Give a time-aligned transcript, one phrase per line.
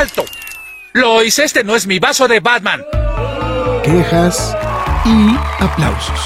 [0.00, 0.24] ¡Alto!
[0.94, 2.80] Lois, este no es mi vaso de Batman.
[3.84, 4.56] Quejas
[5.04, 6.20] y aplausos.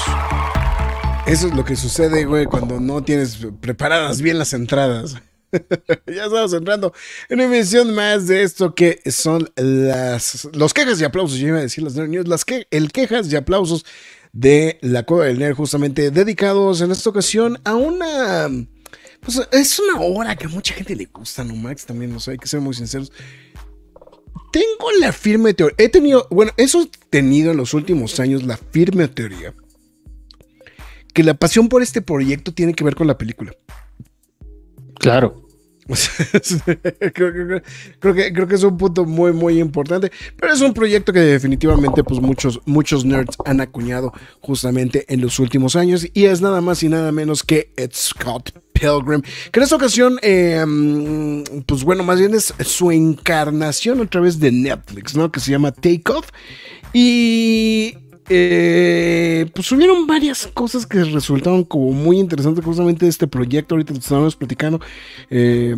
[1.27, 5.15] Eso es lo que sucede, güey, cuando no tienes preparadas bien las entradas.
[5.51, 6.93] ya estamos entrando
[7.27, 11.37] en una emisión más de esto que son las los quejas y aplausos.
[11.37, 13.85] Yo iba a decir las news, las que el quejas y aplausos
[14.31, 18.47] de la Cueva del Nerd, justamente dedicados en esta ocasión a una.
[19.19, 21.85] Pues es una hora que a mucha gente le gusta, ¿no, Max?
[21.85, 23.11] También, no sé, hay que ser muy sinceros
[24.55, 25.75] tengo la firme teoría.
[25.77, 29.53] He tenido, bueno, eso he tenido en los últimos años la firme teoría
[31.13, 33.51] que la pasión por este proyecto tiene que ver con la película.
[34.97, 35.44] Claro.
[37.13, 37.61] creo,
[38.15, 40.11] que, creo que es un punto muy, muy importante.
[40.35, 44.11] Pero es un proyecto que definitivamente pues, muchos, muchos nerds han acuñado
[44.41, 46.07] justamente en los últimos años.
[46.13, 49.21] Y es nada más y nada menos que Ed Scott Pilgrim.
[49.51, 54.51] Que en esta ocasión, em, pues bueno, más bien es su encarnación a través de
[54.51, 55.31] Netflix, ¿no?
[55.31, 56.29] Que se llama Take Off.
[56.93, 57.97] Y
[58.29, 63.75] eh, pues subieron varias cosas que resultaron como muy interesantes justamente de este proyecto.
[63.75, 64.79] Ahorita estábamos platicando.
[65.29, 65.75] Eh,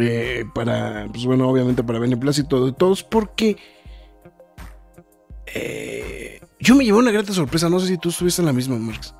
[0.00, 3.56] eh, para, pues bueno, obviamente para beneplácito de todos, porque
[6.58, 7.68] yo me llevé una grata sorpresa.
[7.68, 9.14] No sé si tú estuviste en la misma, Marx.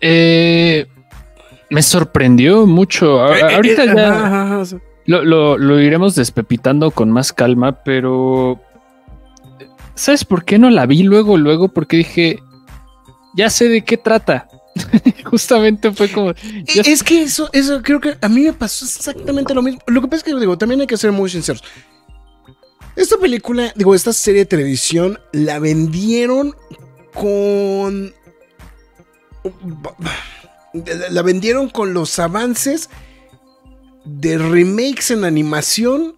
[0.00, 3.22] me sorprendió mucho.
[3.22, 4.62] ahorita ya
[5.06, 8.60] lo iremos despepitando con más calma, pero
[9.96, 11.68] ¿Sabes por qué no la vi luego, luego?
[11.68, 12.38] Porque dije,
[13.34, 14.46] ya sé de qué trata.
[15.24, 16.34] Justamente fue como.
[16.66, 19.80] Es que eso, eso creo que a mí me pasó exactamente lo mismo.
[19.86, 21.64] Lo que pasa es que digo, también hay que ser muy sinceros.
[22.94, 26.54] Esta película, digo, esta serie de televisión la vendieron
[27.14, 28.14] con.
[31.10, 32.90] La vendieron con los avances
[34.04, 36.16] de remakes en animación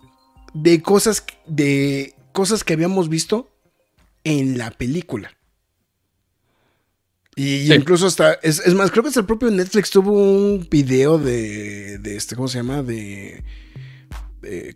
[0.52, 3.50] de cosas de cosas que habíamos visto
[4.28, 5.30] en la película.
[7.34, 11.98] Y incluso hasta, es, más, creo que hasta el propio Netflix tuvo un video de,
[11.98, 12.82] de este, ¿cómo se llama?
[12.82, 13.44] De,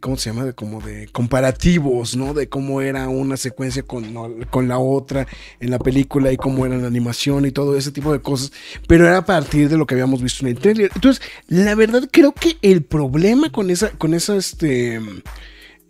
[0.00, 0.44] ¿cómo se llama?
[0.44, 2.34] De como de comparativos, ¿no?
[2.34, 5.26] De cómo era una secuencia con, con, la otra
[5.58, 8.52] en la película y cómo era la animación y todo ese tipo de cosas.
[8.86, 10.90] Pero era a partir de lo que habíamos visto en el trailer.
[10.94, 15.00] Entonces, la verdad creo que el problema con esa, con esa, este,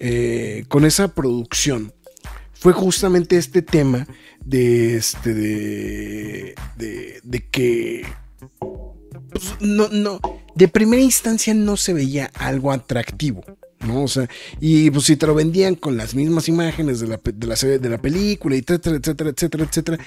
[0.00, 1.92] eh, con esa producción
[2.62, 4.06] fue justamente este tema
[4.44, 6.54] de este de,
[7.24, 8.06] de, que
[9.30, 10.20] pues, no, no,
[10.54, 13.42] de primera instancia no se veía algo atractivo.
[13.84, 14.04] ¿no?
[14.04, 14.28] O sea,
[14.60, 17.88] y pues si te lo vendían con las mismas imágenes de la, de la, de
[17.88, 19.98] la película, etcétera, etcétera, etcétera, etcétera,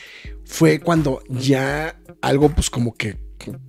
[0.45, 3.17] fue cuando ya algo pues como que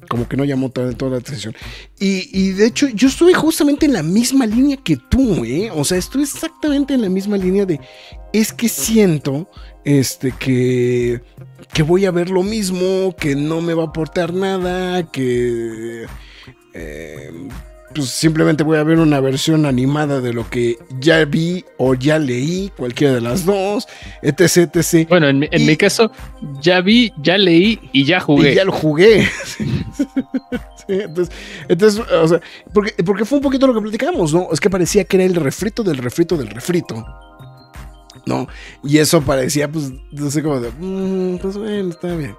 [0.09, 1.55] como que no llamó toda, toda la atención.
[1.99, 5.71] Y, de hecho, yo estuve justamente en la misma línea que tú, ¿eh?
[5.75, 7.81] O sea, estuve exactamente en la misma línea de,
[8.33, 9.49] es que siento
[9.85, 11.23] este, que,
[11.73, 16.07] que voy a ver lo mismo, que no me va a aportar nada, que...
[16.75, 17.31] Eh,
[17.97, 22.19] pues simplemente voy a ver una versión animada de lo que ya vi o ya
[22.19, 23.89] leí, cualquiera de las dos,
[24.23, 25.09] etc, etc.
[25.09, 26.13] Bueno, en, mi, caso,
[26.61, 28.53] ya vi, ya leí y ya jugué.
[28.53, 29.27] Y ya lo jugué.
[30.89, 31.35] entonces,
[31.69, 32.41] entonces, o sea,
[32.75, 34.49] porque, porque fue un poquito lo que platicamos, ¿no?
[34.53, 37.05] Es que parecía que era el refrito del refrito del refrito.
[38.27, 38.49] ¿no?
[38.83, 42.37] Y eso parecía, pues, no sé cómo de, mm, pues bueno, está bien.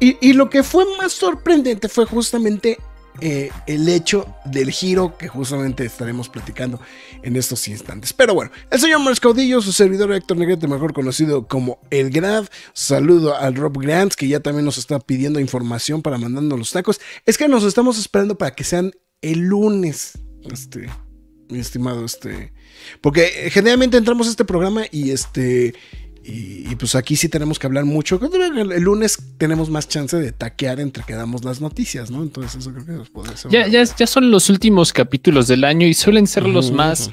[0.00, 2.78] Y, y, lo que fue más sorprendente fue justamente
[3.20, 6.80] eh, el hecho del giro que justamente estaremos platicando
[7.22, 8.12] en estos instantes.
[8.12, 12.46] Pero bueno, el señor Mars Caudillo, su servidor Héctor Negrete, mejor conocido como El Grad.
[12.72, 17.00] Saludo al Rob Grants, que ya también nos está pidiendo información para mandando los tacos.
[17.24, 20.18] Es que nos estamos esperando para que sean el lunes,
[20.50, 20.88] este,
[21.48, 22.52] mi estimado, este.
[23.00, 25.74] Porque generalmente entramos a este programa y este
[26.26, 28.18] y, pues aquí sí tenemos que hablar mucho.
[28.18, 32.22] El lunes tenemos más chance de taquear entre que damos las noticias, ¿no?
[32.22, 33.50] Entonces eso creo que nos puede ser.
[33.50, 37.10] Ya, ya, son los últimos capítulos del año y suelen ser los más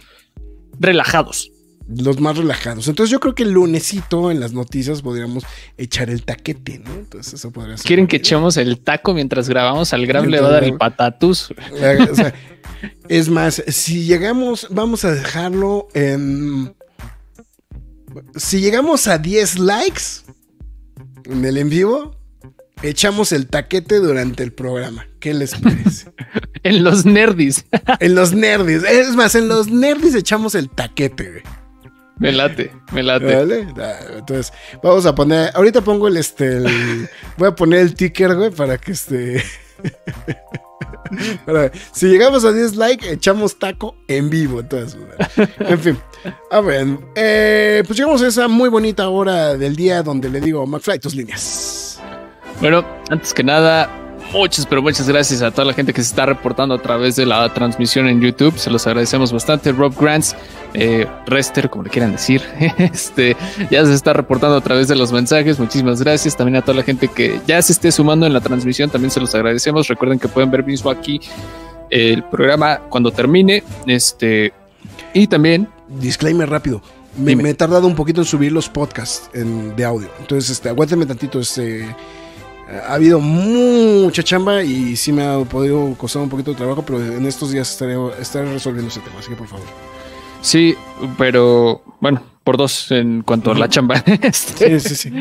[0.80, 1.52] relajados.
[1.88, 2.88] los más relajados.
[2.88, 5.44] Entonces yo creo que el lunesito en las noticias podríamos
[5.78, 6.94] echar el taquete, ¿no?
[6.94, 7.86] Entonces eso podría ser.
[7.86, 9.94] ¿Quieren que echemos el taco mientras grabamos?
[9.94, 11.52] Al Gram le va a dar el patatus.
[11.52, 12.34] O sea,
[13.10, 16.74] es más, si llegamos, vamos a dejarlo en...
[18.36, 20.04] Si llegamos a 10 likes
[21.25, 22.18] en el en vivo,
[22.84, 25.08] echamos el taquete durante el programa.
[25.19, 26.12] ¿Qué les parece?
[26.63, 27.66] en los nerdis.
[28.00, 28.84] en los nerdis.
[28.84, 31.44] Es más, en los nerdis echamos el taquete, güey.
[32.18, 33.36] Me late, me late.
[33.36, 33.68] ¿Vale?
[34.16, 34.54] Entonces,
[34.84, 35.50] vamos a poner.
[35.56, 36.60] Ahorita pongo el este.
[37.36, 39.44] voy a poner el ticker, güey, para que este.
[41.92, 44.60] si llegamos a 10 likes, echamos taco en vivo.
[44.60, 45.00] Entonces,
[45.60, 45.98] en fin.
[46.52, 50.66] A ver, eh, pues llegamos a esa muy bonita hora del día donde le digo,
[50.66, 52.00] McFly, tus líneas.
[52.60, 53.90] Bueno, antes que nada,
[54.31, 57.25] muchas, pero muchas gracias a toda la gente que se está reportando a través de
[57.25, 58.57] la transmisión en YouTube.
[58.57, 59.72] Se los agradecemos bastante.
[59.72, 60.36] Rob Grants,
[60.74, 62.42] eh, Rester, como le quieran decir,
[62.78, 63.36] este,
[63.69, 65.60] ya se está reportando a través de los mensajes.
[65.60, 66.36] Muchísimas gracias.
[66.36, 69.19] También a toda la gente que ya se esté sumando en la transmisión, también se
[69.19, 69.88] los agradecemos.
[69.88, 71.19] Recuerden que pueden ver mismo aquí
[71.89, 73.63] el programa cuando termine.
[73.86, 74.54] Este,
[75.13, 75.68] y también.
[75.88, 76.81] Disclaimer rápido.
[77.18, 80.10] Me, he tardado un poquito en subir los podcasts de audio.
[80.19, 81.39] Entonces, este, aguántenme tantito.
[81.39, 81.86] Este
[82.88, 87.04] ha habido mucha chamba y sí me ha podido costar un poquito de trabajo, pero
[87.04, 87.96] en estos días estaré,
[88.46, 89.66] resolviendo ese tema, así que por favor.
[90.42, 90.76] Sí,
[91.18, 94.04] pero bueno, por dos en cuanto a la chamba.
[94.32, 95.12] sí, sí, sí.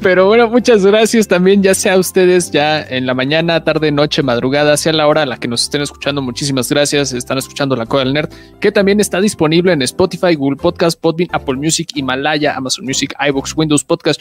[0.00, 4.76] Pero bueno, muchas gracias también, ya sea ustedes ya en la mañana, tarde, noche, madrugada,
[4.76, 6.22] sea la hora a la que nos estén escuchando.
[6.22, 7.12] Muchísimas gracias.
[7.12, 11.30] Están escuchando La Coda del Nerd, que también está disponible en Spotify, Google Podcast, Podbean,
[11.32, 14.20] Apple Music, Himalaya, Amazon Music, iBox, Windows Podcast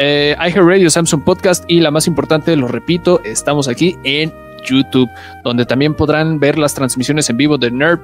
[0.00, 4.32] eh, Radio, Samsung Podcast y la más importante, lo repito, estamos aquí en
[4.64, 5.08] YouTube,
[5.44, 8.00] donde también podrán ver las transmisiones en vivo de Nerd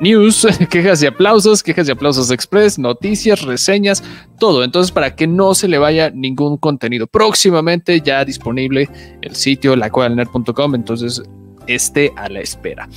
[0.00, 4.02] News, quejas y aplausos, quejas y aplausos express, noticias, reseñas,
[4.38, 4.64] todo.
[4.64, 7.06] Entonces, para que no se le vaya ningún contenido.
[7.06, 8.88] Próximamente ya disponible
[9.22, 10.74] el sitio lacuadalnerd.com.
[10.74, 11.22] Entonces,
[11.66, 12.88] esté a la espera.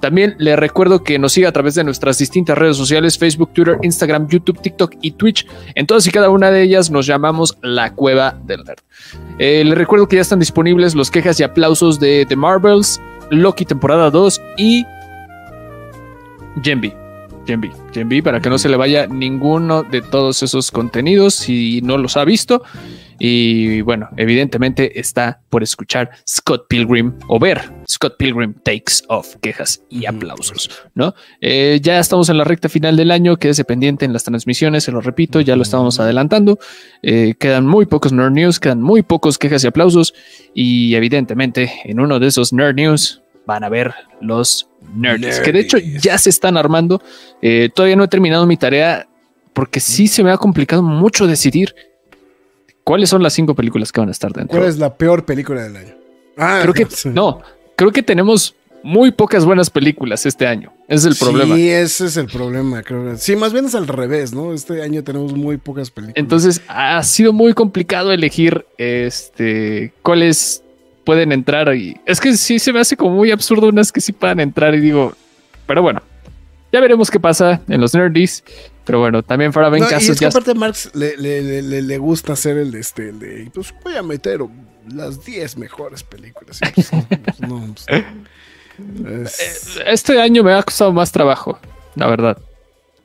[0.00, 3.78] También le recuerdo que nos siga a través de nuestras distintas redes sociales, Facebook, Twitter,
[3.82, 5.46] Instagram, YouTube, TikTok y Twitch.
[5.74, 8.80] En todas y cada una de ellas nos llamamos La Cueva del Nerd.
[9.38, 13.00] Eh, le recuerdo que ya están disponibles los quejas y aplausos de The Marvels,
[13.30, 14.84] Loki temporada 2 y
[16.62, 16.92] Genby.
[17.46, 21.98] Genby, Genby, para que no se le vaya ninguno de todos esos contenidos si no
[21.98, 22.62] los ha visto.
[23.18, 29.82] Y bueno, evidentemente está por escuchar Scott Pilgrim o ver Scott Pilgrim Takes Off, quejas
[29.88, 31.14] y aplausos, ¿no?
[31.40, 34.92] Eh, ya estamos en la recta final del año, quédese pendiente en las transmisiones, se
[34.92, 36.58] lo repito, ya lo estábamos adelantando.
[37.02, 40.14] Eh, quedan muy pocos Nerd News, quedan muy pocos quejas y aplausos.
[40.54, 45.60] Y evidentemente en uno de esos Nerd News van a ver los nerds, que de
[45.60, 47.02] hecho ya se están armando.
[47.42, 49.06] Eh, todavía no he terminado mi tarea
[49.52, 51.74] porque sí se me ha complicado mucho decidir
[52.84, 54.56] ¿Cuáles son las cinco películas que van a estar dentro?
[54.56, 55.94] ¿Cuál es la peor película del año?
[56.36, 57.40] Ah, creo que no,
[57.76, 60.70] creo que tenemos muy pocas buenas películas este año.
[60.86, 61.56] Ese es el problema.
[61.56, 62.82] Sí, ese es el problema.
[62.82, 63.16] Creo.
[63.16, 64.52] Sí, más bien es al revés, ¿no?
[64.52, 66.18] Este año tenemos muy pocas películas.
[66.18, 70.62] Entonces ha sido muy complicado elegir este cuáles
[71.04, 74.12] pueden entrar y es que sí se me hace como muy absurdo unas que sí
[74.12, 75.14] puedan entrar y digo,
[75.66, 76.02] pero bueno,
[76.72, 78.44] ya veremos qué pasa en los nerdies.
[78.84, 80.08] Pero bueno, también fuera ven casos.
[80.08, 83.50] Y es que aparte Marx le, le, le, le, gusta hacer el, este, el de,
[83.52, 84.40] pues voy a meter
[84.92, 86.60] las 10 mejores películas.
[86.74, 91.58] Pues, pues, no, pues, eh, Este año me ha costado más trabajo,
[91.94, 92.38] la verdad.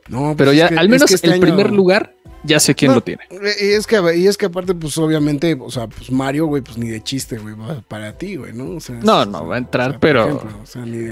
[0.08, 3.22] No, pero ya al menos este el primer lugar ya sé quién lo tiene.
[3.30, 6.78] Y es, que, y es que aparte, pues obviamente, o sea, pues Mario, güey, pues
[6.78, 7.54] ni de chiste, güey,
[7.86, 8.76] para ti, güey, ¿no?
[8.76, 10.42] O sea, no, no va a entrar, pero.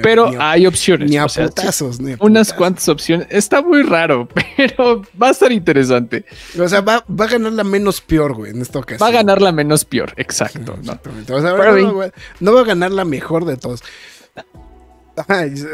[0.02, 1.10] pero hay opciones.
[1.10, 3.26] Ni a putazos, ni a Unas cuantas opciones.
[3.30, 6.24] Está muy raro, pero va a estar interesante.
[6.58, 9.04] O sea, va, va, a ganar la menos peor, güey, en esta ocasión.
[9.04, 10.76] Va a ganar la menos peor, exacto.
[10.80, 11.32] exactamente.
[11.32, 13.82] O sea, no, no, va a ganar la mejor de todos.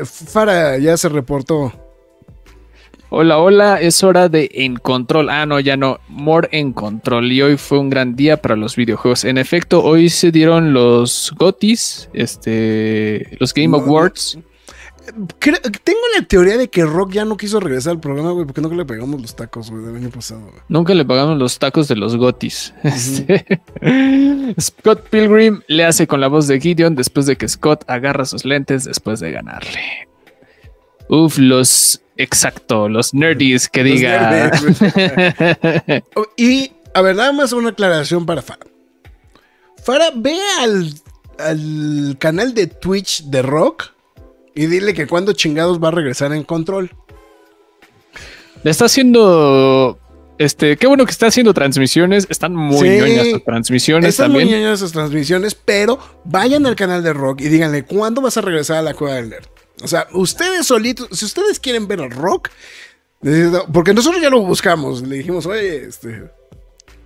[0.05, 1.84] Fara ya se reportó.
[3.17, 5.31] Hola, hola, es hora de En Control.
[5.31, 6.01] Ah, no, ya no.
[6.09, 7.31] More En Control.
[7.31, 9.25] Y hoy fue un gran día para los videojuegos.
[9.25, 14.37] En efecto, hoy se dieron los GOTIS, este, los Game Awards
[15.05, 18.75] tengo la teoría de que Rock ya no quiso regresar al programa, güey, porque nunca
[18.75, 22.17] le pegamos los tacos, güey, del año pasado, Nunca le pagamos los tacos de los
[22.17, 22.75] gotis.
[22.83, 23.61] Este,
[24.59, 28.45] Scott Pilgrim le hace con la voz de Gideon después de que Scott agarra sus
[28.45, 30.09] lentes después de ganarle.
[31.09, 32.01] Uf, los.
[32.17, 34.53] Exacto, los nerdies que diga.
[36.37, 38.67] y, a ver, nada más una aclaración para Fara.
[39.83, 40.95] Fara, ve al,
[41.39, 43.95] al canal de Twitch de Rock
[44.55, 46.91] y dile que cuando chingados va a regresar en control.
[48.63, 49.99] Le está haciendo.
[50.39, 52.27] Este, qué bueno que está haciendo transmisiones.
[52.31, 57.13] Están muy ñoñas sus transmisiones están muy ñoñas sus transmisiones, pero vayan al canal de
[57.13, 59.47] Rock y díganle cuándo vas a regresar a la cueva del nerd.
[59.83, 62.51] O sea, ustedes solitos, si ustedes quieren ver a Rock,
[63.73, 66.31] porque nosotros ya lo buscamos, le dijimos, oye, este.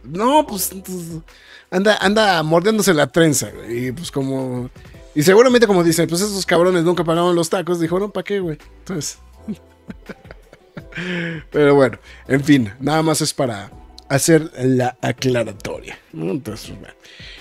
[0.03, 1.23] No, pues, pues
[1.71, 4.71] anda, anda mordiéndose la trenza, Y pues como.
[5.15, 8.41] Y seguramente como dicen, pues esos cabrones nunca pagaban los tacos, dijo, no, ¿para qué,
[8.41, 8.59] güey?
[8.81, 9.19] Entonces.
[11.51, 13.71] Pero bueno, en fin, nada más es para
[14.09, 15.99] hacer la aclaratoria.
[16.13, 16.73] Entonces,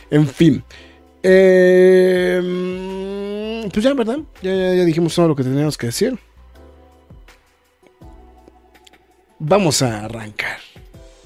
[0.10, 0.64] en fin.
[1.24, 3.37] Eh,
[3.72, 4.20] pues ya, ¿verdad?
[4.42, 6.18] Ya, ya, dijimos todo lo que teníamos que decir.
[9.40, 10.58] Vamos a arrancar.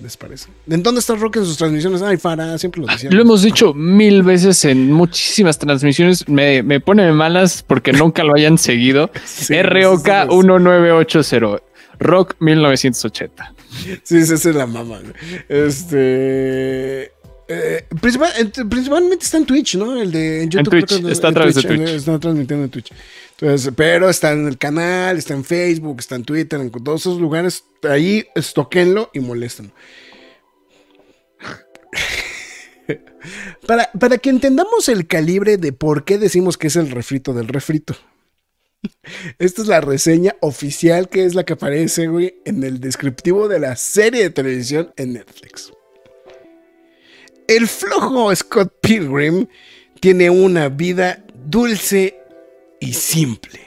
[0.02, 0.50] ¿Les parece?
[0.68, 2.02] ¿En dónde está Rock en sus transmisiones?
[2.02, 3.14] Ay, Fara, siempre lo decíamos.
[3.14, 6.28] Lo hemos dicho mil veces en muchísimas transmisiones.
[6.28, 9.12] Me, me pone malas porque nunca lo hayan seguido.
[9.50, 11.64] ROK 1980.
[12.00, 13.54] Rock 1980.
[14.04, 15.00] Sí, esa es la mamá.
[15.48, 17.12] Este.
[17.54, 20.02] Eh, principalmente está en Twitch, ¿no?
[20.02, 20.74] El de YouTube.
[20.74, 21.90] En Twitch, está a través de Twitch.
[21.90, 22.94] Está transmitiendo en Twitch.
[23.40, 27.20] Entonces, pero está en el canal, está en Facebook, está en Twitter, en todos esos
[27.20, 27.66] lugares.
[27.84, 29.74] Ahí estoquenlo y molestan.
[33.68, 37.50] para, para que entendamos el calibre de por qué decimos que es el refrito del
[37.50, 37.98] refrito.
[39.40, 43.60] Esta es la reseña oficial que es la que aparece, güey, en el descriptivo de
[43.60, 45.74] la serie de televisión en Netflix.
[47.52, 49.46] El flojo Scott Pilgrim
[50.00, 52.18] tiene una vida dulce
[52.80, 53.60] y simple.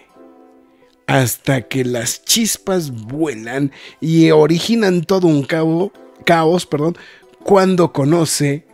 [1.07, 6.97] Hasta que las chispas vuelan y originan todo un caos perdón,
[7.43, 8.67] cuando conoce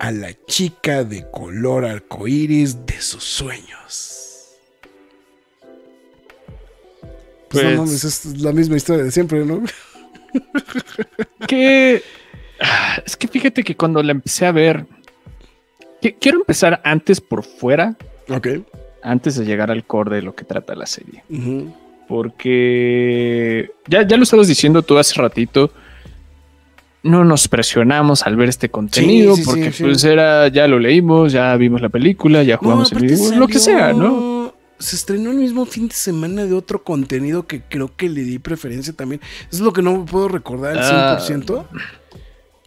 [0.00, 4.58] a la chica de color arcoíris de sus sueños.
[7.48, 9.62] Pues, no es la misma historia de siempre, ¿no?
[11.48, 12.02] que
[13.04, 14.86] es que fíjate que cuando la empecé a ver,
[16.20, 17.96] quiero empezar antes por fuera.
[18.28, 18.48] Ok.
[19.02, 21.22] Antes de llegar al core de lo que trata la serie.
[22.08, 25.70] Porque ya, ya lo estabas diciendo tú hace ratito.
[27.02, 31.80] No nos presionamos al ver este contenido porque pues era, ya lo leímos, ya vimos
[31.80, 34.38] la película, ya jugamos el video, lo que sea, ¿no?
[34.78, 38.38] se estrenó el mismo fin de semana de otro contenido que creo que le di
[38.38, 39.20] preferencia también.
[39.50, 41.66] es lo que no puedo recordar al 100%.
[41.72, 41.78] Ah.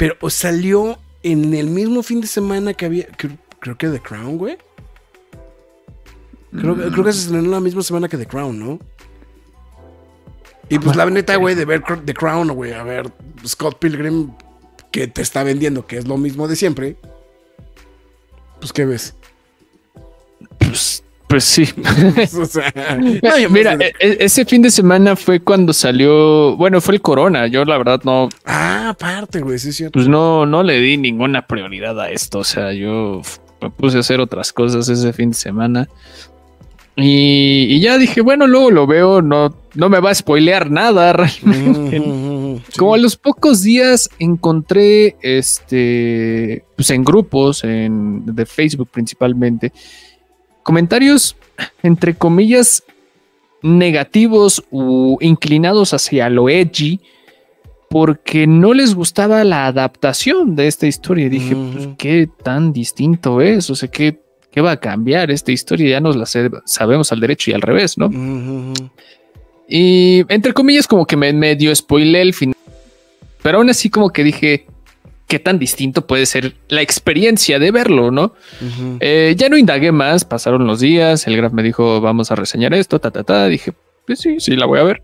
[0.02, 3.06] Pero salió en el mismo fin de semana que había.
[3.60, 4.58] Creo, que The Crown, güey.
[6.50, 8.80] Creo, creo, que se estrenó la misma semana que The Crown, ¿no?
[10.70, 13.12] Y pues la neta, güey, de ver The Crown, güey, a ver,
[13.46, 14.32] Scott Pilgrim
[14.90, 16.98] que te está vendiendo, que es lo mismo de siempre.
[18.60, 19.14] Pues, ¿qué ves?
[20.58, 21.64] Pues pues sí.
[23.50, 27.48] mira, e, e, ese fin de semana fue cuando salió, bueno, fue el Corona.
[27.48, 28.28] Yo la verdad no.
[28.46, 29.94] Ah, aparte, güey, sí es cierto.
[29.94, 32.40] Pues no, no le di ninguna prioridad a esto.
[32.40, 33.22] O sea, yo
[33.62, 35.88] me puse a hacer otras cosas ese fin de semana.
[36.98, 42.62] Y, ya dije, bueno, luego lo veo, no, no me va a spoilear nada realmente.
[42.78, 49.72] Como a los pocos días encontré este, pues en grupos, en, de Facebook principalmente,
[50.64, 51.36] comentarios,
[51.84, 52.84] entre comillas,
[53.62, 57.00] negativos o inclinados hacia lo edgy,
[57.90, 61.26] porque no les gustaba la adaptación de esta historia.
[61.26, 63.70] Y dije, pues, ¿qué tan distinto es?
[63.70, 65.90] O sea, ¿qué, ¿qué, va a cambiar esta historia?
[65.90, 66.26] Ya nos la
[66.66, 68.10] sabemos al derecho y al revés, ¿no?
[69.68, 72.56] Y entre comillas, como que me medio spoilé el final.
[73.42, 74.68] Pero aún así, como que dije,
[75.32, 78.34] qué tan distinto puede ser la experiencia de verlo, ¿no?
[79.00, 82.74] Eh, ya no indagué más, pasaron los días, el Graf me dijo, vamos a reseñar
[82.74, 83.72] esto, ta, ta, ta, dije,
[84.06, 85.02] pues sí, sí, la voy a ver.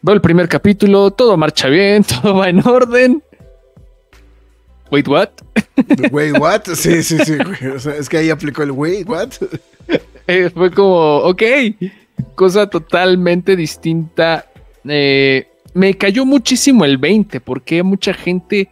[0.00, 3.22] Veo el primer capítulo, todo marcha bien, todo va en orden.
[4.90, 5.28] Wait, what?
[6.10, 6.62] Wait, what?
[6.74, 7.36] Sí, sí, sí.
[7.98, 9.28] es que ahí aplicó el wait, what?
[10.26, 11.42] Eh, fue como, ok,
[12.34, 14.46] cosa totalmente distinta.
[14.88, 18.68] Eh, me cayó muchísimo el 20 porque mucha gente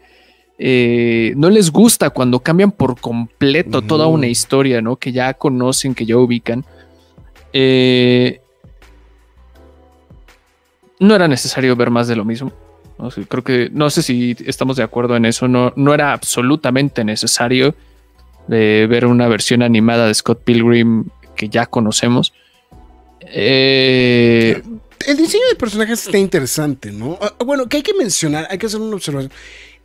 [0.58, 4.96] eh, no les gusta cuando cambian por completo toda una historia, ¿no?
[4.96, 6.64] Que ya conocen, que ya ubican.
[7.52, 8.40] Eh,
[10.98, 12.52] no era necesario ver más de lo mismo.
[13.28, 17.74] creo que, no sé si estamos de acuerdo en eso, no, no era absolutamente necesario
[18.46, 22.32] de ver una versión animada de Scott Pilgrim que ya conocemos.
[23.20, 24.62] Eh,
[25.06, 27.18] el diseño de personajes está interesante, ¿no?
[27.20, 29.32] Ah, bueno, que hay que mencionar, hay que hacer una observación.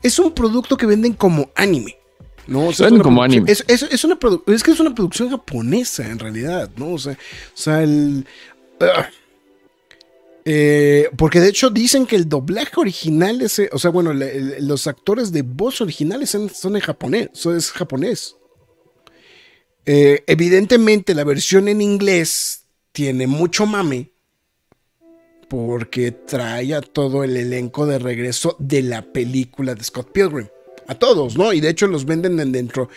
[0.01, 1.97] Es un producto que venden como anime.
[2.47, 2.67] ¿no?
[2.67, 3.51] O venden como anime.
[3.51, 6.93] Es, es, una es que es una producción japonesa, en realidad, ¿no?
[6.93, 8.25] O sea, o sea el.
[8.79, 9.09] Ah,
[10.43, 15.31] Eh, porque de hecho dicen que el doblaje original es, o sea, bueno, los actores
[15.31, 18.37] de voz originales son, en japonés, eso es japonés.
[19.85, 24.11] Eh, evidentemente la versión en inglés tiene mucho mame
[25.51, 30.47] porque trae a todo el elenco de regreso de la película de Scott Pilgrim.
[30.87, 31.51] A todos, ¿no?
[31.51, 32.87] Y de hecho los venden en dentro.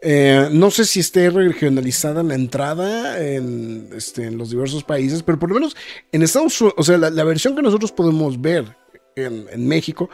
[0.00, 5.40] Eh, no sé si esté regionalizada la entrada en, este, en, los diversos países, pero
[5.40, 5.76] por lo menos
[6.12, 8.76] en Estados Unidos, o sea, la, versión que nosotros podemos ver
[9.16, 10.08] en, México,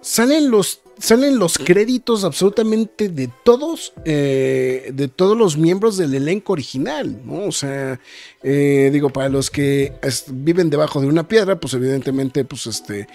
[0.00, 6.52] salen los, salen los créditos absolutamente de todos, eh, de todos los miembros del elenco
[6.52, 7.46] original, ¿no?
[7.46, 8.00] O sea,
[8.42, 9.92] eh, digo, para los que
[10.28, 13.06] viven debajo de una piedra, pues evidentemente, pues este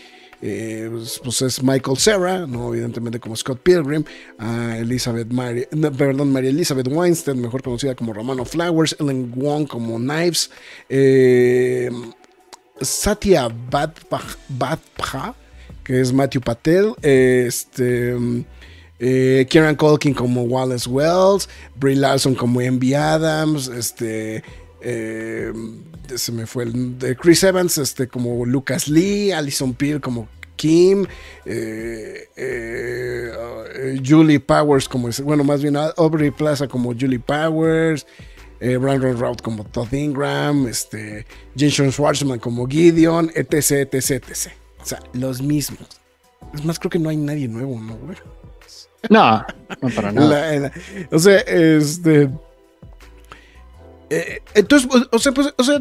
[0.42, 2.74] eh, pues, pues, es Michael Serra, ¿no?
[2.74, 4.04] evidentemente como Scott Pilgrim,
[4.40, 9.98] a Elizabeth Mary, perdón, María Elizabeth Weinstein, mejor conocida como Romano Flowers, Ellen Wong como
[9.98, 10.50] Knives,
[10.90, 11.92] eh,
[12.82, 15.36] Satya Badbha,
[15.84, 18.16] que es Matthew Patel, este,
[19.00, 24.44] eh, Kieran Culkin como Wallace Wells, Brie Larson como Envy Adams, este,
[24.82, 30.28] se me fue el de Chris Evans, este, como Lucas Lee, Alison Peel como
[30.62, 31.08] Kim,
[31.46, 33.32] eh, eh,
[34.06, 38.06] Julie Powers como, bueno, más bien Aubrey Plaza como Julie Powers,
[38.60, 41.26] eh, Brandon como Todd Ingram, este,
[41.58, 44.61] Jason Schwartzman como Gideon, etc, etc, etc.
[44.82, 45.88] O sea, los mismos.
[46.54, 47.98] Es más, creo que no hay nadie nuevo, ¿no,
[49.10, 49.46] No,
[49.82, 50.72] no para nada.
[51.12, 52.30] o sea, este
[54.14, 55.80] eh, entonces, o sea, pues, o sea,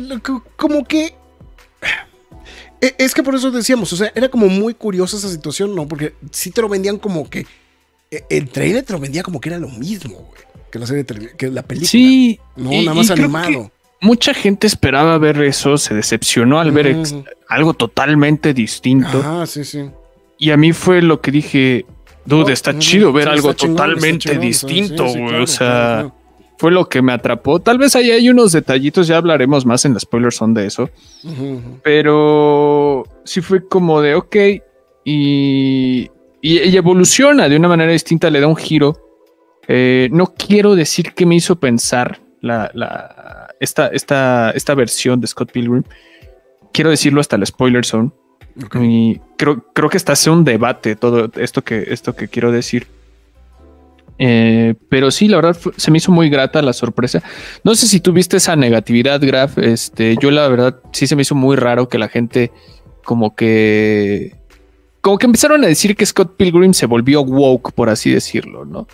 [0.56, 1.14] como que...
[2.82, 5.86] E, es que por eso decíamos, o sea, era como muy curiosa esa situación, ¿no?
[5.86, 7.44] Porque sí te lo vendían como que...
[8.10, 10.40] E, el trailer te lo vendía como que era lo mismo, güey.
[10.70, 11.04] Que la serie,
[11.36, 11.90] que la película.
[11.90, 12.40] Sí.
[12.56, 13.70] No, nada más animado.
[14.02, 16.96] Mucha gente esperaba ver eso, se decepcionó al ver
[17.48, 19.22] algo totalmente distinto.
[19.24, 19.90] Ah, sí, sí.
[20.38, 21.84] Y a mí fue lo que dije,
[22.24, 25.42] dude, está chido ver algo totalmente distinto, güey.
[25.42, 26.10] o sea,
[26.56, 27.60] fue lo que me atrapó.
[27.60, 30.88] Tal vez ahí hay unos detallitos, ya hablaremos más en las spoilers son de eso.
[31.82, 34.36] Pero sí fue como de, ok,
[35.04, 36.10] y,
[36.40, 38.96] y, evoluciona de una manera distinta, le da un giro.
[39.68, 42.70] Eh, no quiero decir que me hizo pensar la,
[43.60, 45.84] esta, esta, esta versión de Scott Pilgrim.
[46.72, 48.10] Quiero decirlo hasta la spoiler zone.
[48.80, 52.88] Y creo, creo que está hace un debate todo esto que, esto que quiero decir.
[54.18, 57.22] Eh, pero sí, la verdad se me hizo muy grata la sorpresa.
[57.64, 59.56] No sé si tuviste esa negatividad, Graf.
[59.58, 62.50] Este, yo la verdad sí se me hizo muy raro que la gente
[63.04, 64.36] como que
[65.00, 68.86] como que empezaron a decir que Scott Pilgrim se volvió woke, por así decirlo, ¿no?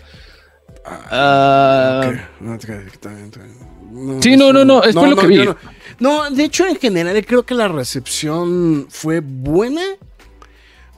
[1.11, 2.13] Ah,
[4.21, 5.45] sí, no, no, no, es lo que vi.
[5.99, 9.83] no, de hecho, en general, creo que la recepción fue buena.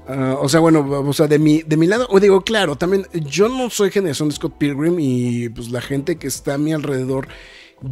[0.08, 3.06] Ah, o sea, bueno, o sea, de mi, de mi lado, o digo, claro, también
[3.12, 6.72] yo no soy generación de Scott Pilgrim y pues la gente que está a mi
[6.72, 7.28] alrededor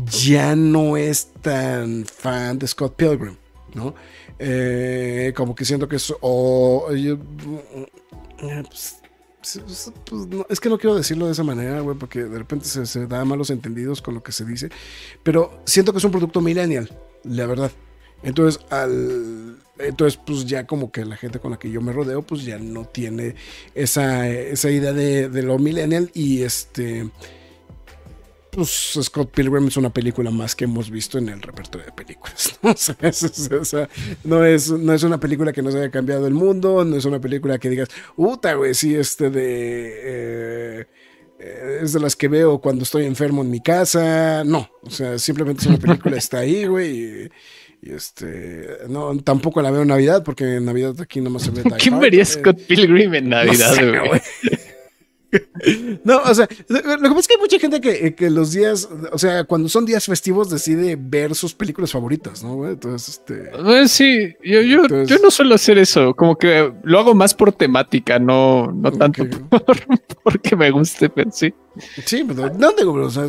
[0.06, 3.36] ya no es tan fan de Scott Pilgrim,
[3.74, 3.94] ¿no?
[4.38, 7.16] Eh, como que siento que es, o, eh,
[8.38, 8.96] pues,
[9.64, 13.06] pues, pues, es que no quiero decirlo de esa manera, güey, porque de repente se,
[13.06, 14.70] da malos entendidos con lo que se dice,
[15.22, 16.90] pero siento que es un producto millennial,
[17.24, 17.70] la verdad.
[18.22, 22.22] Entonces, al, entonces, pues ya como que la gente con la que yo me rodeo,
[22.22, 23.34] pues ya no tiene
[23.74, 27.10] esa, esa idea de, de lo millennial y este...
[28.56, 32.58] Pues Scott Pilgrim es una película más que hemos visto en el repertorio de películas.
[32.62, 32.70] ¿no?
[32.70, 33.88] O sea,
[34.24, 37.20] no, es, no es una película que nos haya cambiado el mundo, no es una
[37.20, 39.92] película que digas, puta, güey, sí, este de...
[40.04, 40.86] Eh,
[41.82, 44.42] es de las que veo cuando estoy enfermo en mi casa.
[44.42, 46.98] No, o sea, simplemente es una película, está ahí, güey.
[46.98, 47.30] Y,
[47.82, 51.62] y este, no, tampoco la veo en Navidad, porque en Navidad aquí nomás se ve.
[51.78, 54.20] ¿Quién vería Scott Pilgrim en Navidad, güey?
[54.42, 54.55] No,
[56.04, 59.18] o sea, lo que pasa es que hay mucha gente que, que, los días, o
[59.18, 62.68] sea, cuando son días festivos decide ver sus películas favoritas, ¿no?
[62.68, 63.50] Entonces, este...
[63.62, 67.52] Pues sí, yo, yo, yo, no suelo hacer eso, como que lo hago más por
[67.52, 69.62] temática, no, no tanto por,
[70.22, 71.52] porque me guste, pero sí.
[72.04, 73.26] Sí, pero no digo, o sea,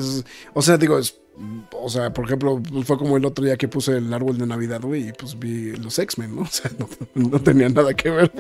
[0.54, 1.20] o sea, digo, es
[1.72, 4.48] o sea, por ejemplo, pues, fue como el otro día que puse el árbol de
[4.48, 6.42] Navidad, güey, y pues vi los X-Men, ¿no?
[6.48, 6.72] O sea,
[7.16, 8.32] no, tenía nada que ver.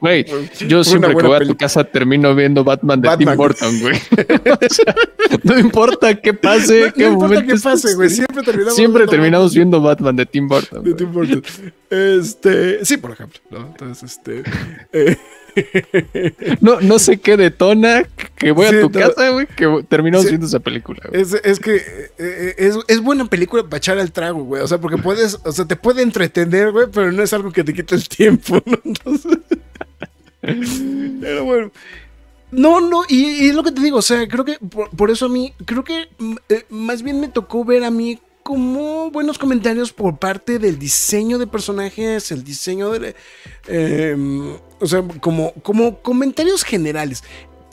[0.00, 0.26] Güey,
[0.68, 3.98] yo siempre que voy a tu casa termino viendo Batman de Tim Burton, güey.
[5.42, 8.10] no importa qué pase, qué no importa qué pase, güey.
[8.10, 10.84] Siempre terminamos, siempre terminamos viendo Batman de Tim Burton.
[10.84, 11.42] De Tim Burton.
[11.90, 13.66] Este, sí, por ejemplo, ¿no?
[13.66, 14.42] Entonces, este.
[14.92, 15.16] Eh,
[16.60, 18.04] no, no sé qué detona
[18.44, 21.00] que voy a tu casa, güey, que termino viendo esa película.
[21.12, 24.62] Es, es, que eh, eh, es, es, buena película para echar al trago, güey.
[24.62, 27.64] O sea, porque puedes, o sea, te puede entretener, güey, pero no es algo que
[27.64, 28.78] te quite el tiempo, ¿no?
[28.84, 29.38] Entonces.
[31.20, 31.70] pero bueno.
[32.50, 34.58] No, no, y, es lo que te digo, o sea, creo que
[34.96, 38.20] por, eso a mí, creo que mm, eh, más bien me tocó ver a mí
[38.44, 43.16] como buenos comentarios por parte del diseño de personajes, el diseño de...
[43.66, 44.16] Eh,
[44.78, 47.24] o sea, como, como comentarios generales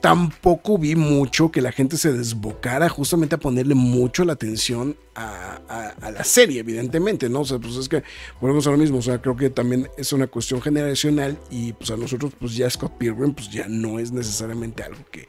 [0.02, 5.60] tampoco vi mucho que la gente se desbocara justamente a ponerle mucho la atención a,
[6.00, 7.42] la serie, evidentemente, ¿no?
[7.42, 8.02] O sea, pues es que
[8.40, 11.90] volvemos a lo mismo, o sea, creo que también es una cuestión generacional y pues
[11.92, 15.28] a nosotros pues ya Scott Pilgrim pues ya no es necesariamente algo que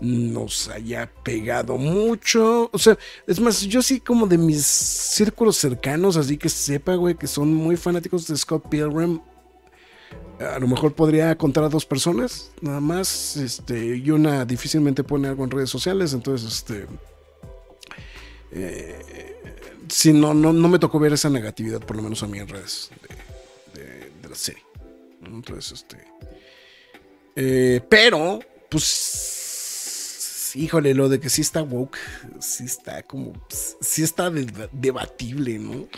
[0.00, 6.16] nos haya pegado mucho, o sea, es más, yo sí como de mis círculos cercanos,
[6.16, 9.18] así que sepa, güey, que son muy fanáticos de Scott Pilgrim,
[10.40, 13.36] a lo mejor podría contar a dos personas, nada más.
[13.36, 16.86] Este, y una difícilmente pone algo en redes sociales, entonces, este.
[18.52, 19.36] Eh,
[19.88, 22.48] si no, no, no me tocó ver esa negatividad, por lo menos a mí en
[22.48, 22.90] redes
[23.74, 24.62] de, la serie.
[25.24, 25.98] Entonces, este.
[27.36, 28.40] Eh, pero,
[28.70, 29.40] pues.
[30.54, 31.96] Híjole, lo de que sí está woke,
[32.40, 33.32] sí está como.
[33.48, 34.30] Sí está
[34.70, 35.88] debatible, ¿no?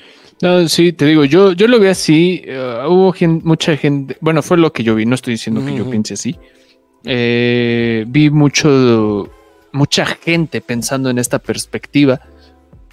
[0.42, 2.42] No, sí, te digo, yo, yo lo vi así.
[2.44, 5.88] Eh, hubo mucha gente, bueno, fue lo que yo vi, no estoy diciendo que yo
[5.88, 6.37] piense así.
[7.05, 9.31] Eh, vi mucho,
[9.73, 12.20] mucha gente pensando en esta perspectiva.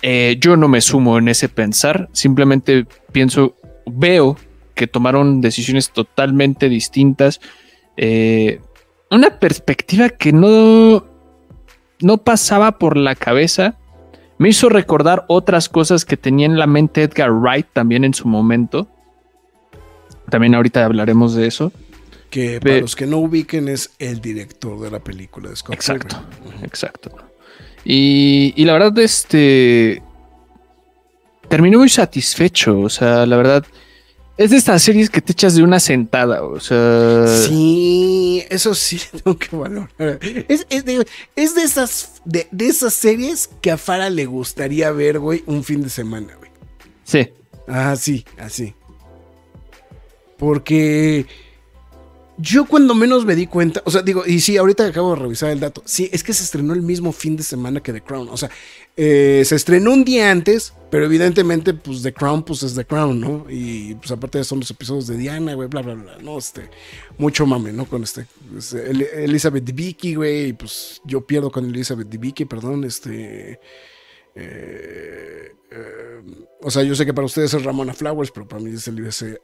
[0.02, 4.38] Eh, yo no me sumo en ese pensar, simplemente pienso, veo
[4.76, 7.42] que tomaron decisiones totalmente distintas.
[9.10, 11.06] una perspectiva que no,
[12.00, 13.78] no pasaba por la cabeza
[14.42, 18.28] me hizo recordar otras cosas que tenía en la mente Edgar Wright también en su
[18.28, 18.88] momento.
[20.32, 21.72] También ahorita hablaremos de eso.
[22.32, 26.24] Que para los que no ubiquen es el director de la película de Scott Exacto,
[26.64, 27.12] exacto.
[27.86, 30.02] Y, y, la verdad, este...
[31.48, 33.64] Terminó muy satisfecho, o sea, la verdad
[34.38, 37.28] es de estas series que te echas de una sentada, o sea.
[37.28, 40.20] Sí, eso sí tengo que valorar.
[40.48, 45.84] Es, de, esas, de, esas series que a Fara le gustaría ver, güey, un fin
[45.84, 46.52] de semana, güey.
[47.04, 47.30] Sí.
[47.68, 48.74] Ah, sí, así.
[50.38, 51.26] Porque
[52.42, 55.52] yo cuando menos me di cuenta, o sea, digo, y sí, ahorita acabo de revisar
[55.52, 58.30] el dato, sí, es que se estrenó el mismo fin de semana que The Crown,
[58.30, 58.50] o sea,
[58.98, 63.20] eh, se estrenó un día antes, pero evidentemente, pues The Crown, pues es The Crown,
[63.20, 63.46] ¿no?
[63.50, 66.38] Y pues aparte son los episodios de Diana, güey, bla, bla, bla, ¿no?
[66.38, 66.70] Este,
[67.18, 67.86] mucho mame, ¿no?
[67.86, 68.26] Con este,
[68.58, 73.60] este Elizabeth Debicki, güey, y pues yo pierdo con Elizabeth Debicki, perdón, este...
[74.36, 76.22] Eh, eh,
[76.62, 78.88] o sea, yo sé que para ustedes es Ramona Flowers, pero para mí es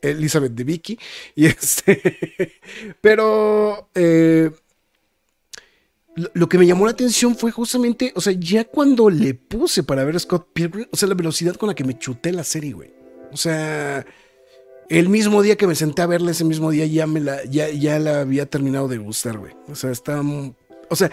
[0.01, 0.99] Elizabeth de Vicky.
[1.35, 2.53] Y este.
[3.01, 3.89] pero.
[3.95, 4.51] Eh,
[6.33, 10.03] lo, que me llamó la atención fue justamente, o sea, ya cuando le puse para
[10.03, 12.73] ver a Scott Pilgrim, o sea, la velocidad con la que me chuté la serie,
[12.73, 12.91] güey.
[13.31, 14.03] O sea,
[14.89, 17.69] el mismo día que me senté a verla, ese mismo día ya me la, ya,
[17.69, 19.53] ya la había terminado de gustar, güey.
[19.67, 20.21] O sea, está.
[20.89, 21.11] O sea,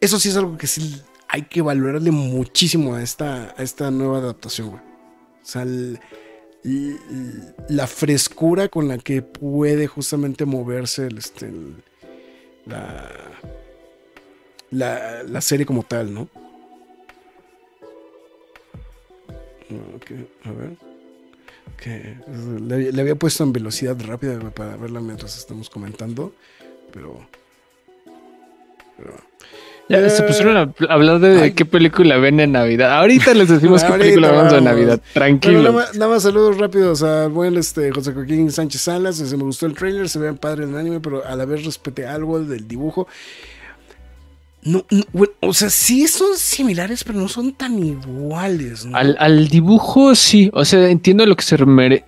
[0.00, 4.18] eso sí es algo que sí hay que valorarle muchísimo a esta, a esta nueva
[4.18, 4.82] adaptación, güey.
[4.82, 5.64] O sea,
[7.68, 11.52] la frescura con la que puede justamente moverse el, este,
[12.64, 13.08] la,
[14.70, 16.28] la, serie como tal, ¿no?
[20.44, 20.76] a ver.
[22.66, 26.34] Le, le, había puesto en velocidad rápida para verla mientras estamos comentando,
[26.92, 27.28] pero,
[28.96, 29.14] pero
[29.88, 32.98] ya se pusieron a hablar de qué película ven en Navidad.
[32.98, 35.00] Ahorita les decimos qué película vemos en Navidad.
[35.12, 35.72] Tranquilo.
[35.94, 39.16] nada, más, saludos rápidos a buen este, José Joaquín Sánchez Salas.
[39.16, 42.06] Se me gustó el trailer, se ve padre el anime, pero a la vez respeté
[42.06, 43.06] algo del dibujo.
[44.62, 44.84] No,
[45.40, 48.88] o sea, sí son similares, pero no son tan iguales.
[48.92, 51.54] Al, dibujo sí, o sea, entiendo a lo que se,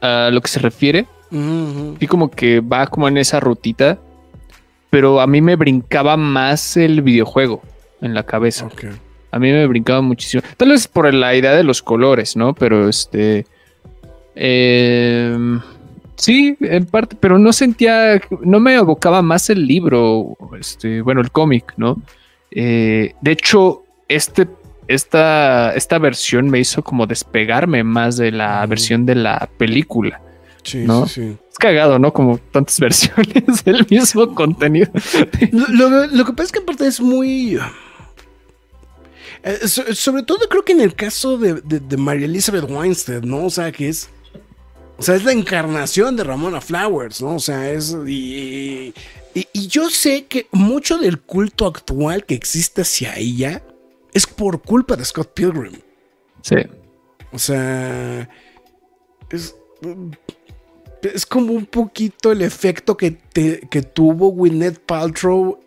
[0.01, 1.07] a lo que se refiere.
[1.31, 4.01] Y como que va como en esa rutita
[4.91, 7.63] pero a mí me brincaba más el videojuego
[8.01, 8.69] en la cabeza.
[9.31, 10.43] A mí me brincaba muchísimo.
[10.57, 12.55] Tal vez por la idea de los colores, ¿no?
[12.55, 13.47] Pero este.
[14.35, 15.61] Em,
[16.17, 18.21] sí, en parte, pero no sentía.
[18.41, 22.01] No me evocaba más el libro, este, bueno, el cómic, ¿no?
[22.51, 24.49] Eh, de hecho, este,
[24.87, 30.23] esta, esta versión me hizo como despegarme más de la versión de la película.
[30.69, 31.07] Sí, ¿no?
[31.07, 32.13] sí, sí cagado, ¿no?
[32.13, 34.91] Como tantas versiones del mismo contenido.
[35.53, 37.59] Lo, que pasa es que aparte es muy...
[39.43, 43.45] Eh, sobre todo creo que en el caso de, de, María Elizabeth Weinstein, ¿no?
[43.45, 44.09] O sea, que es...
[44.97, 47.37] O sea, es la encarnación de Ramona Flowers, ¿no?
[47.37, 47.97] O sea, es.
[48.05, 48.93] Y,
[49.55, 53.63] yo sé que mucho del culto actual que existe hacia ella
[54.13, 55.79] es por culpa de Scott Pilgrim.
[56.43, 56.57] Sí.
[57.31, 58.29] O sea.
[59.31, 59.55] Es.
[61.03, 65.61] Es como un poquito el efecto que, que tuvo Gwyneth Paltrow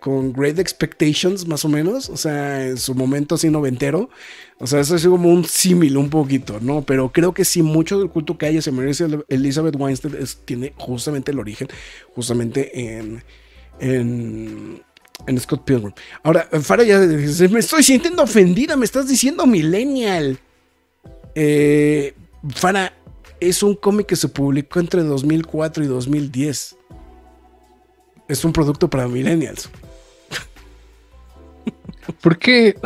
[0.00, 2.08] con Great Expectations, más o menos.
[2.08, 4.10] O sea, en su momento así noventero.
[4.58, 6.82] O sea, eso es como un símil un poquito, ¿no?
[6.82, 11.32] Pero creo que sí, mucho del culto que hay se merece Elizabeth Weinstein tiene justamente
[11.32, 11.68] el origen,
[12.14, 13.22] justamente en,
[13.80, 14.82] en,
[15.26, 15.92] en Scott Pilgrim.
[16.22, 20.38] Ahora, Farah ya me estoy sintiendo ofendida, me estás diciendo millennial.
[21.34, 22.14] Eh,
[22.54, 22.92] Farah,
[23.40, 26.76] es un cómic que se publicó entre 2004 y 2010
[28.28, 29.70] es un producto para millennials.
[32.20, 32.76] ¿Por qué?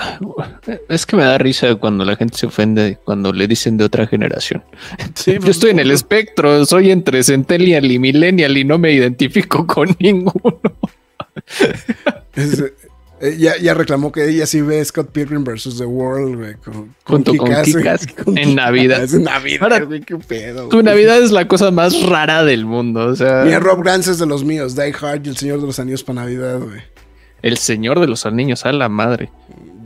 [0.88, 4.06] Es que me da risa cuando la gente se ofende cuando le dicen de otra
[4.06, 4.62] generación.
[5.26, 9.66] Yo pues, estoy en el espectro, soy entre Centennial y Millennial y no me identifico
[9.66, 10.60] con ninguno.
[13.20, 15.76] Eh, ya, reclamó que ella sí ve Scott Pilgrim vs.
[15.78, 19.02] The World, con, Junto con Kikas, en Navidad.
[19.02, 20.68] Es Navidad, qué pedo.
[20.68, 23.42] Tu Navidad es la cosa más rara del mundo, o sea.
[23.44, 26.04] Mira, Rob Grant es de los míos, Die Hard y El Señor de los Anillos
[26.04, 26.80] para Navidad, güey.
[27.42, 29.30] El Señor de los Anillos, a la madre.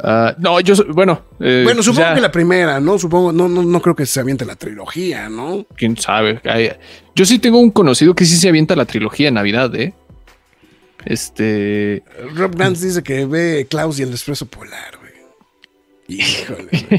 [0.02, 1.22] Ah, no, yo, bueno.
[1.38, 2.98] Eh, bueno, supongo que la primera, ¿no?
[2.98, 5.66] Supongo, no, no, no creo que se aviente la trilogía, ¿no?
[5.76, 6.40] Quién sabe.
[7.14, 9.94] Yo sí tengo un conocido que sí se avienta la trilogía de Navidad, ¿eh?
[11.04, 12.02] Este.
[12.34, 15.12] Rob Grant dice que ve Klaus y el expreso polar, güey.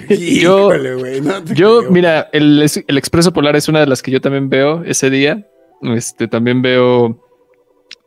[0.10, 1.22] Híjole, güey.
[1.56, 5.10] yo, mira, el, el expreso polar es una de las que yo también veo ese
[5.10, 5.48] día.
[5.82, 7.20] Este, también veo.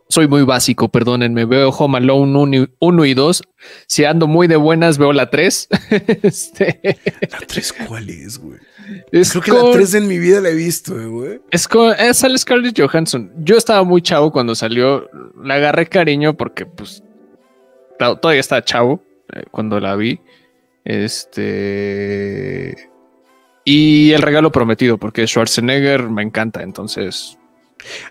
[0.09, 1.45] Soy muy básico, perdónenme.
[1.45, 3.43] Veo Home Alone 1 y 2.
[3.87, 5.67] Si ando muy de buenas, veo la 3.
[6.23, 6.79] este...
[7.29, 8.59] ¿La 3 cuál es, güey?
[9.11, 11.41] Creo que la 3 en mi vida la he visto, güey.
[11.51, 13.31] Es con es sale Scarlett Johansson.
[13.39, 15.09] Yo estaba muy chavo cuando salió.
[15.43, 17.03] La agarré cariño porque, pues,
[17.97, 20.21] todavía estaba chavo eh, cuando la vi.
[20.85, 22.75] Este.
[23.65, 27.37] Y el regalo prometido, porque Schwarzenegger me encanta, entonces.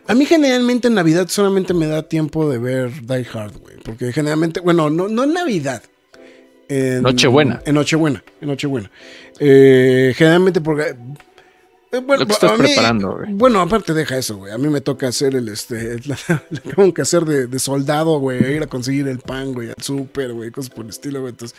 [0.07, 3.77] A mí generalmente en Navidad solamente me da tiempo de ver Die Hard, güey.
[3.83, 5.83] Porque generalmente, bueno, no, no en Navidad.
[6.69, 7.63] En, Nochebuena.
[7.65, 8.91] En Nochebuena, en Nochebuena.
[9.39, 10.97] Eh, generalmente porque
[11.99, 13.33] bueno, Lo que estás preparando, güey.
[13.33, 14.53] Bueno, aparte deja eso, güey.
[14.53, 15.99] A mí me toca hacer el, este,
[16.77, 20.51] tengo que hacer de, soldado, güey, ir a conseguir el pan, güey, al súper, güey,
[20.51, 21.31] cosas por el estilo, güey.
[21.31, 21.57] Entonces,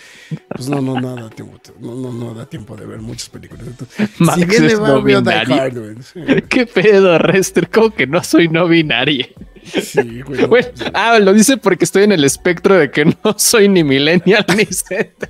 [0.50, 3.67] pues no, no, no da tiempo, no, no, no da tiempo de ver muchas películas.
[3.67, 6.41] Entonces, si viene va, no Die Hard, güey.
[6.50, 7.69] ¿Qué pedo, Rester?
[7.69, 9.28] ¿Cómo que no soy no binario?
[9.63, 10.45] Sí, güey.
[10.45, 14.45] Bueno, ah, lo dice porque estoy en el espectro de que no soy ni millennial
[14.56, 15.30] ni Z.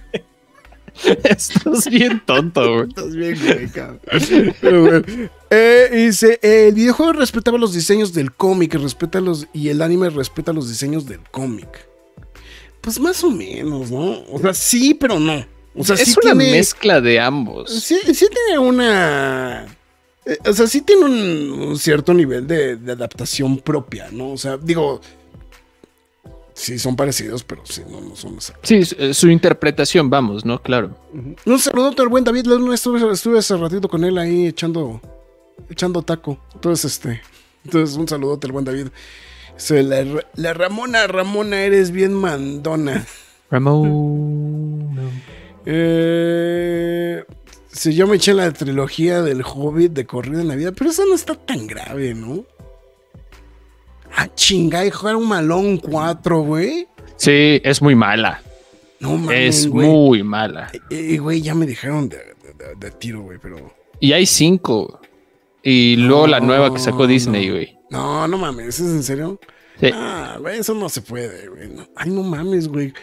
[1.24, 2.88] Estás bien tonto, güey.
[2.90, 5.32] Estás bien, güey, cabrón.
[5.50, 10.52] Eh, dice, el videojuego respetaba los diseños del cómic, respeta los, y el anime respeta
[10.54, 11.88] los diseños del cómic.
[12.82, 14.24] Pues más o menos, ¿no?
[14.32, 15.46] O sea, sí, pero no.
[15.76, 17.72] O sea, es una mezcla de ambos.
[17.72, 19.66] Sí, sí tiene una.
[20.26, 24.32] Eh, o sea, sí tiene un, cierto nivel de, de, adaptación propia, ¿no?
[24.32, 25.02] O sea, digo,
[26.58, 30.60] Sí, son parecidos, pero sí, no, no son Sí, eh, su interpretación, vamos, ¿no?
[30.60, 30.98] Claro.
[31.46, 32.48] Un saludo al buen David.
[32.74, 35.00] Estuve, estuve hace ratito con él ahí echando,
[35.70, 36.40] echando taco.
[36.56, 37.22] Entonces, este.
[37.64, 38.88] Entonces, un saludote al buen David.
[39.70, 43.06] la, Ramona, Ramona, eres bien mandona.
[43.52, 45.12] Ramona.
[45.64, 47.24] Eh,
[47.72, 51.06] si yo me eché la trilogía del Hobbit de corrida en la vida, pero eso
[51.06, 52.46] no está tan grave, ¿no?
[54.16, 56.88] Ah, chinga, y jugar un malón 4, güey.
[57.18, 58.42] Sí, es muy mala.
[59.00, 59.58] No mames.
[59.58, 60.72] Es muy mala.
[60.90, 63.76] Y, güey, ya me dijeron de, tiro, güey, pero.
[64.00, 65.00] Y hay cinco.
[65.64, 67.78] Y luego la nueva que sacó Disney, güey.
[67.90, 68.28] No.
[68.28, 69.40] no, mames, ¿es en serio?
[69.80, 69.90] Sí.
[69.94, 71.70] Ah, güey, eso no se puede, güey.
[71.96, 72.94] Ay, no mames, güey.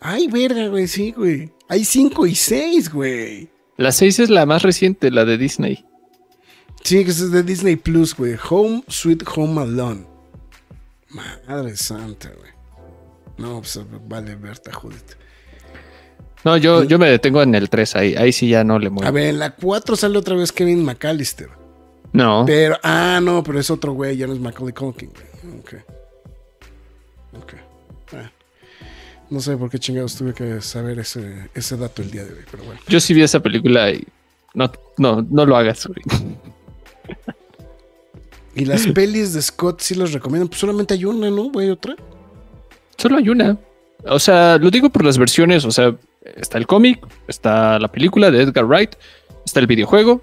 [0.00, 1.50] Ay, verga, güey, sí, güey.
[1.68, 3.48] Hay cinco y seis, güey.
[3.76, 5.84] La seis es la más reciente, la de Disney.
[6.82, 8.36] Sí, que es de Disney Plus, güey.
[8.50, 10.13] Home Sweet Home Alone.
[11.14, 12.50] Madre santa, güey.
[13.38, 15.14] No, pues vale, Berta Judith.
[16.44, 18.14] No, yo, yo me detengo en el 3 ahí.
[18.16, 19.08] Ahí sí ya no le muevo.
[19.08, 21.48] A ver, en la 4 sale otra vez Kevin McAllister.
[22.12, 22.44] No.
[22.46, 25.10] Pero, ah, no, pero es otro güey, ya no es Macaulay Culkin.
[25.58, 25.74] Ok.
[27.42, 27.54] Ok.
[28.12, 28.30] Ah.
[29.30, 32.44] No sé por qué chingados tuve que saber ese, ese dato el día de hoy,
[32.48, 32.80] pero bueno.
[32.86, 34.06] Yo sí vi esa película y
[34.52, 36.02] no, no, no lo hagas, güey.
[38.54, 40.48] Y las pelis de Scott sí las recomiendan.
[40.48, 41.50] Pues solamente hay una, ¿no?
[41.58, 41.96] ¿Hay otra?
[42.96, 43.56] Solo hay una.
[44.06, 45.64] O sea, lo digo por las versiones.
[45.64, 45.94] O sea,
[46.36, 48.94] está el cómic, está la película de Edgar Wright,
[49.44, 50.22] está el videojuego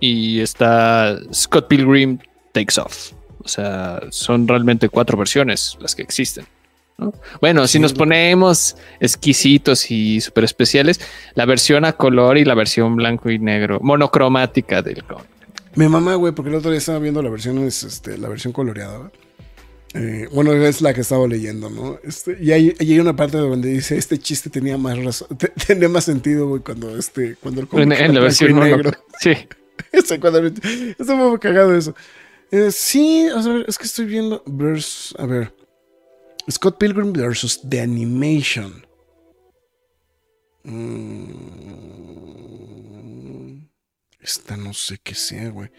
[0.00, 2.18] y está Scott Pilgrim
[2.52, 3.12] Takes Off.
[3.42, 6.46] O sea, son realmente cuatro versiones las que existen.
[7.40, 11.00] Bueno, si nos ponemos exquisitos y súper especiales,
[11.34, 15.39] la versión a color y la versión blanco y negro, monocromática del cómic.
[15.76, 19.10] Mi mamá, güey, porque el otro día estaba viendo la versión, este, la versión coloreada,
[19.94, 21.98] eh, bueno, es la que estaba leyendo, ¿no?
[22.04, 26.04] Este, y hay, hay, una parte donde dice, este chiste tenía más razón, tenía más
[26.04, 28.92] sentido, güey, cuando este, cuando el cómic en, la versión negro.
[29.18, 29.32] Sí.
[29.92, 31.94] este, cuando, está muy cagado eso.
[32.52, 35.52] Eh, sí, o sea, es que estoy viendo verse, a ver,
[36.48, 38.86] Scott Pilgrim versus The Animation.
[40.62, 41.30] Mm,
[44.22, 45.70] esta no sé qué sea, güey.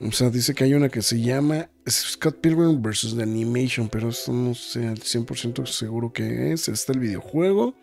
[0.00, 3.14] O sea, dice que hay una que se llama Scott Pilgrim vs.
[3.16, 6.68] The Animation, pero esto no sé al 100% seguro que es.
[6.68, 7.74] Está el videojuego.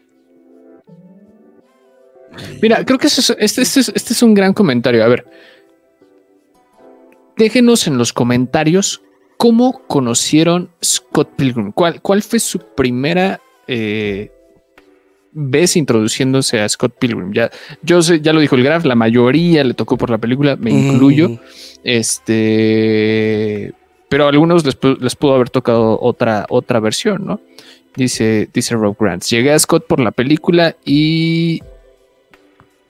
[2.61, 5.03] Mira, creo que este, este, este, es un gran comentario.
[5.03, 5.25] A ver,
[7.37, 9.01] déjenos en los comentarios
[9.37, 11.71] cómo conocieron Scott Pilgrim.
[11.71, 14.31] ¿Cuál, cuál fue su primera eh,
[15.33, 17.33] vez introduciéndose a Scott Pilgrim?
[17.33, 20.55] Ya, yo sé, ya lo dijo el Graf, la mayoría le tocó por la película,
[20.55, 21.39] me incluyo.
[21.83, 23.73] Este,
[24.09, 24.75] pero a algunos les,
[25.15, 27.39] pudo haber tocado otra, otra versión, ¿no?
[27.95, 29.23] Dice, dice Rob Grant.
[29.23, 31.61] Llegué a Scott por la película y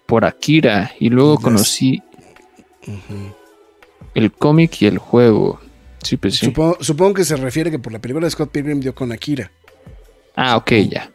[0.06, 0.92] por Akira.
[1.00, 2.02] Y luego conocí
[4.16, 5.60] el cómic y el juego.
[6.04, 6.52] Sí, pues sí.
[6.80, 9.52] Supongo, que se refiere que por la película de Scott Pilgrim dio con Akira.
[10.36, 11.10] Ah, ok, ya.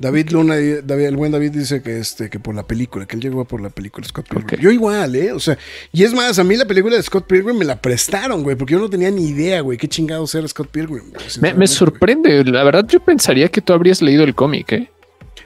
[0.00, 3.22] David Luna, David, el buen David dice que este, que por la película, que él
[3.22, 4.58] llegó por la película de Scott Pilgrim.
[4.58, 5.30] Yo igual, ¿eh?
[5.32, 5.58] O sea,
[5.92, 8.72] y es más, a mí la película de Scott Pilgrim me la prestaron, güey, porque
[8.72, 11.12] yo no tenía ni idea, güey, qué chingados era Scott Pilgrim.
[11.42, 14.90] me, me, sorprende, la verdad yo pensaría que tú habrías leído el cómic, ¿eh?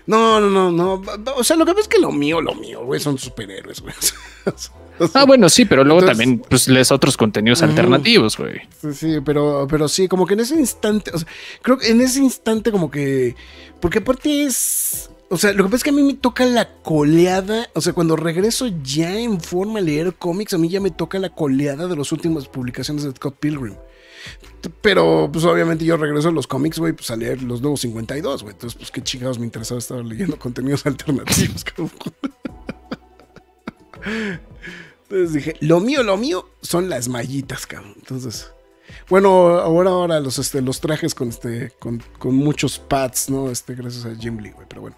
[0.06, 1.02] No, no, no, no.
[1.36, 3.94] O sea, lo que pasa es que lo mío, lo mío, güey, son superhéroes, güey.
[5.14, 8.60] ah, bueno, sí, pero luego también pues, lees otros contenidos alternativos, güey.
[8.80, 11.28] Sí, sí, pero, pero sí, como que en ese instante, o sea,
[11.62, 13.34] creo que en ese instante como que,
[13.80, 16.68] porque aparte es, o sea, lo que pasa es que a mí me toca la
[16.82, 20.90] coleada, o sea, cuando regreso ya en forma a leer cómics, a mí ya me
[20.90, 23.74] toca la coleada de las últimas publicaciones de Scott Pilgrim.
[24.80, 28.42] Pero, pues obviamente yo regreso a los cómics, güey, pues a leer los nuevos 52,
[28.42, 28.54] güey.
[28.54, 31.90] Entonces, pues qué chingados me interesaba estar leyendo contenidos alternativos, cabrón.
[35.04, 37.94] Entonces dije, lo mío, lo mío son las mallitas, cabrón.
[37.96, 38.50] Entonces,
[39.08, 42.02] bueno, ahora, ahora los, este, los trajes con, este, con,
[42.34, 43.50] muchos pads, ¿no?
[43.50, 44.66] Este, gracias a Jim Lee, güey.
[44.68, 44.96] Pero bueno,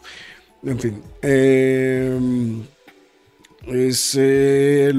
[0.62, 1.02] en fin.
[1.22, 2.62] Em,
[3.66, 4.92] es eh,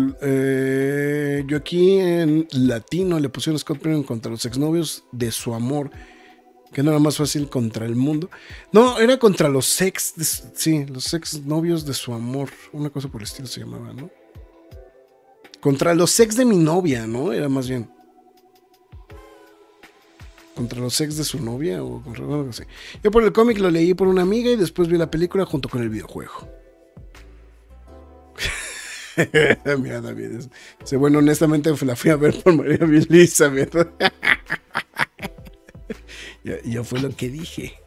[1.47, 5.89] yo aquí en latino le pusieron Scott Pilgrim contra los exnovios de su amor.
[6.73, 8.29] Que no era más fácil contra el mundo.
[8.73, 10.13] No, era contra los ex.
[10.53, 12.49] sí, los exnovios de su amor.
[12.73, 14.11] Una cosa por el estilo se llamaba, ¿no?
[15.61, 17.33] Contra los ex de mi novia, ¿no?
[17.33, 17.89] Era más bien.
[20.55, 22.63] Contra los ex de su novia o contra algo así.
[23.03, 25.69] Yo por el cómic lo leí por una amiga y después vi la película junto
[25.69, 26.49] con el videojuego.
[29.79, 30.45] Mira, David.
[30.93, 33.75] bueno, honestamente la fui a ver por María Elizabeth.
[36.43, 37.86] ya, ya fue lo que dije.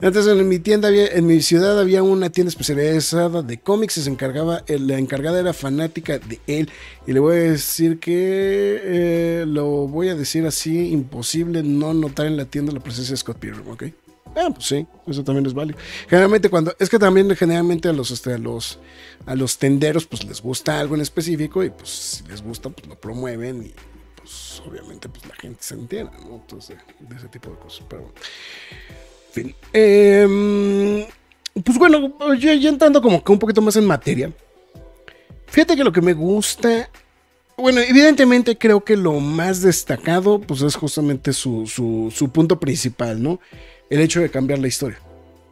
[0.00, 4.02] Entonces en mi tienda había, en mi ciudad había una tienda especializada de cómics y
[4.02, 6.70] se encargaba, la encargada era fanática de él.
[7.06, 12.26] Y le voy a decir que eh, lo voy a decir así, imposible no notar
[12.26, 13.84] en la tienda la presencia de Scott Pilgrim, ¿ok?
[14.36, 15.78] Ah, pues sí, eso también es válido.
[16.08, 18.78] Generalmente cuando, es que también generalmente a los, este, a los,
[19.26, 22.86] a los tenderos pues les gusta algo en específico y pues si les gusta pues
[22.86, 23.72] lo promueven y
[24.16, 26.36] pues obviamente pues la gente se entiende, ¿no?
[26.36, 28.14] Entonces de, ese tipo de cosas, pero bueno.
[29.30, 29.54] Fin.
[29.72, 31.04] Em,
[31.64, 34.32] pues bueno, ya, ya entrando como que un poquito más en materia.
[35.46, 36.88] Fíjate que lo que me gusta
[37.56, 43.20] bueno, evidentemente creo que lo más destacado, pues es justamente su, su, su, punto principal,
[43.20, 43.40] ¿no?
[43.90, 44.98] el hecho de cambiar la historia,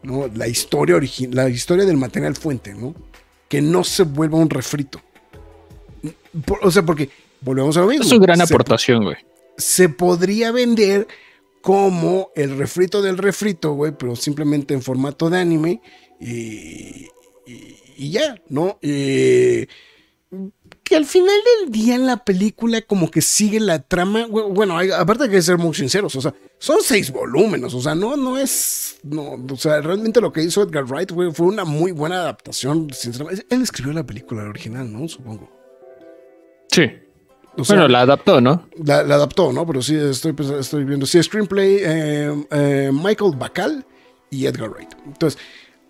[0.03, 0.27] ¿no?
[0.33, 2.93] La historia original, la historia del material fuente, ¿no?
[3.49, 5.01] Que no se vuelva un refrito.
[6.61, 7.09] o sea, porque
[7.41, 8.05] volvemos a lo mismo.
[8.05, 9.17] Es una gran aportación, güey.
[9.57, 11.07] Se podría vender
[11.61, 15.81] como el refrito del refrito, güey, pero simplemente en formato de anime
[16.19, 17.07] y,
[17.45, 18.79] y, ya, ¿no?
[18.81, 19.67] Que
[20.95, 24.25] al final del día en la película como que sigue la trama.
[24.27, 28.15] Bueno, aparte de que ser muy sinceros, o sea, son seis volúmenes, o sea, no,
[28.15, 32.21] no es, no, o sea, realmente lo que hizo Edgar Wright fue una muy buena
[32.21, 33.45] adaptación, sinceramente.
[33.49, 35.07] Él escribió la película original, ¿no?
[35.07, 35.51] Supongo.
[36.71, 36.83] Sí.
[37.57, 38.67] Bueno, la adaptó, ¿no?
[38.83, 39.65] La, adaptó, ¿no?
[39.65, 41.05] Pero sí, estoy, pues, estoy viendo.
[41.05, 43.85] Sí, screenplay, eh, eh, Michael Bacal
[44.29, 44.93] y Edgar Wright.
[45.05, 45.39] Entonces,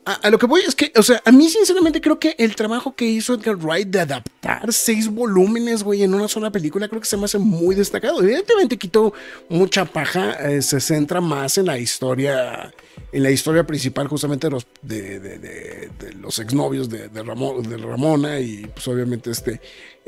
[0.07, 2.95] a, lo que voy es que, o sea, a mí sinceramente creo que el trabajo
[2.95, 7.07] que hizo Edgar Wright de adaptar seis volúmenes, güey, en una sola película, creo que
[7.07, 8.21] se me hace muy destacado.
[8.21, 9.13] Evidentemente quitó
[9.49, 12.73] mucha paja, eh, se centra más en la historia,
[13.11, 17.23] en la historia principal justamente de los, de, de, de, de los exnovios de, de,
[17.23, 19.59] Ramona y pues obviamente este,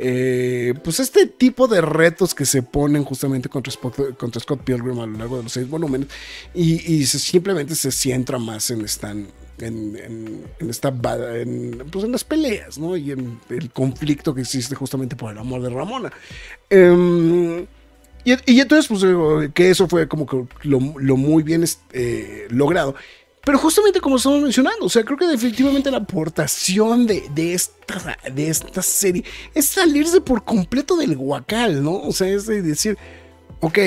[0.01, 5.17] eh, pues este tipo de retos que se ponen justamente contra, Scott Pilgrim a lo
[5.17, 6.07] largo de los seis volúmenes
[6.53, 9.27] y, y se, simplemente se centra más en, están
[9.61, 12.77] en, en, esta, en, pues en las peleas.
[12.77, 16.11] Y en el conflicto que existe justamente por el amor de Ramona.
[16.69, 17.65] Em,
[18.23, 22.95] y, entonces, pues, que eso fue como que lo, muy bien eh, logrado.
[23.43, 28.17] Pero justamente como estamos mencionando, o sea, creo que definitivamente la aportación de, de, esta,
[28.31, 29.23] de esta serie
[29.55, 32.01] es salirse por completo del guacal, ¿no?
[32.01, 32.97] O sea, es decir,
[33.61, 33.79] ok,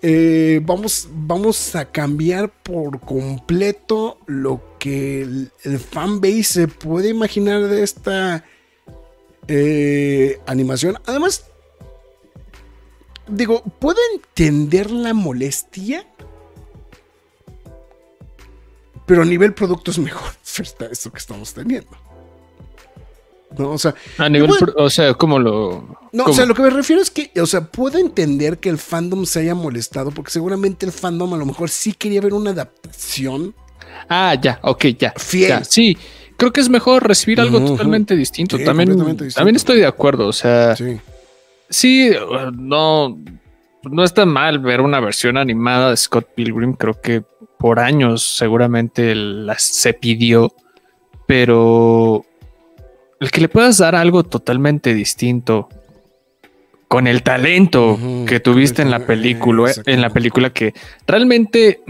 [0.00, 7.82] eh, vamos, vamos a cambiar por completo lo que el, fanbase se puede imaginar de
[7.82, 8.44] esta
[9.48, 10.98] eh, animación.
[11.06, 11.46] Además,
[13.26, 16.06] digo, puedo entender la molestia,
[19.08, 20.30] pero a nivel producto es mejor
[20.90, 21.90] esto que estamos teniendo.
[23.56, 23.70] ¿no?
[23.70, 25.98] O sea, a nivel, o sea, ¿cómo lo...?
[26.12, 28.76] No, o sea, lo que me refiero es que, o sea, puedo entender que el
[28.76, 32.50] fandom se haya molestado, porque seguramente el fandom a lo mejor sí quería ver una
[32.50, 33.54] adaptación.
[34.10, 35.14] Ah, ya, ok, ya.
[35.16, 35.64] Fiel.
[35.64, 35.96] sí,
[36.36, 38.58] creo que es mejor recibir algo totalmente distinto.
[38.58, 38.94] también,
[39.34, 40.76] también estoy de acuerdo, o sea...
[40.76, 41.00] Sí.
[41.70, 42.10] Sí,
[42.54, 43.18] no,
[43.84, 46.72] no está mal ver una versión animada de Scott Pilgrim.
[46.74, 47.22] Creo que
[47.58, 49.14] por años seguramente
[49.58, 50.54] se pidió,
[51.26, 52.24] pero
[53.20, 55.68] el que le puedas dar algo totalmente distinto
[56.86, 60.72] con el talento que tuviste en la película, en la película que
[61.06, 61.80] realmente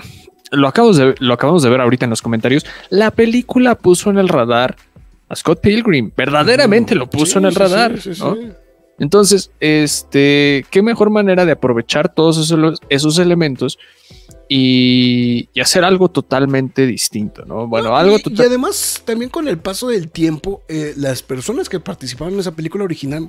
[0.51, 2.67] lo acabamos, de, lo acabamos de ver ahorita en los comentarios.
[2.89, 4.77] La película puso en el radar
[5.29, 7.95] a Scott Pilgrim, verdaderamente lo puso en el radar.
[8.99, 13.79] Entonces, este, qué mejor manera de aprovechar todos esos, esos elementos
[14.49, 17.67] y, hacer algo totalmente distinto, ¿no?
[17.67, 22.35] Bueno, algo Y además, también con el paso del tiempo, eh, las personas que participaron
[22.35, 23.29] en esa película original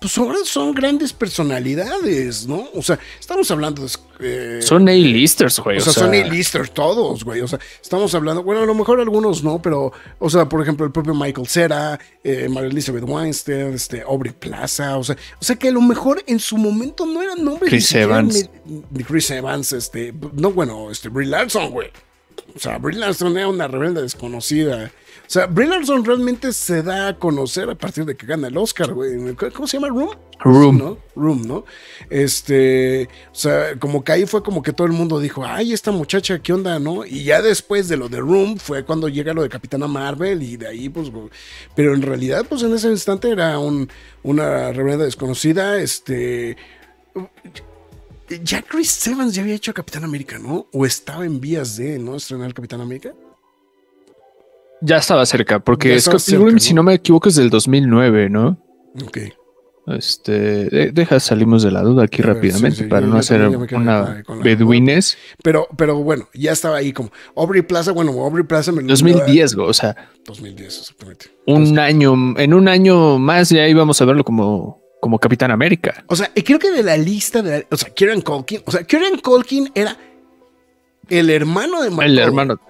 [0.00, 2.68] pues ahora son grandes personalidades, ¿no?
[2.74, 3.88] O sea, estamos hablando de...
[4.20, 5.78] Eh, son A-listers, güey.
[5.78, 7.40] O, sea, son A-listers todos, güey.
[7.40, 10.86] O sea, estamos hablando, bueno, a lo mejor algunos no, pero, o sea, por ejemplo,
[10.86, 15.56] el propio Michael Cera, eh, María Elizabeth Weinstein, este, Aubrey Plaza, o sea, o sea,
[15.56, 18.48] que a lo mejor en su momento no eran nombres Chris Evans.
[18.64, 21.88] De Chris Evans, este, no, bueno, este, Brie Larson, güey.
[22.54, 24.90] O sea, Brie Larson era una rebelde desconocida.
[25.28, 28.56] O sea, Brie Larson realmente se da a conocer a partir de que gana el
[28.56, 29.12] Oscar, güey.
[29.52, 29.88] ¿Cómo se llama?
[29.88, 30.16] Room.
[30.40, 30.78] Room.
[30.78, 30.98] ¿no?
[31.14, 31.66] Room, ¿no?
[32.08, 35.90] Este, o sea, como que ahí fue como que todo el mundo dijo, ay, esta
[35.90, 37.04] muchacha, ¿qué onda, no?
[37.04, 40.56] Y ya después de lo de Room fue cuando llega lo de Capitana Marvel y
[40.56, 41.12] de ahí, pues,
[41.76, 43.90] pero en realidad, pues en ese instante era un,
[44.22, 46.56] una reverenda desconocida, este...
[48.44, 50.68] Ya Chris Evans ya había hecho a Capitán América, ¿no?
[50.72, 52.16] O estaba en vías de, ¿no?
[52.16, 53.12] Estrenar Capitán América.
[54.80, 58.62] Ya estaba cerca, porque Scott Pilgrim, si no me equivoco, es del 2009, ¿no?
[59.04, 59.18] Ok.
[59.96, 65.16] Este, deja, salimos de la duda aquí rápidamente para no hacer una beduines.
[65.42, 69.72] Pero, pero bueno, ya estaba ahí como Aubrey Plaza, bueno, Aubrey Plaza me 2010, o
[69.72, 69.96] sea.
[70.26, 71.26] 2010, exactamente.
[71.46, 76.04] Un año, en un año más ya íbamos a verlo como, como Capitán América.
[76.08, 78.84] O sea, y creo que de la lista de, o sea, Kieran Culkin, o sea,
[78.84, 79.96] Kieran Culkin era
[81.08, 82.60] el hermano de El hermano.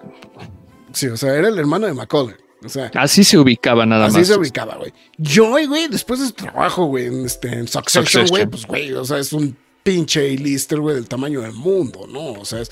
[0.99, 2.35] Sí, o sea, era el hermano de Macaulay.
[2.65, 4.17] O sea, así se ubicaba nada más.
[4.17, 4.93] Así se ubicaba, güey.
[5.17, 9.05] Yo, güey, después de su trabajo, güey, en, este, en Succession, güey, pues, güey, o
[9.05, 12.33] sea, es un pinche lister, güey, del tamaño del mundo, ¿no?
[12.33, 12.71] O sea, es.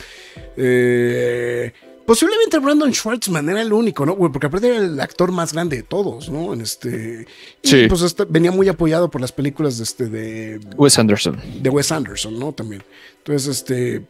[0.57, 1.73] Eh,
[2.05, 4.17] posiblemente Brandon Schwartzman era el único, ¿no?
[4.17, 6.53] Güey, porque aparte era el actor más grande de todos, ¿no?
[6.53, 7.25] En este.
[7.63, 7.87] Y sí.
[7.89, 10.09] pues este, venía muy apoyado por las películas de este.
[10.09, 11.41] de Wes Anderson.
[11.63, 12.53] De Wes Anderson, ¿no?
[12.53, 12.83] También.
[13.19, 14.05] Entonces, este.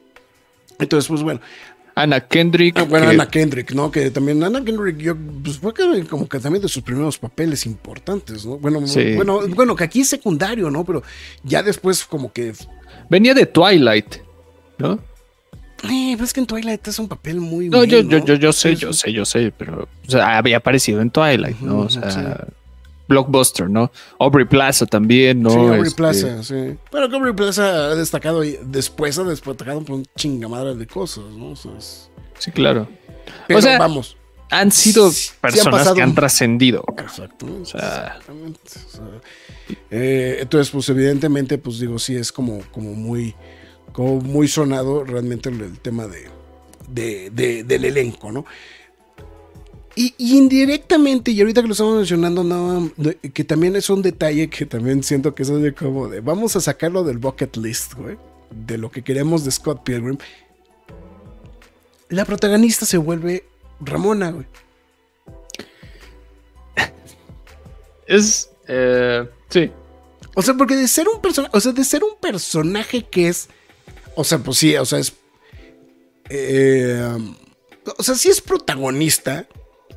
[0.78, 1.40] Entonces, pues bueno,
[1.96, 2.78] Ana Kendrick.
[2.78, 3.90] Ah, bueno, Ana Kendrick, ¿no?
[3.90, 5.72] Que también Ana Kendrick, yo, pues fue
[6.06, 8.58] como que también de sus primeros papeles importantes, ¿no?
[8.58, 8.82] Bueno,
[9.16, 10.84] bueno, bueno, que aquí es secundario, ¿no?
[10.84, 11.02] Pero
[11.42, 12.52] ya después como que...
[13.08, 14.16] Venía de Twilight,
[14.76, 15.00] ¿no?
[15.84, 17.70] Eh, pero es que en Twilight es un papel muy...
[17.70, 21.00] No, yo, yo, yo, yo sé, yo sé, yo sé, pero o sea, había aparecido
[21.00, 21.78] en Twilight, ¿no?
[21.78, 22.46] O sea...
[23.08, 23.90] blockbuster, ¿no?
[24.18, 25.50] Aubrey Plaza también, ¿no?
[25.50, 26.76] Sí, Aubrey este, Plaza, sí.
[26.90, 31.54] Pero Aubrey Plaza ha destacado y después ha destacado por un chingamadre de cosas, ¿no?
[31.56, 32.88] sí, claro.
[33.46, 34.16] Pero o sea, vamos.
[34.50, 36.84] Han sido personas que han trascendido.
[36.98, 37.46] Exacto.
[37.62, 38.60] O sea, exactamente.
[39.90, 43.34] Eh, entonces, pues evidentemente, pues digo, sí es como, como muy,
[43.92, 48.44] como muy sonado realmente el, tema de, de, del elenco, ¿no?
[49.98, 52.92] Y, indirectamente, y ahorita que lo estamos mencionando, no,
[53.32, 56.60] que también es un detalle que también siento que es de como de, vamos a
[56.60, 58.18] sacarlo del bucket list, güey,
[58.50, 60.18] de lo que queremos de Scott Pilgrim.
[62.10, 63.44] La protagonista se vuelve
[63.80, 64.46] Ramona, güey.
[68.06, 69.70] Es, eh, sí.
[70.34, 73.48] O sea, porque de ser un personaje, o sea, de ser un personaje que es,
[74.14, 75.14] o sea, pues sí, o sea, es,
[76.28, 77.18] eh,
[77.96, 79.48] o sea, sí es protagonista,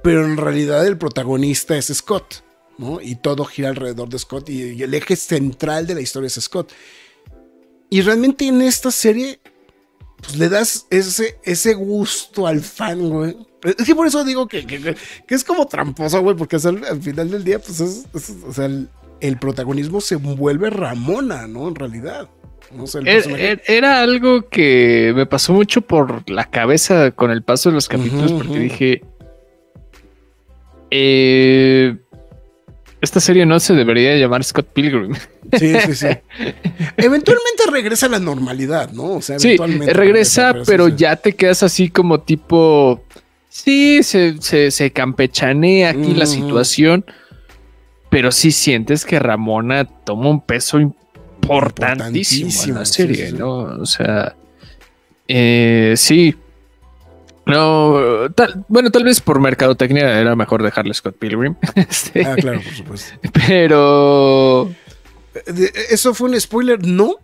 [0.09, 2.43] pero en realidad el protagonista es Scott,
[2.79, 2.99] ¿no?
[2.99, 6.71] Y todo gira alrededor de Scott y, el eje central de la historia es Scott.
[7.91, 9.39] Y realmente en esta serie,
[10.19, 13.37] pues le das ese, ese gusto al fan, güey.
[13.63, 14.95] Es que por eso digo que,
[15.27, 18.05] es como tramposo, güey, porque al, final del día, pues es,
[18.47, 21.67] o sea, el, protagonismo se vuelve Ramona, ¿no?
[21.67, 22.27] En realidad.
[23.67, 28.31] era, algo que me pasó mucho por la cabeza con el paso de los capítulos,
[28.31, 29.03] porque dije,
[30.91, 31.95] eh,
[33.01, 35.13] esta serie no se debería llamar Scott Pilgrim.
[35.57, 36.07] Sí, sí, sí.
[36.97, 39.13] eventualmente regresa a la normalidad, ¿no?
[39.13, 43.03] O sea, eventualmente regresa, pero, ya te quedas así como tipo.
[43.47, 47.03] Sí, se, campechanea aquí la situación,
[48.09, 53.49] pero sí sientes que Ramona toma un peso importantísimo, en la serie, ¿no?
[53.57, 54.35] O sea,
[55.27, 56.35] eh, sí,
[57.49, 61.55] no, tal, bueno, tal vez por mercadotecnia era mejor dejarle Scott Pilgrim.
[61.75, 63.19] Este, ah, claro, por supuesto.
[63.47, 64.69] Pero.
[65.89, 66.85] ¿Eso fue un spoiler?
[66.85, 67.15] No.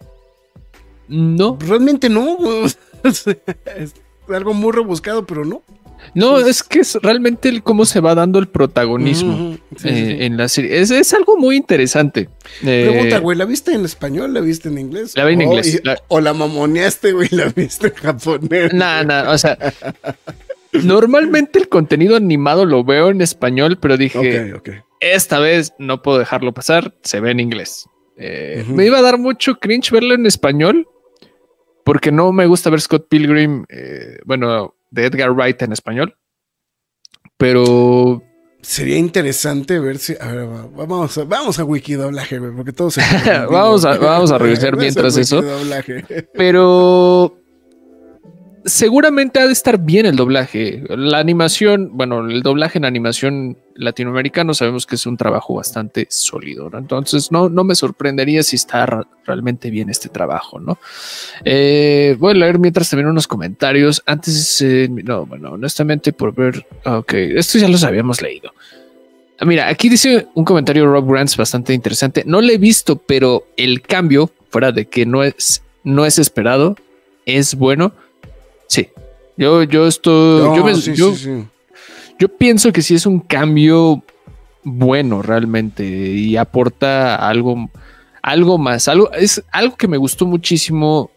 [1.07, 1.57] No.
[1.59, 2.37] Realmente no.
[3.03, 3.25] es
[4.29, 5.61] algo muy rebuscado, pero no.
[6.13, 10.47] No, es que es realmente el cómo se va dando el protagonismo eh, en la
[10.47, 10.79] serie.
[10.79, 12.29] Es, algo muy interesante.
[12.61, 14.33] Pregunta, eh, güey, ¿la viste en español?
[14.33, 15.15] ¿La viste en inglés?
[15.15, 15.81] La vi en inglés.
[16.07, 18.73] O la mamoneaste, güey, la viste en japonés.
[18.73, 19.57] No, no, o sea.
[20.83, 24.53] normalmente el contenido animado lo veo en español, pero dije,
[24.99, 27.87] esta vez no puedo dejarlo pasar, se ve en inglés.
[28.17, 30.87] Eh, me iba a dar mucho cringe verlo en español,
[31.83, 33.65] porque no me gusta ver Scott Pilgrim,
[34.25, 36.15] bueno, de Edgar Wright en español.
[37.37, 38.23] Pero
[38.61, 40.15] sería interesante ver si.
[40.19, 43.01] A ver, vamos a, vamos a wiki doblaje, porque todos se.
[43.51, 45.43] vamos, a, vamos a revisar mientras eso.
[46.33, 47.37] Pero
[48.65, 50.83] seguramente ha de estar bien el doblaje.
[50.89, 56.71] La animación, bueno, el doblaje en animación latinoamericano sabemos que es un trabajo bastante sólido,
[56.73, 60.79] Entonces no, no me sorprendería si está realmente bien este trabajo, ¿no?
[61.43, 64.01] Eh, voy a leer mientras también unos comentarios.
[64.05, 68.51] Antes, eh, no, bueno, honestamente por ver, ok, esto ya los habíamos leído.
[69.37, 72.23] Ah, mira, aquí dice un comentario Rob Grants bastante interesante.
[72.25, 76.77] No lo he visto, pero el cambio, fuera de que no es, no es esperado,
[77.25, 77.93] es bueno
[78.67, 78.89] Sí.
[79.37, 80.95] Yo, yo estoy.
[82.17, 84.03] yo, pienso que sí es un cambio
[84.63, 87.69] bueno realmente y aporta algo,
[88.21, 88.87] algo más.
[88.87, 91.11] Algo, es algo que me gustó muchísimo.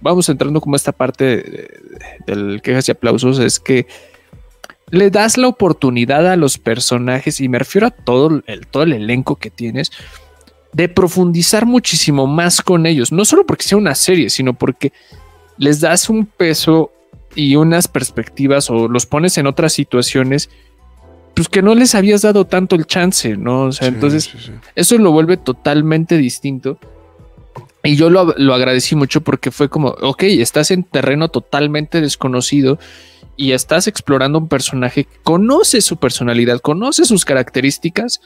[0.00, 1.68] Vamos entrando como esta parte
[2.26, 3.38] del quejas y aplausos.
[3.38, 3.86] Es que
[4.90, 8.92] le das la oportunidad a los personajes, y me refiero a todo el, todo el
[8.92, 9.90] elenco que tienes,
[10.72, 13.12] de profundizar muchísimo más con ellos.
[13.12, 14.92] No solo porque sea una serie, sino porque
[15.60, 16.90] les das un peso
[17.34, 20.48] y unas perspectivas o los pones en otras situaciones,
[21.34, 23.64] pues que no les habías dado tanto el chance, ¿no?
[23.64, 24.30] O sea, entonces
[24.74, 26.78] eso lo vuelve totalmente distinto.
[27.82, 32.78] Y yo lo, lo, agradecí mucho porque fue como, ok, estás en terreno totalmente desconocido
[33.36, 38.22] y estás explorando un personaje que conoce su personalidad, conoce sus características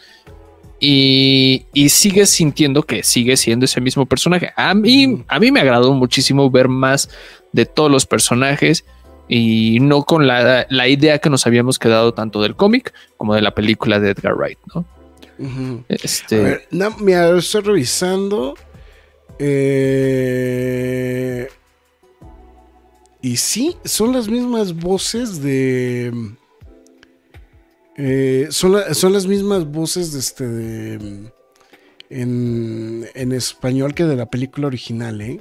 [0.81, 4.53] y, y sigues sintiendo que sigue siendo ese mismo personaje.
[4.57, 7.09] A mí, a mí me agradó muchísimo ver más
[7.53, 8.85] de todos los personajes
[9.29, 13.55] y no con la, idea que nos habíamos quedado tanto del cómic como de la
[13.55, 14.85] película de Edgar Wright, ¿no?
[15.89, 16.37] Este.
[16.37, 16.69] A ver,
[17.01, 18.55] me estoy revisando.
[19.39, 20.29] Eh,
[23.21, 26.13] y sí, son las mismas voces de.
[27.97, 30.45] Eh, son, son, las mismas voces este.
[32.11, 35.41] en, en, español que de la película original, ¿eh?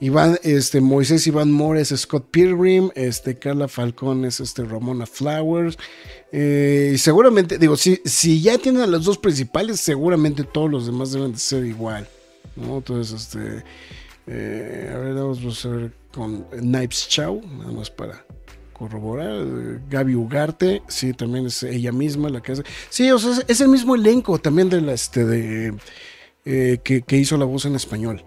[0.00, 5.76] Iván, este, Moisés Iván Moore es Scott Pilgrim, este, Carla Falcón es este, Ramona Flowers.
[6.30, 10.86] Eh, y seguramente, digo, si, si ya tienen a los dos principales, seguramente todos los
[10.86, 12.06] demás deben de ser igual.
[12.56, 13.64] Entonces, este,
[14.28, 18.24] eh, a ver, vamos a ver con Knives Chow, nada más para
[18.78, 19.44] corroborar.
[19.90, 22.62] Gaby Ugarte, sí, también es ella misma la que hace.
[22.88, 25.74] Sí, o sea, es, el mismo elenco también de la, este, de,
[26.44, 28.22] eh, que, que hizo la voz en español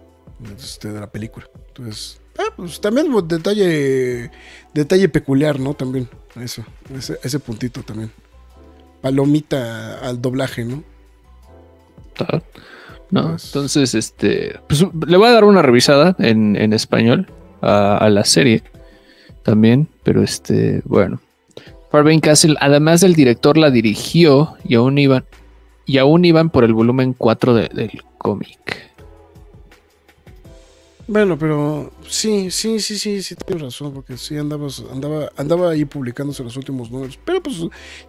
[0.58, 1.48] este, de la película.
[1.68, 4.32] Entonces, Ah, pues también detalle,
[4.74, 5.74] detalle peculiar, ¿no?
[5.74, 6.08] También,
[6.42, 6.64] eso,
[6.96, 8.12] ese, ese puntito también.
[9.02, 10.84] Palomita al doblaje, ¿no?
[13.10, 17.28] No, pues entonces, este, pues le voy a dar una revisada en, en español
[17.62, 18.64] a, la serie
[19.44, 21.20] también, pero este, bueno.
[21.92, 25.26] Farben Castle, además del director, la dirigió y aún iban,
[25.86, 28.92] y aún iban por el volumen 4 del cómic.
[31.12, 35.84] Bueno, pero sí, sí, sí, sí, sí, tienes razón, porque sí andabas, andaba, andaba ahí
[35.84, 37.58] publicándose los últimos números, pero pues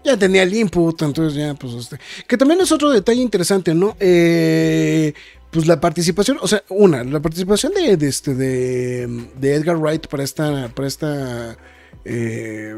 [0.05, 3.97] ya tenía el input, entonces ya, pues este, que también es otro detalle interesante, ¿no?
[3.99, 5.14] Eh,
[5.53, 9.05] pues la participación, o sea, una, la participación de, este, de,
[9.43, 11.59] Edgar Wright para esta, para esta,
[12.07, 12.75] eh,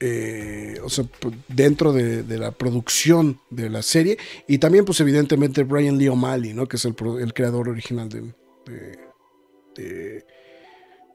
[0.00, 1.04] eh, o sea,
[1.46, 6.66] dentro de, la producción de la serie, y también, pues evidentemente Brian Lee O'Malley, ¿no?
[6.66, 8.34] Que es el, el creador original de,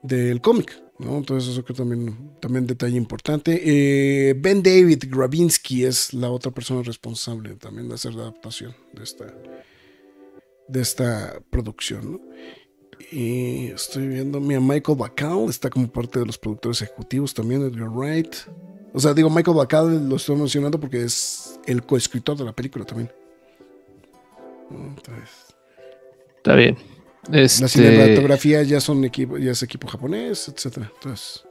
[0.01, 0.81] del cómic.
[0.97, 1.17] ¿no?
[1.17, 3.61] Entonces eso que también, también detalle importante.
[3.65, 9.03] Eh, ben David Grabinski es la otra persona responsable también de hacer la adaptación de
[9.03, 9.25] esta,
[10.67, 12.21] de esta producción.
[13.11, 17.89] Y estoy viendo, mira, Michael Bacall está como parte de los productores ejecutivos también, Edgar
[17.89, 18.35] Wright.
[18.93, 22.85] O sea, digo, Michael Bacall lo estoy mencionando porque es el coescritor de la película
[22.85, 23.11] también.
[26.37, 26.77] Está bien.
[27.29, 30.91] La este, cinematografía ya son equipo, ya es equipo japonés, etcétera.
[30.95, 31.43] Entonces.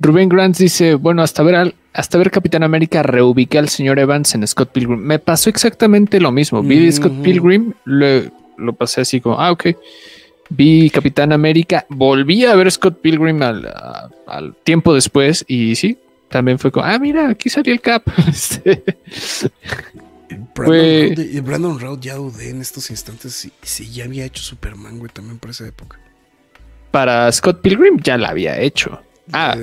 [0.00, 4.46] Rubén Grant dice, bueno, hasta ver hasta ver Capitán América reubiqué al señor Evans en
[4.46, 5.00] Scott Pilgrim.
[5.00, 6.62] Me pasó exactamente lo mismo.
[6.62, 7.74] Vi Scott Pilgrim,
[8.56, 9.68] lo pasé así como, ah, ok.
[10.50, 13.72] Vi Capitán América, volví a ver Scott Pilgrim al,
[14.26, 15.98] al tiempo después y sí,
[16.32, 18.02] también fue como, ah, mira, aquí salió el Cap.
[20.54, 25.38] Este, Brandon, Routh, ya dudé en estos instantes si, ya había hecho Superman, güey, también
[25.38, 25.98] por esa época.
[26.90, 29.00] Para Scott Pilgrim ya la había hecho.
[29.32, 29.56] Ah,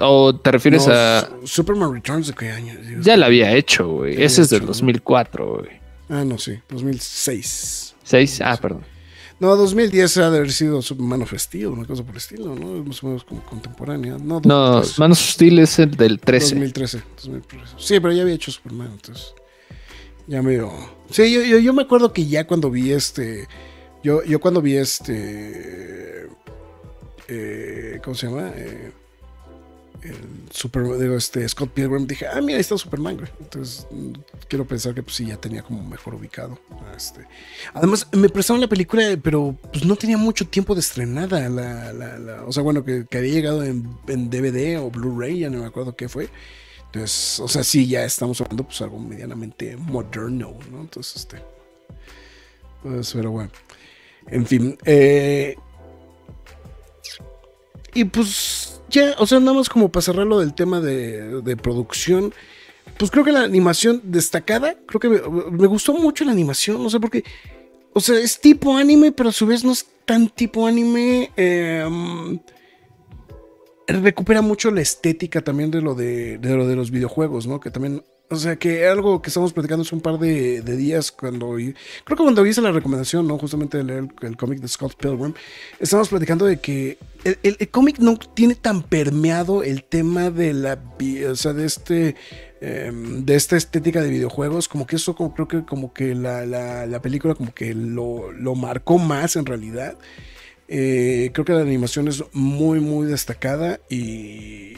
[0.00, 1.28] ¿o te refieres a.
[1.44, 2.74] Superman Returns de qué año?
[3.00, 4.22] ya la había hecho, güey.
[4.22, 5.70] Ese es del 2004, güey.
[6.08, 7.83] Ah, no, sí, 2006.
[8.04, 8.40] ¿Seis?
[8.40, 8.84] Ah, perdón.
[9.40, 12.84] No, 2010 ha de haber sido Superman of Steel, una cosa por el estilo, ¿no?
[12.84, 14.16] Más o menos como contemporánea.
[14.16, 16.54] No, no Man of Steel es el del 13.
[16.54, 17.74] 2013, 2013.
[17.76, 19.34] Sí, pero ya había hecho Superman, entonces.
[20.26, 20.70] Ya me dio.
[21.10, 23.48] Sí, yo, yo, me acuerdo que ya cuando vi este.
[24.02, 26.28] Yo, yo cuando vi este.
[27.26, 28.52] Eh, ¿Cómo se llama?
[28.54, 28.92] Eh,
[30.04, 30.16] el
[30.50, 33.28] Super, digo, este, Scott Pilgrim, dije, ah, mira, ahí está Superman, güey.
[33.40, 33.86] Entonces,
[34.48, 36.58] quiero pensar que pues sí, ya tenía como mejor ubicado.
[36.94, 37.26] Este.
[37.72, 41.48] Además, me prestaron la película, pero pues no tenía mucho tiempo de estrenada.
[41.48, 45.60] La, la, o sea, bueno, que, había llegado en, en DVD o Blu-ray, ya no
[45.60, 46.28] me acuerdo qué fue.
[46.86, 50.82] Entonces, o sea, sí, ya estamos hablando pues algo medianamente moderno, ¿no?
[50.82, 51.42] Entonces, este.
[52.82, 53.50] Pues, pero bueno.
[54.26, 54.78] En fin.
[54.84, 55.56] Eh,
[57.94, 61.56] y pues ya, o sea, nada más como para cerrar lo del tema de, de
[61.56, 62.32] producción.
[62.98, 67.00] Pues creo que la animación destacada, creo que me, gustó mucho la animación, no sé
[67.00, 67.24] por qué.
[67.92, 71.30] O sea, es tipo anime, pero a su vez no es tan tipo anime.
[71.36, 71.84] Eh,
[73.86, 77.60] recupera mucho la estética también de lo de, lo de los videojuegos, ¿no?
[77.60, 81.52] Que también, o sea, que algo que estamos platicando hace un par de, días cuando,
[81.52, 83.38] creo que cuando hice la recomendación, ¿no?
[83.38, 85.34] Justamente de leer el, cómic de Scott Pilgrim,
[85.78, 86.98] estamos platicando de que
[87.42, 90.78] el, cómic no tiene tan permeado el tema de la,
[91.30, 92.16] o sea, de este,
[92.60, 96.46] em, de esta estética de videojuegos, como que eso como, creo que como que la,
[96.46, 99.96] la película como que lo, lo marcó más en realidad.
[100.66, 104.74] Eh, creo que la animación es muy, muy destacada y,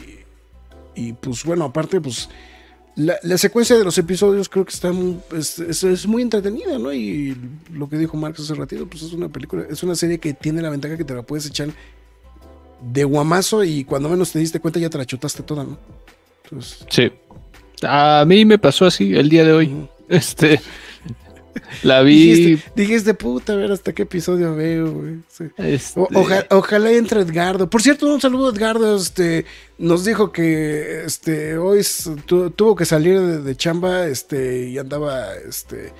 [0.95, 2.29] y pues bueno, aparte, pues
[2.97, 4.91] la, secuencia de los episodios creo que está
[5.37, 6.91] es, muy entretenida, ¿no?
[6.91, 7.37] Y
[7.71, 10.63] lo que dijo Marx hace ratito, pues es una película, es una serie que tiene
[10.63, 11.69] la ventaja que te la puedes echar
[12.81, 15.77] de guamazo y cuando menos te diste cuenta ya te la chutaste toda, ¿no?
[16.87, 17.11] sí.
[17.83, 19.87] A mí me pasó así el día de hoy.
[20.09, 20.59] Este,
[21.83, 22.61] la vi.
[22.75, 25.15] Dijiste, puta, a ver hasta qué episodio veo, güey.
[25.57, 26.01] Este,
[26.49, 27.69] ojalá entre Edgardo.
[27.69, 28.95] Por cierto, un saludo a Edgardo.
[28.95, 29.45] Este,
[29.77, 31.85] nos dijo que este, hoy
[32.55, 35.35] tuvo que salir de, chamba este, y andaba.
[35.35, 35.93] Este,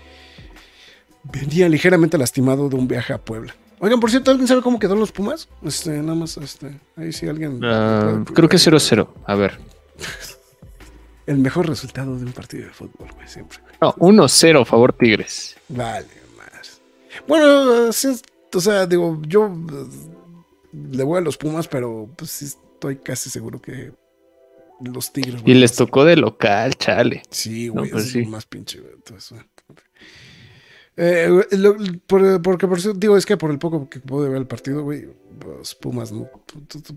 [1.23, 3.55] venía ligeramente lastimado de un viaje a Puebla.
[3.79, 5.47] Oigan, por cierto, ¿alguien sabe cómo quedaron los Pumas?
[5.63, 7.59] Este, nada más, este, ahí sí alguien.
[7.63, 9.07] Ah, creo que 0-0.
[9.25, 9.59] A ver.
[11.27, 13.59] El mejor resultado de un partido de fútbol, güey, siempre.
[13.81, 15.57] No, 1-0 favor Tigres.
[15.67, 16.07] Vale,
[16.37, 16.81] más.
[17.27, 19.53] Bueno, o sea, digo, yo
[20.71, 23.91] le voy a los Pumas, pero pues sí estoy casi seguro que
[24.79, 25.41] los Tigres.
[25.45, 27.23] Y les tocó de local, chale.
[27.29, 28.81] Sí, güey, pues es más pinche.
[28.95, 29.37] Entonces,
[30.95, 31.29] Eh,
[32.07, 35.07] porque por eso digo, es que por el poco que pude ver el partido, güey,
[35.39, 36.27] pues Pumas no,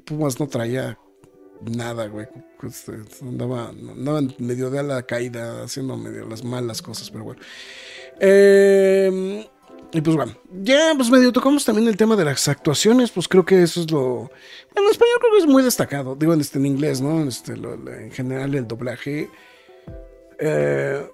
[0.05, 0.97] Pumas no traía
[1.65, 2.27] nada, güey.
[2.63, 2.93] Este,
[3.23, 3.73] andaba,
[4.39, 7.41] medio de la caída, haciendo medio las malas cosas, pero bueno.
[8.21, 9.47] Eh,
[9.93, 13.45] y pues bueno, ya pues medio tocamos también el tema de las actuaciones, pues creo
[13.45, 14.31] que eso es lo...
[14.77, 17.27] En español creo que es muy destacado, digo en, este, en inglés, ¿no?
[17.27, 19.29] Este, en general el doblaje.
[20.39, 21.11] Eh,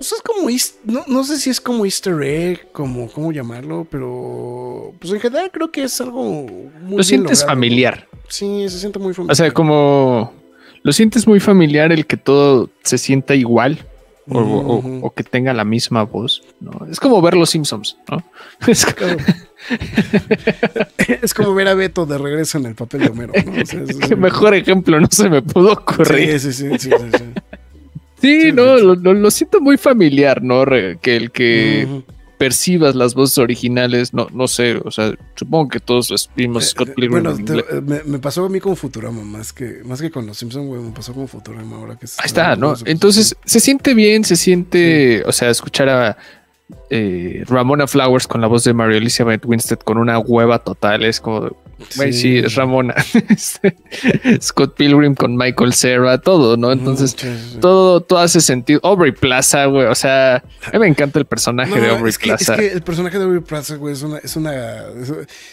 [0.00, 0.48] pues es como,
[0.84, 5.50] no, no, sé si es como easter egg, como cómo llamarlo, pero pues en general
[5.52, 6.96] creo que es algo muy...
[6.96, 8.08] Lo sientes familiar.
[8.26, 9.32] Sí, se siente muy familiar.
[9.32, 10.32] O sea, como...
[10.82, 13.86] Lo sientes muy familiar el que todo se sienta igual
[14.32, 16.42] o, que tenga la misma voz.
[16.60, 16.86] ¿no?
[16.90, 18.24] Es como ver los Simpsons, ¿no?
[21.22, 23.34] Es como, ver a Beto de regreso en el papel de Homero.
[23.44, 24.16] ¿no?
[24.16, 26.40] mejor ejemplo no se me pudo ocurrir.
[26.40, 26.88] Sí, sí, sí.
[26.88, 26.90] Sí,
[28.22, 30.64] no, lo, siento muy familiar, ¿no?
[31.00, 32.02] Que el que
[32.40, 36.66] percibas las voces originales, no, no sé, o sea, supongo que todos los vimos eh,
[36.68, 37.22] Scott eh, Pilgrim.
[37.22, 40.80] Bueno, me, pasó a mí con Futurama, más que, más que con los Simpsons, güey,
[40.80, 42.74] me pasó con Futurama ahora que Ahí está, ¿no?
[42.86, 46.16] Entonces, se siente bien, se siente, o sea, escuchar a
[46.88, 51.04] eh, Ramona Flowers con la voz de Mario Elizabeth Winstead con una hueva total.
[51.04, 51.50] Es como,
[51.88, 52.94] sí, es Ramona.
[53.30, 53.76] Este,
[54.40, 56.72] Scott Pilgrim con Michael Cera, todo, ¿no?
[56.72, 57.16] Entonces,
[57.60, 58.80] todo, todo hace sentido.
[58.82, 59.86] Aubrey Plaza, güey.
[59.86, 62.54] O sea, a mí me encanta el personaje de Aubrey Plaza.
[62.54, 64.84] Es que el personaje de Aubrey Plaza, güey, es una, es una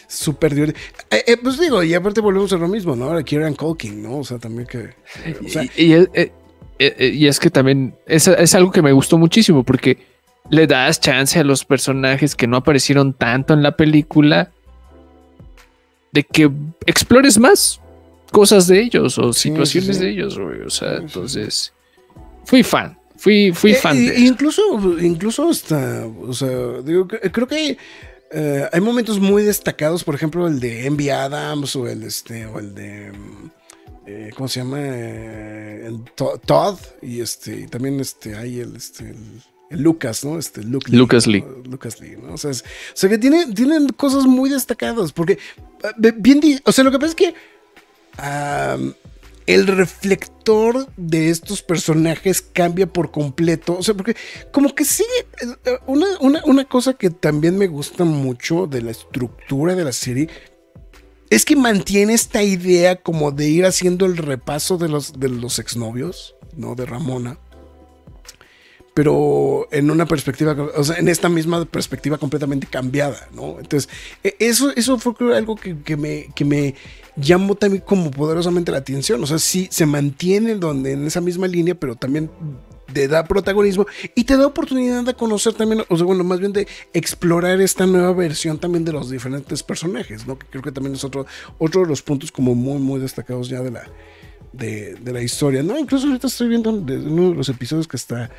[0.08, 0.74] súper eh,
[1.10, 3.06] eh, pues digo, y aparte volvemos a lo mismo, ¿no?
[3.06, 4.18] Ahora Kieran Culkin, ¿no?
[4.18, 4.90] O sea, también que.
[5.78, 5.94] y,
[6.80, 9.98] y, es que también es, es algo que me gustó muchísimo porque
[10.50, 14.52] le das chance a los personajes que no aparecieron tanto en la película
[16.12, 16.50] de que
[16.86, 17.80] explores más
[18.32, 21.74] cosas de ellos o situaciones de ellos, O sea, entonces
[22.46, 22.98] fui fan.
[23.18, 24.62] Fui, fui eh, fan de incluso,
[25.00, 27.76] incluso hasta, o sea, digo, creo que
[28.32, 32.60] eh, hay momentos muy destacados, por ejemplo, el de Envy Adams o el este, o
[32.60, 33.12] el de
[34.06, 34.80] eh, ¿cómo se llama?
[34.80, 40.40] el Todd y este, y también este, hay el este el, Lucas, ¿no?
[40.40, 41.44] Este, Lucas Lee.
[41.66, 42.34] Lucas Lee, ¿no?
[42.34, 42.52] O sea,
[43.10, 45.34] que tiene, tienen cosas muy destacadas, porque,
[46.04, 47.34] eh, bien, o sea, lo que pasa es que
[49.46, 54.16] el reflector de estos personajes cambia por completo, o sea, porque
[54.52, 55.06] como que sí,
[55.42, 60.30] eh, una, una cosa que también me gusta mucho de la estructura de la serie,
[61.30, 65.60] es que mantiene esta idea como de ir haciendo el repaso de los, de los
[65.60, 66.74] exnovios, ¿no?
[66.76, 67.38] De Ramona
[68.98, 73.60] pero en una perspectiva, o sea, en esta misma perspectiva completamente cambiada, ¿no?
[73.60, 73.88] Entonces,
[74.24, 76.74] e, eso, eso fue algo que, me, que me
[77.16, 81.46] llamó también como poderosamente la atención, o sea, sí se mantiene donde, en esa misma
[81.46, 82.32] línea, pero también
[82.92, 83.86] te da protagonismo
[84.16, 87.86] y te da oportunidad de conocer también, o sea, bueno, más bien de explorar esta
[87.86, 90.40] nueva versión también de los diferentes personajes, ¿no?
[90.40, 91.28] Que creo que también es otro,
[91.60, 93.84] de los puntos como muy, muy destacados ya de la,
[94.54, 95.78] de, la historia, ¿no?
[95.78, 98.32] Incluso ahorita estoy viendo uno de los episodios que está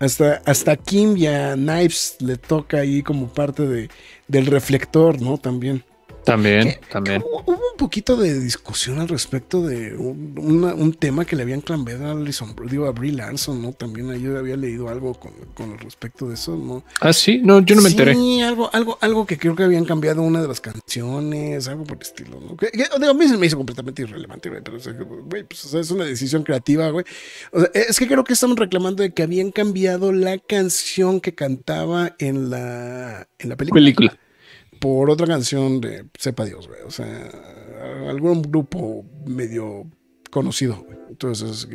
[0.00, 3.90] hasta, hasta Kim y a Knives le toca ahí como parte de,
[4.28, 5.38] del reflector, ¿no?
[5.38, 5.84] También.
[6.24, 7.22] También, también.
[7.22, 12.10] Hubo, un poquito de discusión al respecto de un, tema que le habían cambiado a
[12.10, 13.72] Alison, digo, a Brie Larson, ¿no?
[13.72, 16.84] También yo había leído algo con, con respecto de eso, ¿no?
[17.00, 18.14] Ah, sí, no, yo no me enteré.
[18.14, 21.96] Sí, algo, algo, algo que creo que habían cambiado una de las canciones, algo por
[21.96, 22.56] el estilo, ¿no?
[22.56, 24.78] Que, digo, a mí se me hizo completamente irrelevante, güey, pero,
[25.24, 27.04] güey, pues, es una decisión creativa, güey.
[27.52, 31.34] O sea, es que creo que estamos reclamando de que habían cambiado la canción que
[31.34, 33.80] cantaba en la, en la película.
[33.80, 34.18] Película
[34.80, 36.80] por otra canción de sepa Dios, güey.
[36.82, 37.30] O sea,
[38.08, 39.86] algún grupo medio
[40.30, 40.86] conocido.
[41.08, 41.68] Entonces,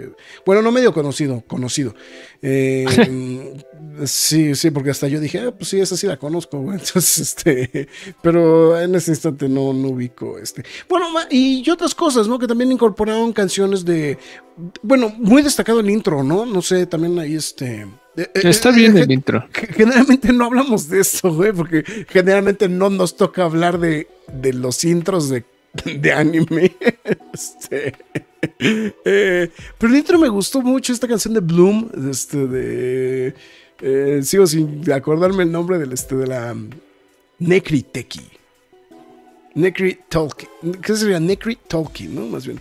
[0.45, 1.93] bueno, no medio conocido, conocido.
[2.41, 2.85] Eh,
[4.05, 6.79] sí, sí, porque hasta yo dije, ah, pues sí, esa sí la conozco, güey.
[6.79, 7.87] Entonces, este,
[8.21, 10.63] pero en ese instante no, no ubico, este.
[10.89, 12.39] Bueno, y otras cosas, ¿no?
[12.39, 14.17] Que también incorporaron canciones de,
[14.81, 16.45] bueno, muy destacado el intro, ¿no?
[16.45, 17.81] No sé, también ahí, este
[18.15, 19.47] eh, eh, Está bien el intro.
[19.51, 24.07] Generalmente no hablamos de eso, güey, porque generalmente no nos toca hablar de,
[24.53, 25.43] los intros de,
[26.13, 26.75] anime.
[27.33, 27.93] Este,
[29.77, 34.23] pero el intro me gustó mucho, esta canción de Bloom, este, de...
[34.23, 36.55] sigo sin acordarme el nombre del, este, de la
[37.39, 38.21] Necri Teki.
[39.55, 40.49] Necri Tolkien.
[40.81, 41.19] ¿Qué sería?
[41.19, 42.27] Necri Tolkien, ¿no?
[42.27, 42.59] Más bien.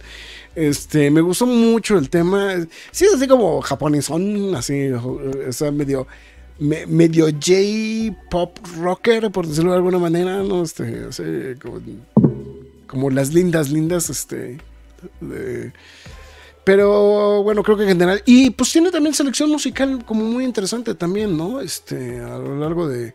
[0.55, 2.55] Este, me gustó mucho el tema.
[2.93, 6.07] Sí, es así como japonesón, así, o sea, medio,
[6.59, 10.63] medio J-pop rocker, por decirlo de alguna manera, ¿no?
[10.63, 11.81] Este, como,
[13.11, 14.59] las lindas, lindas, este,
[16.65, 18.23] Pero bueno, creo que en general.
[18.27, 21.61] Y pues tiene también selección musical como muy interesante también, ¿no?
[21.61, 23.15] Este, a lo largo de,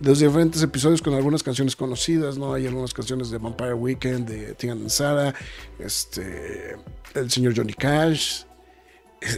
[0.00, 2.54] los diferentes episodios con algunas canciones conocidas, ¿no?
[2.54, 5.34] Hay algunas canciones de Vampire Weekend, de Tina Sara,
[5.78, 6.76] este,
[7.14, 8.44] el señor Johnny Cash.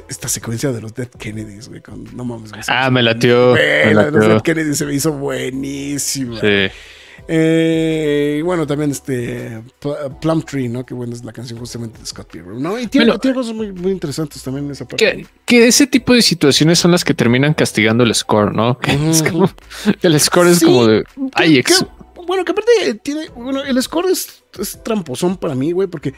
[0.08, 2.52] Esta secuencia de los Dead Kennedys, güey, con, no mames.
[2.68, 3.56] Ah, me latió.
[3.56, 6.40] la de los Dead Kennedys se me hizo buenísima.
[6.40, 6.70] Sí.
[7.28, 9.62] Eh, y bueno, también este
[10.20, 10.84] Plum Tree, ¿no?
[10.84, 12.78] Que bueno, es la canción justamente de Scott Pilgrim, ¿no?
[12.78, 15.26] Y tiene, cosas muy, muy, interesantes también en esa parte.
[15.46, 18.78] Que, ese tipo de situaciones son las que terminan castigando el score, ¿no?
[20.02, 21.04] el score es como de...
[21.34, 21.62] Ay,
[22.26, 23.28] bueno, que aparte tiene...
[23.30, 26.14] Bueno, el score es, es tramposón para mí, güey, porque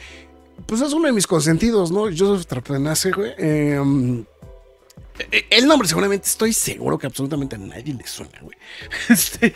[0.65, 2.05] pues es uno de mis consentidos, ¿no?
[2.05, 3.31] Joseph Trapenace, güey.
[3.37, 4.23] Eh, eh,
[5.49, 8.57] el nombre seguramente estoy seguro que absolutamente a nadie le suena, güey.
[9.09, 9.53] Este,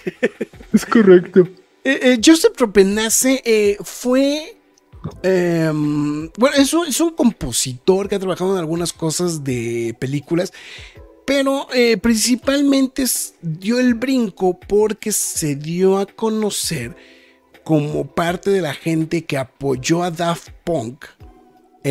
[0.74, 1.48] es correcto.
[1.84, 4.56] Eh, eh, Joseph Tropenace fue...
[5.24, 10.52] Em, bueno, es un, es un, compositor que ha trabajado en algunas cosas de películas,
[11.26, 11.68] pero
[12.02, 13.06] principalmente
[13.42, 16.98] dio el brinco porque se dio a conocer
[17.64, 21.06] como parte de la gente que apoyó a Daft Punk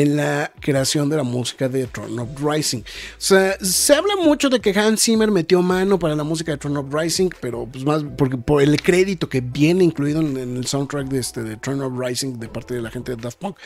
[0.02, 2.80] en la creación de la música de Throne of Rising.
[2.80, 2.84] O
[3.18, 6.78] sea, se habla mucho de que Hans Zimmer metió mano para la música de Throne
[6.78, 11.08] of Rising, pero pues más porque, por el crédito que viene incluido en, el soundtrack
[11.08, 13.56] de, este, de of Rising de parte de la gente de Daft Punk.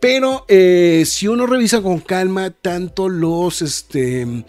[0.00, 3.62] Pero eh, si uno revisa con calma tanto los...
[3.62, 4.44] Este,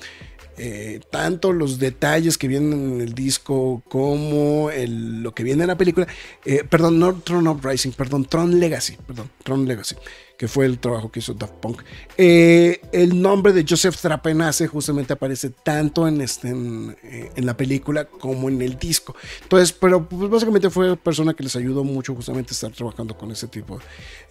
[0.56, 5.80] eh, tanto los detalles que vienen en el disco como lo que viene en la
[5.80, 6.06] película,
[6.46, 9.96] eh, perdón, no Throne of Rising, perdón, Tron Legacy, perdón, Tron Legacy
[10.38, 11.82] que fue el trabajo que hizo Daft Punk.
[12.18, 18.06] Eh, el nombre de Joseph Trapenace justamente aparece tanto en, este, eh, en, la película
[18.06, 19.16] como en el disco.
[19.44, 23.32] Entonces, pero pues básicamente fue persona que les ayudó mucho justamente a estar trabajando con
[23.32, 23.80] ese tipo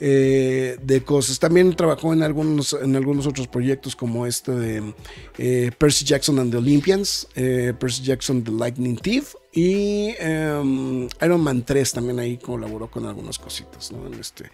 [0.01, 1.39] eh, de cosas.
[1.39, 6.59] También trabajó en algunos, en algunos otros proyectos como este de Percy Jackson and the
[6.59, 13.05] Olympians, Percy Jackson The Lightning Thief y em, Iron Man 3 también ahí colaboró con
[13.05, 14.07] algunas cositas, ¿no?
[14.19, 14.51] este,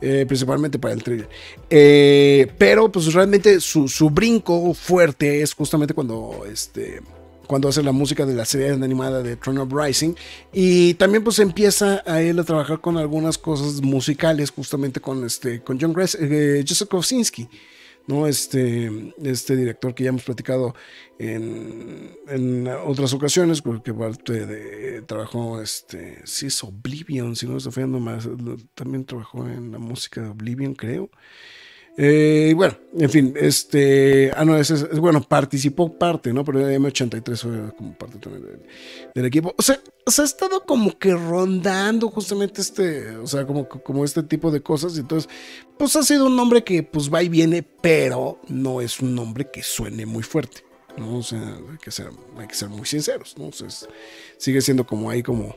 [0.00, 1.28] eh, principalmente para el trailer.
[1.68, 7.00] Eh, pero pues realmente su, su, brinco fuerte es justamente cuando, este,
[7.46, 10.14] cuando hace la música de la serie animada de Throne of Rising.
[10.52, 15.60] Y también pues empieza a él a trabajar con algunas cosas musicales justamente con, este,
[15.60, 17.48] con John eh, Joseph Kosinski.
[18.06, 18.26] ¿No?
[18.26, 20.74] Este, este director que ya hemos platicado
[21.18, 27.72] en, en otras ocasiones, porque parte de, trabajó, este, sí es Oblivion, si no estoy
[27.72, 28.28] fallando más,
[28.74, 31.10] también trabajó en la música de Oblivion, creo.
[32.02, 34.30] Eh, bueno, en fin, este.
[34.34, 36.46] Ah, no, es, bueno, participó parte, ¿no?
[36.46, 38.62] Pero M83 fue como parte también
[39.14, 39.54] del, equipo.
[39.58, 44.50] O sea, ha estado como que rondando justamente este, o sea, como, como este tipo
[44.50, 44.96] de cosas.
[44.96, 45.30] Y entonces,
[45.76, 49.50] pues ha sido un nombre que pues va y viene, pero no es un nombre
[49.52, 50.64] que suene muy fuerte,
[50.96, 51.18] ¿no?
[51.18, 53.48] O sea, hay que ser, hay que ser muy sinceros, ¿no?
[53.48, 53.68] O sea,
[54.38, 55.54] sigue siendo como ahí, como,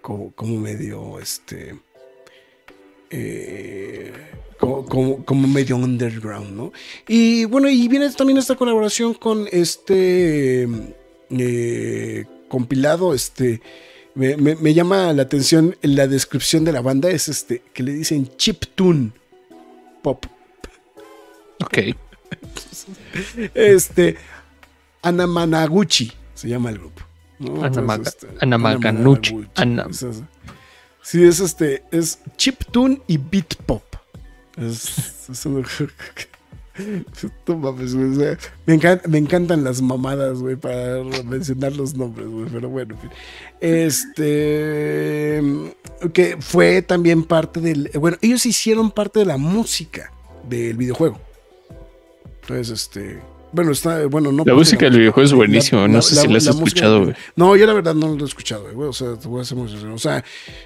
[0.00, 1.74] como, como medio, este.
[3.16, 4.12] Eh,
[4.58, 6.72] como, medio underground, ¿no?
[7.06, 10.66] Y bueno, y viene también esta colaboración con este
[11.30, 13.60] eh, compilado, este,
[14.14, 18.64] me, llama la atención la descripción de la banda, es este, que le dicen chip
[18.74, 19.12] tune
[20.02, 20.26] pop.
[21.64, 21.78] Ok.
[23.54, 24.16] este,
[25.02, 27.02] Anamanaguchi se llama el grupo.
[27.38, 27.64] ¿no?
[27.66, 29.46] Este, Anamaganuchi.
[31.04, 33.84] Sí, es este, es chiptune y beat pop.
[34.56, 35.64] Es, es un...
[37.46, 38.36] güey.
[38.66, 42.46] me, me, encantan las mamadas, güey, para mencionar los nombres, güey.
[42.50, 42.96] Pero bueno,
[43.60, 45.40] Este.
[46.12, 47.90] Que fue también parte del.
[47.94, 50.10] Bueno, ellos hicieron parte de la música
[50.48, 51.20] del videojuego.
[52.42, 53.20] Entonces, este.
[53.54, 54.44] Bueno, está, bueno, no.
[54.44, 57.14] La música del videojuego es buenísimo, no sé si la has escuchado, güey.
[57.36, 58.88] No, yo la verdad no lo he escuchado, güey.
[58.88, 60.24] O sea, te voy a hacer muy O sea,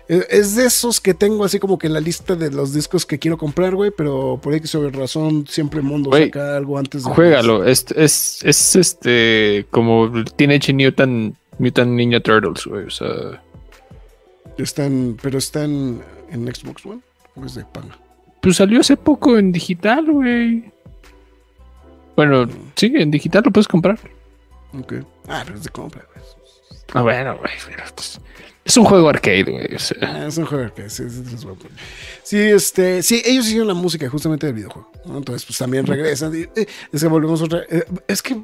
[0.09, 3.18] es de esos que tengo así como que en la lista de los discos que
[3.18, 7.11] quiero comprar, güey, pero por ahí que sobre razón siempre Mundo saca algo antes de.
[7.11, 12.86] Juégalo, es, es, es este como Teenage Mutant, Mutant Ninja Turtles, güey.
[12.86, 13.43] O sea.
[14.57, 17.01] Están, pero están en Xbox One
[17.36, 17.99] o es de pana.
[18.41, 20.72] Pues salió hace poco en digital, güey.
[22.19, 23.97] Bueno, sí, en digital lo puedes comprar.
[24.77, 24.95] Ok.
[25.29, 26.27] Ah, pero es de compra, güey.
[26.93, 27.53] Ah, bueno, güey.
[27.95, 28.21] Pues,
[28.64, 29.69] es un juego arcade, güey.
[30.03, 31.05] Ah, es un juego arcade, sí,
[32.25, 34.91] sí, este, sí, ellos hicieron la música justamente del videojuego.
[35.05, 36.35] Entonces, pues también regresan.
[36.35, 37.62] Eh, es que volvemos otra.
[37.71, 38.37] Eh, es que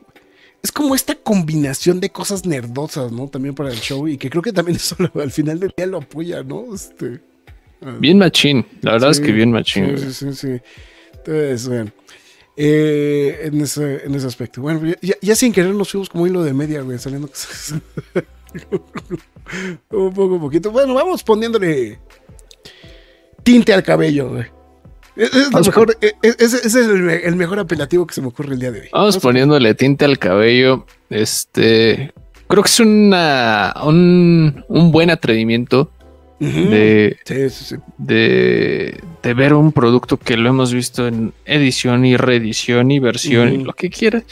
[0.62, 3.26] es como esta combinación de cosas nerdosas, ¿no?
[3.26, 5.98] También para el show y que creo que también eso al final del día lo
[5.98, 6.72] apoya, ¿no?
[6.72, 7.18] Este,
[7.98, 9.98] bien machín, la verdad es que bien machín.
[9.98, 10.60] Sí, sí, sí,
[11.16, 11.90] Entonces, bueno.
[12.56, 14.62] Eh, en, ese, en ese aspecto.
[14.62, 17.28] Bueno, ya, sin querer nos fuimos como hilo de media, güey, saliendo
[19.90, 20.70] un poco, un poquito.
[20.70, 21.98] Bueno, vamos poniéndole
[23.42, 24.44] tinte al cabello, güey.
[25.16, 28.88] Es, mejor, ese es el, mejor apelativo que se me ocurre el día de hoy.
[28.92, 30.86] Vamos, poniéndole tinte al cabello.
[31.08, 32.12] Este,
[32.48, 35.90] creo que es una, un, un buen atrevimiento
[36.38, 37.16] de,
[37.98, 43.52] de, de, ver un producto que lo hemos visto en edición y reedición y versión
[43.52, 44.24] y lo que quieras.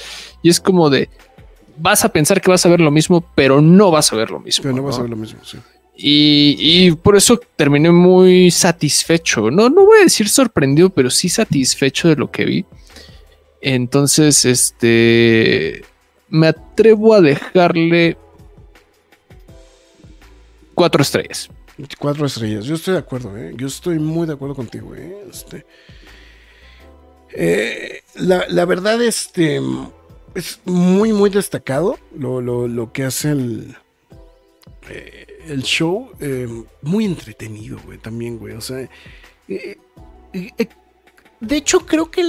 [0.43, 1.09] Y es como de,
[1.79, 4.41] vas a pensar que vas a ver lo mismo, pero no vas a ver lo
[4.41, 4.63] mismo.
[4.63, 5.59] Pero no, vas a ver lo mismo, sí.
[5.97, 9.51] Y, y, por eso terminé muy satisfecho.
[9.51, 12.65] No, no voy a decir sorprendido, pero sí satisfecho de lo que vi.
[13.61, 15.85] Entonces, este
[16.29, 18.17] me atrevo a dejarle
[20.75, 21.51] cuatro estrellas.
[21.99, 22.65] Cuatro estrellas.
[22.65, 23.53] Yo estoy de acuerdo, ¿eh?
[23.57, 25.25] Yo estoy muy de acuerdo contigo, ¿eh?
[25.31, 25.65] Este,
[27.31, 29.61] eh, la, verdad, este,
[30.35, 33.77] es muy, muy destacado lo, que hace el,
[34.91, 36.11] eh, el show.
[36.83, 38.55] muy entretenido, güey, también, güey.
[38.55, 38.89] O sea,
[41.41, 42.23] de hecho, creo que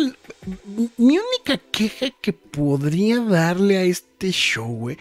[0.98, 4.98] mi única queja que podría darle a este show, güey,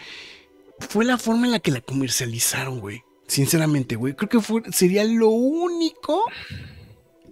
[0.80, 3.02] fue la forma en la que la comercializaron, güey.
[3.32, 4.12] Sinceramente, güey.
[4.12, 6.22] Creo que fue, sería lo único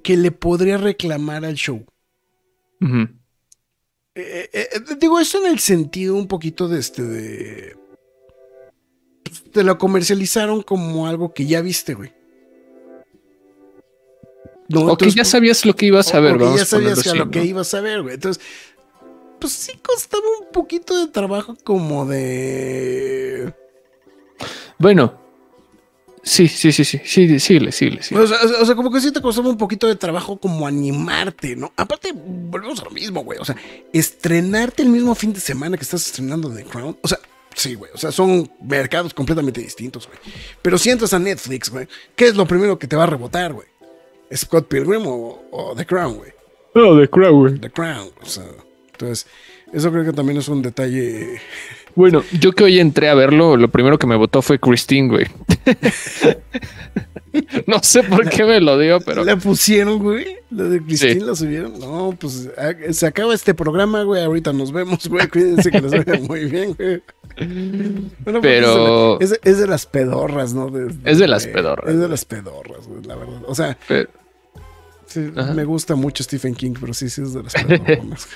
[0.03, 1.85] que le podría reclamar al show.
[2.81, 3.11] Eh,
[4.15, 7.77] eh, eh, digo, eso en el sentido un poquito de este de.
[9.53, 12.15] Te lo comercializaron como algo que ya viste, güey.
[14.71, 16.57] No, o que ya sabías lo que ibas a ver, güey.
[16.57, 18.15] ya sabías lo que ibas a ver, güey.
[18.15, 18.43] Entonces,
[19.39, 23.53] pues sí costaba un poquito de trabajo como de.
[24.79, 25.20] Bueno,
[26.23, 29.57] Sí, sí, sí, sí, sí, síguele, síguele, O, sea, como que sí te costaba un
[29.57, 31.73] poquito de trabajo como animarte, ¿no?
[31.77, 33.39] Aparte, volvemos a lo mismo, güey.
[33.39, 33.57] O sea,
[33.93, 36.99] estrenarte el mismo fin de semana que estás estrenando The Crown.
[37.01, 37.19] O sea,
[37.55, 37.91] sí, güey.
[37.95, 40.19] O sea, son mercados completamente distintos, güey.
[40.61, 43.55] Pero si entras a Netflix, güey, ¿qué es lo primero que te va a rebotar,
[43.55, 43.69] güey?
[44.35, 46.33] ¿Scott Pilgrim o, The Crown, güey?
[46.75, 47.59] Oh, The Crown, güey.
[47.59, 48.11] The Crown.
[48.21, 48.45] O sea,
[48.93, 49.27] entonces,
[49.73, 51.41] eso creo que también es un detalle
[51.95, 55.27] bueno, yo que hoy entré a verlo, lo primero que me votó fue Christine, güey.
[57.67, 59.25] no sé por qué me lo dio, pero.
[59.25, 60.37] ¿La pusieron, güey?
[60.51, 61.79] ¿Lo de Christine la subieron?
[61.79, 62.49] No, pues
[62.91, 64.23] se acaba este programa, güey.
[64.23, 65.29] Ahorita nos vemos, güey.
[65.29, 67.03] Cuídense que les vaya muy bien, güey.
[68.25, 69.21] Bueno, pues, pero.
[69.21, 70.71] Es de, las pedorras, ¿no?
[71.05, 71.91] es de las pedorras.
[71.91, 73.43] Es de las pedorras, güey, la verdad.
[73.47, 73.77] O sea.
[75.07, 75.21] Sí,
[75.55, 78.29] me gusta mucho Stephen King, pero sí, sí es de las pedorras.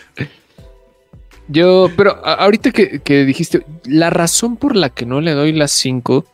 [1.49, 6.25] Yo, pero ahorita que, dijiste, la razón por la que no le doy las 5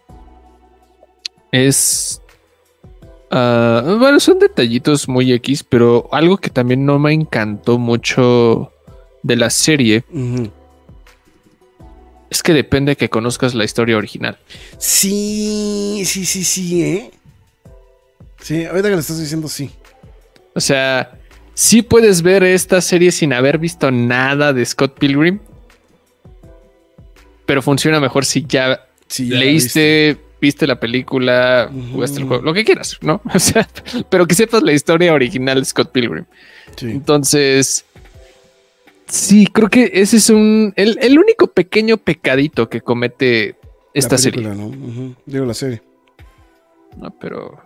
[1.53, 2.23] es...
[3.33, 8.73] Ah, bueno, son detallitos muy X, pero algo que también no me encantó mucho
[9.23, 10.05] de la serie
[12.31, 14.39] es que depende que conozcas la historia original.
[14.79, 17.11] Sí, sí, sí, sí, ¿eh?
[18.41, 19.71] Sí, ahorita que le estás diciendo sí.
[20.55, 21.19] O sea,
[21.61, 25.41] sí puedes ver esta serie sin haber visto nada de Scott Pilgrim.
[27.45, 28.87] Pero funciona mejor si ya,
[29.19, 30.67] leíste, viste.
[30.67, 33.21] la película, jugaste el juego, lo que quieras, ¿no?
[33.35, 33.69] O sea,
[34.09, 36.25] pero que sepas la historia original de Scott Pilgrim.
[36.81, 37.85] Entonces,
[39.07, 43.57] sí, creo que ese es un el, único pequeño pecadito que comete
[43.93, 44.43] esta serie.
[44.47, 45.15] ¿no?
[45.27, 45.83] Digo la serie.
[46.97, 47.61] No, pero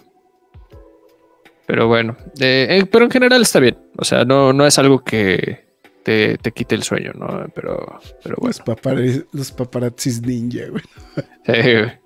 [1.67, 3.79] pero bueno, eh, pero en general está bien.
[3.97, 5.65] O sea, no, no es algo que
[6.05, 7.47] te, quite el sueño, ¿no?
[7.55, 8.57] Pero, pero bueno.
[9.33, 10.83] Los, paparazzis ninja, güey.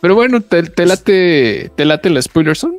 [0.00, 2.78] pero bueno, ¿te, late, ¿te late la spoiler zone?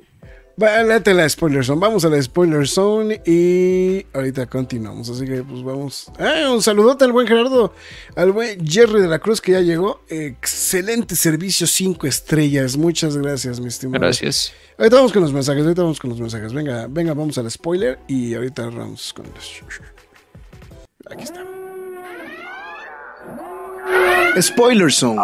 [0.58, 1.82] Vale, la spoiler zone.
[1.82, 5.10] Vamos a la spoiler zone y ahorita continuamos.
[5.10, 6.10] Así que pues vamos.
[6.18, 7.74] Ah, un saludote al buen Gerardo,
[8.16, 10.02] al buen Jerry de la Cruz que ya llegó.
[10.08, 12.78] Excelente servicio, cinco estrellas.
[12.78, 14.00] Muchas gracias, mi estimado.
[14.00, 14.54] Gracias.
[14.78, 16.54] Ahorita vamos con los mensajes, ahorita vamos con los mensajes.
[16.54, 19.62] Venga, venga, vamos al spoiler y ahorita vamos con los...
[21.12, 21.44] Aquí está.
[24.42, 25.22] Spoiler Zone.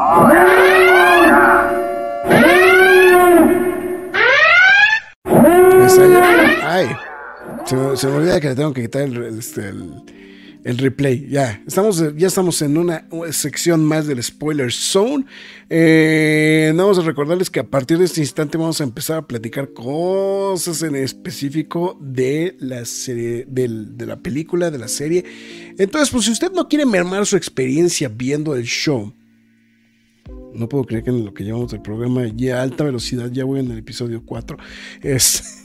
[6.64, 6.88] Ay,
[7.66, 10.04] se, me olvida que le tengo que quitar el, este, el
[10.64, 11.28] el replay.
[11.30, 15.26] Ya, estamos, ya estamos en una sección más del spoiler zone.
[15.70, 19.74] Eh, vamos a recordarles que a partir de este instante vamos a empezar a platicar
[19.74, 25.26] cosas en específico de la serie, de la película, de la serie.
[25.78, 29.14] Entonces, pues si usted no quiere mermar su experiencia viendo el show,
[30.54, 33.62] no puedo creer que en lo que llevamos del programa ya alta velocidad, ya voy
[33.62, 34.58] en el episodio 4,
[35.02, 35.61] es...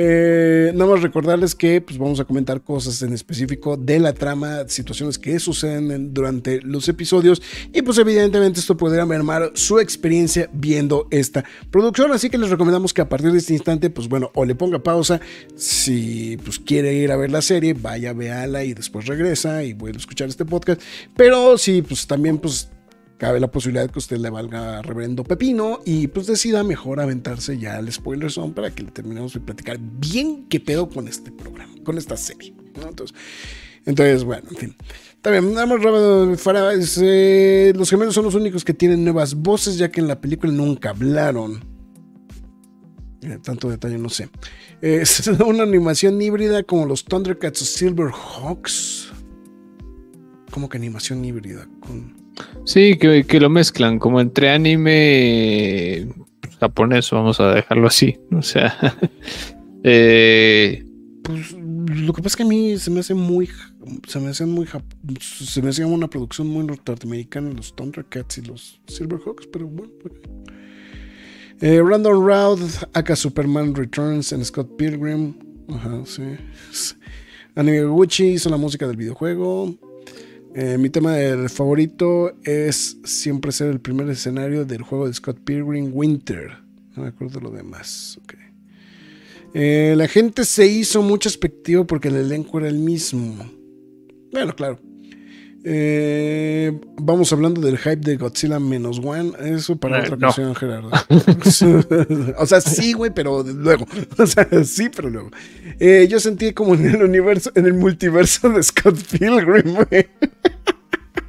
[0.00, 4.68] Eh, nada más recordarles que pues, vamos a comentar cosas en específico de la trama,
[4.68, 7.42] situaciones que suceden durante los episodios
[7.74, 12.94] y pues evidentemente esto podría mermar su experiencia viendo esta producción, así que les recomendamos
[12.94, 15.20] que a partir de este instante pues bueno, o le ponga pausa.
[15.56, 19.96] Si pues quiere ir a ver la serie, vaya, véala y después regresa y vuelve
[19.96, 20.80] a escuchar este podcast,
[21.16, 22.70] pero si pues también pues
[23.18, 27.76] cabe la posibilidad que usted le valga reverendo pepino y pues decida mejor aventarse ya
[27.76, 31.74] al spoiler zone para que le terminemos de platicar bien qué pedo con este programa,
[31.84, 32.54] con esta serie.
[32.74, 33.14] Entonces,
[33.84, 34.76] entonces, bueno, en fin.
[35.20, 35.80] También, nada más
[37.02, 40.52] eh, los gemelos son los únicos que tienen nuevas voces, ya que en la película
[40.52, 41.64] nunca hablaron.
[43.22, 44.28] Eh, tanto detalle no sé.
[44.80, 49.12] Es una animación híbrida como los Thundercats o Silverhawks.
[50.52, 52.17] Como que animación híbrida con
[52.64, 56.08] Sí, que, lo mezclan como entre anime
[56.60, 58.18] japonés, vamos a dejarlo así.
[58.32, 58.76] O sea,
[59.82, 60.84] eh,
[61.22, 63.48] pues lo que pasa es que a mí se me hace muy,
[64.06, 64.66] se me hace muy,
[65.20, 69.92] se me hace una producción muy norteamericana los Thundercats y los Silverhawks, pero bueno.
[70.02, 70.14] Pues.
[71.60, 72.62] Eh, Random Route,
[72.92, 75.34] aka Superman Returns en Scott Pilgrim.
[75.68, 76.22] Ajá, sí.
[77.56, 79.74] Anime Gucci hizo la música del videojuego.
[80.54, 85.38] Eh, mi tema del favorito es siempre ser el primer escenario del juego de Scott
[85.44, 86.58] Pilgrim Winter.
[86.96, 88.18] No me acuerdo lo demás.
[89.54, 93.50] Eh, la gente se hizo mucho expectativo porque el elenco era el mismo.
[94.32, 94.78] Bueno, claro.
[95.70, 99.32] Eh, vamos hablando del hype de Godzilla menos one.
[99.40, 100.90] Eso para otra ocasión, Gerardo.
[102.38, 103.86] o sea, sí, güey, pero luego.
[104.18, 105.30] O sea, sí, pero luego.
[106.08, 110.06] yo sentí como en el universo, en el multiverso de Scott Pilgrim, güey.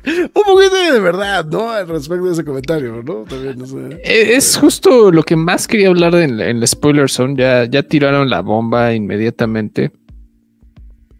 [0.33, 1.69] Un poquito de verdad, ¿no?
[1.71, 3.25] Al respecto de ese comentario, ¿no?
[3.25, 3.77] También, no sé.
[4.03, 7.35] Eh, es justo lo que más quería hablar en, en la spoiler zone.
[7.37, 9.91] Ya, ya tiraron la bomba inmediatamente.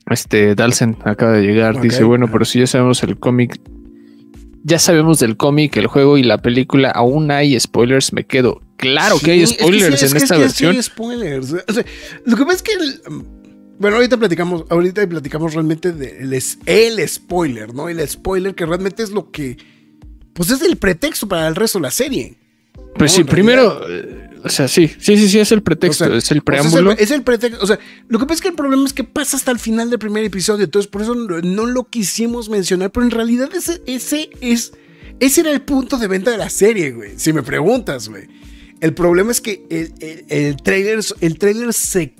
[0.10, 1.82] Este Dalsen acaba de llegar.
[1.82, 3.60] Dice: Bueno, pero si ya sabemos el cómic,
[4.64, 8.14] ya sabemos del cómic, el juego y la película, aún hay spoilers.
[8.14, 8.62] Me quedo.
[8.78, 10.76] Claro que hay spoilers en esta versión.
[10.76, 11.52] hay spoilers.
[12.26, 12.72] lo que pasa es que
[13.80, 16.34] bueno, ahorita platicamos, ahorita platicamos realmente del
[16.66, 17.88] el spoiler, ¿no?
[17.88, 19.56] El spoiler que realmente es lo que,
[20.34, 22.38] pues es el pretexto para el resto de la serie.
[22.96, 23.80] Pues sí, primero,
[24.44, 26.92] o sea, sí, sí, sí, sí, es el pretexto, es el preámbulo.
[26.92, 29.38] es, el, pretexto, o sea, lo que pasa es que el problema es que pasa
[29.38, 33.12] hasta el final del primer episodio, entonces por eso no, lo quisimos mencionar, pero en
[33.12, 34.74] realidad ese, ese es,
[35.20, 38.28] ese era el punto de venta de la serie, güey, si me preguntas, güey.
[38.82, 42.16] El problema es que el, el, el trailer, el trailer se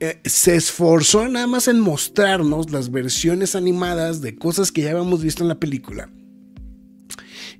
[0.00, 5.22] eh, se esforzó nada más en mostrarnos las versiones animadas de cosas que ya habíamos
[5.22, 6.10] visto en la película.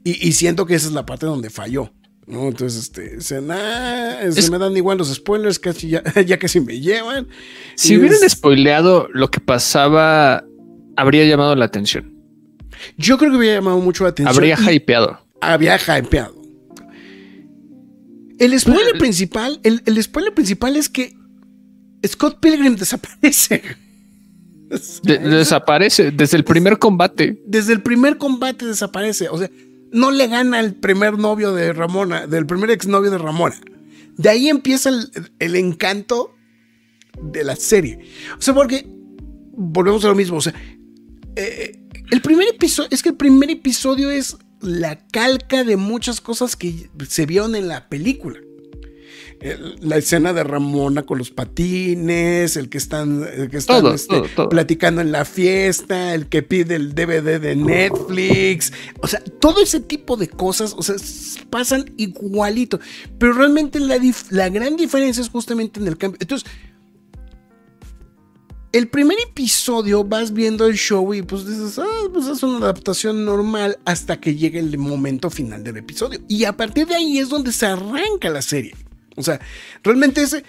[0.06, 1.90] Y, siento que esa es la parte donde falló.
[2.26, 2.48] ¿No?
[2.48, 7.28] Entonces, este, se, me dan igual los spoilers, casi ya, ya casi me llevan.
[7.76, 10.44] Si hubieran spoileado lo que pasaba,
[10.96, 12.14] habría llamado la atención.
[12.96, 14.34] Yo creo que habría llamado mucho la atención.
[14.34, 15.20] Habría hypeado.
[15.40, 16.42] Habría hypeado.
[18.38, 21.14] El spoiler principal, el, el spoiler principal es que
[22.06, 23.62] Scott Pilgrim desaparece.
[25.02, 27.40] desaparece desde el primer combate.
[27.46, 29.28] Desde el primer combate desaparece.
[29.28, 29.50] O sea,
[29.94, 33.54] no le gana el primer novio de Ramona, del primer exnovio de Ramona.
[34.16, 34.90] De ahí empieza
[35.38, 36.34] el, encanto
[37.22, 38.00] de la serie.
[38.36, 38.84] O sea, porque
[39.52, 40.38] volvemos a lo mismo.
[40.38, 40.52] O sea,
[41.36, 41.80] eh,
[42.10, 46.90] el primer episodio, es que el primer episodio es la calca de muchas cosas que
[47.08, 48.40] se vieron en la película
[49.80, 55.12] la escena de Ramona con los patines, el que están, que están este, platicando en
[55.12, 60.28] la fiesta, el que pide el DVD de Netflix, o sea, todo ese tipo de
[60.28, 60.96] cosas, o sea,
[61.50, 62.80] pasan igualito,
[63.18, 63.98] pero realmente la,
[64.30, 66.18] la gran diferencia es justamente en el cambio.
[66.20, 66.48] Entonces,
[68.74, 73.24] el primer episodio vas viendo el show y pues dices, ah, pues es una adaptación
[73.24, 76.18] normal hasta que llegue el momento final del episodio.
[76.26, 78.74] Y a partir de ahí es donde se arranca la serie.
[79.16, 79.40] O sea,
[79.82, 80.44] realmente ese,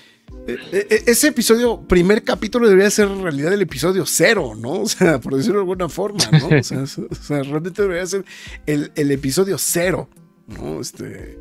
[0.48, 4.82] e, e, ese episodio, primer capítulo, debería ser en realidad el episodio cero, ¿no?
[4.82, 6.48] O sea, por decirlo de alguna forma, ¿no?
[6.60, 6.84] O sea,
[7.44, 8.26] realmente debería ser
[8.66, 10.10] el, episodio cero,
[10.48, 10.82] ¿no?
[10.82, 11.40] Este.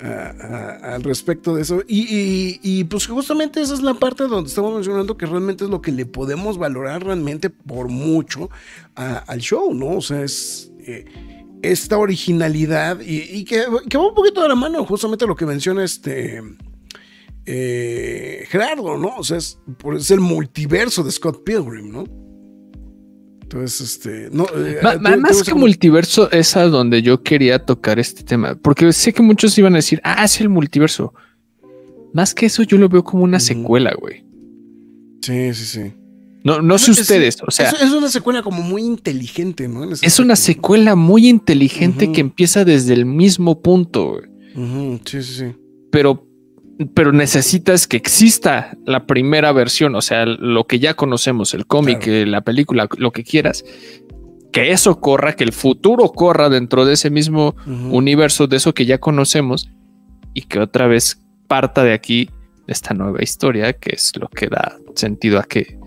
[0.00, 1.82] al respecto de eso.
[1.88, 5.92] Y, pues justamente esa es la parte donde estamos mencionando que realmente es lo que
[5.92, 8.50] le podemos valorar realmente por mucho
[8.94, 9.96] al show, ¿no?
[9.96, 10.70] O sea, es.
[10.86, 11.33] Eh,
[11.72, 16.42] esta originalidad y, que, va un poquito de la mano justamente lo que menciona este
[17.46, 19.16] eh, Gerardo, ¿no?
[19.16, 19.58] O sea, es,
[20.10, 22.04] el multiverso de Scott Pilgrim, ¿no?
[23.42, 24.80] Entonces, este, no, eh,
[25.18, 29.56] más que multiverso es a donde yo quería tocar este tema, porque sé que muchos
[29.58, 31.14] iban a decir, ah, es el multiverso.
[32.12, 34.24] más que eso, yo lo veo como una secuela, güey.
[35.20, 35.92] Sí, sí, sí.
[36.44, 37.70] No, no sé ustedes, o sea.
[37.70, 39.90] Es, una secuela como muy inteligente, ¿no?
[39.90, 44.20] Es una secuela muy inteligente que empieza desde el mismo punto.
[44.54, 45.44] Sí, sí, sí.
[45.90, 46.28] Pero,
[46.92, 52.06] pero necesitas que exista la primera versión, o sea, lo que ya conocemos, el cómic,
[52.06, 53.64] eh, la película, lo que quieras.
[54.52, 57.56] Que eso corra, que el futuro corra dentro de ese mismo
[57.90, 59.70] universo, de eso que ya conocemos,
[60.34, 62.28] y que otra vez parta de aquí
[62.66, 65.78] esta nueva historia, que es lo que da sentido a que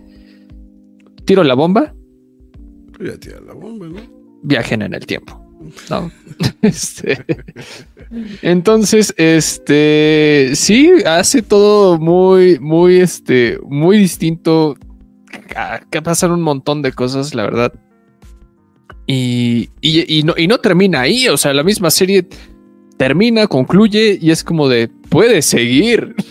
[1.27, 1.93] tiro la bomba.
[2.99, 4.01] Ya tira la bomba, ¿no?
[4.41, 5.39] Viajen en el tiempo.
[5.89, 6.11] No.
[6.61, 7.23] Este,
[8.41, 14.75] entonces, este sí hace todo muy, muy, este, muy distinto.
[15.91, 17.73] Que pasan un montón de cosas, la verdad.
[19.05, 21.27] Y, y, no, y no termina ahí.
[21.27, 22.27] O sea, la misma serie
[22.97, 26.15] termina, concluye y es como de puede seguir.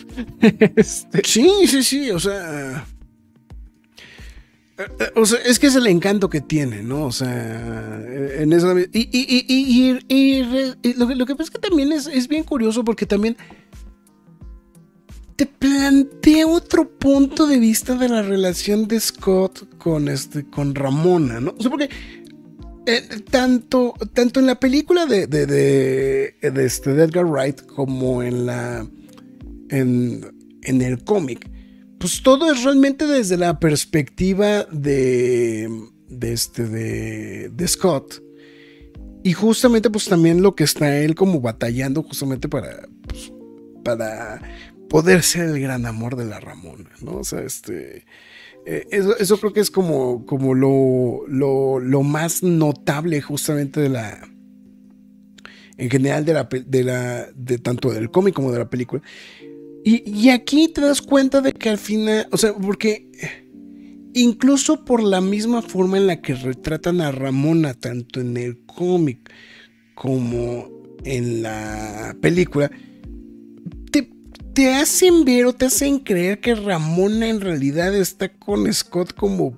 [0.77, 2.11] Este, sí, sí, sí.
[2.11, 2.85] O sea,
[5.15, 7.07] o sea, es que es el encanto que tiene, ¿no?
[7.07, 8.03] O sea,
[8.39, 8.79] en eso.
[8.79, 13.37] Y, y, lo, que pasa es que también es, bien curioso porque también
[15.37, 21.41] te plantea otro punto de vista de la relación de Scott con, este, con Ramona,
[21.41, 21.55] ¿no?
[21.57, 21.89] O sea, porque
[22.87, 28.87] eh, tanto, tanto en la película de, de, este, Edgar Wright como en la.
[29.71, 30.35] en,
[30.65, 31.56] en el cómic
[31.99, 35.69] pues todo es realmente desde la perspectiva de,
[36.09, 38.23] de, este, de, Scott.
[39.23, 43.33] Y justamente pues también lo que está él como batallando justamente para, pues,
[43.83, 44.41] para
[44.89, 47.19] poder ser el gran amor de la Ramona, ¿no?
[47.19, 48.05] O sea, este...
[48.69, 54.29] Eh, eso, creo que es como, como lo, lo, lo, más notable justamente de la...
[55.79, 57.29] En general de la, de la...
[57.35, 59.03] de tanto del cómic como de la película.
[59.89, 63.09] Y, aquí te das cuenta de que al final, o sea, porque
[64.15, 69.31] incluso por la misma forma en la que retratan a Ramona, tanto en el cómic
[69.95, 70.69] como
[71.05, 72.69] en la película,
[73.93, 74.11] te,
[74.55, 79.57] te, hacen ver o te hacen creer que Ramona en realidad está con Scott como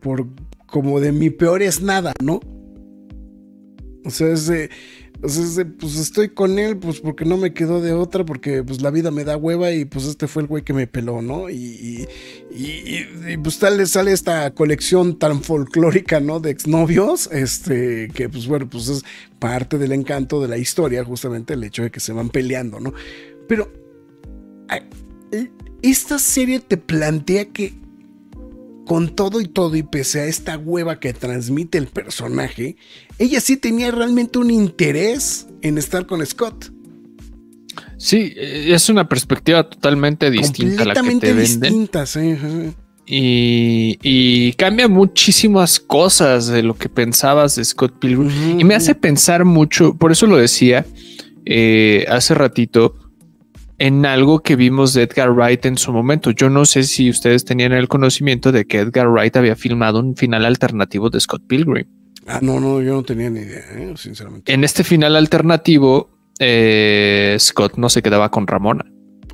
[0.00, 0.26] por
[0.66, 2.40] como de mi peor es nada, ¿no?
[4.04, 4.68] O sea, es de,
[5.22, 8.90] entonces, pues estoy con él, pues porque no me quedó de otra, porque pues la
[8.90, 11.50] vida me da hueva y pues este fue el güey que me peló, ¿no?
[11.50, 12.08] Y,
[12.50, 16.40] y, pues tal le sale esta colección tan folclórica, ¿no?
[16.40, 19.04] De exnovios, este, que pues bueno, pues es
[19.38, 22.94] parte del encanto de la historia, justamente el hecho de que se van peleando, ¿no?
[23.46, 23.70] Pero
[25.82, 27.74] esta serie te plantea que
[28.90, 32.74] con todo y todo y pese a esta hueva que transmite el personaje,
[33.20, 36.72] ella sí tenía realmente un interés en estar con Scott.
[37.98, 41.60] Sí, eh, es una perspectiva totalmente distinta a la que te venden.
[41.60, 42.34] Distinta, sí.
[43.06, 48.58] Y, cambia muchísimas cosas de lo que pensabas de Scott Pilgrim.
[48.58, 50.84] Y me hace pensar mucho, por eso lo decía
[51.46, 52.96] eh, hace ratito,
[53.80, 56.32] en algo que vimos de Edgar Wright en su momento.
[56.32, 60.14] Yo no sé si ustedes tenían el conocimiento de que Edgar Wright había filmado un
[60.16, 61.86] final alternativo de Scott Pilgrim.
[62.26, 63.94] Ah, no, no, yo no tenía ni idea, ¿eh?
[63.96, 64.52] sinceramente.
[64.52, 68.84] En este final alternativo, eh, Scott no se quedaba con Ramona.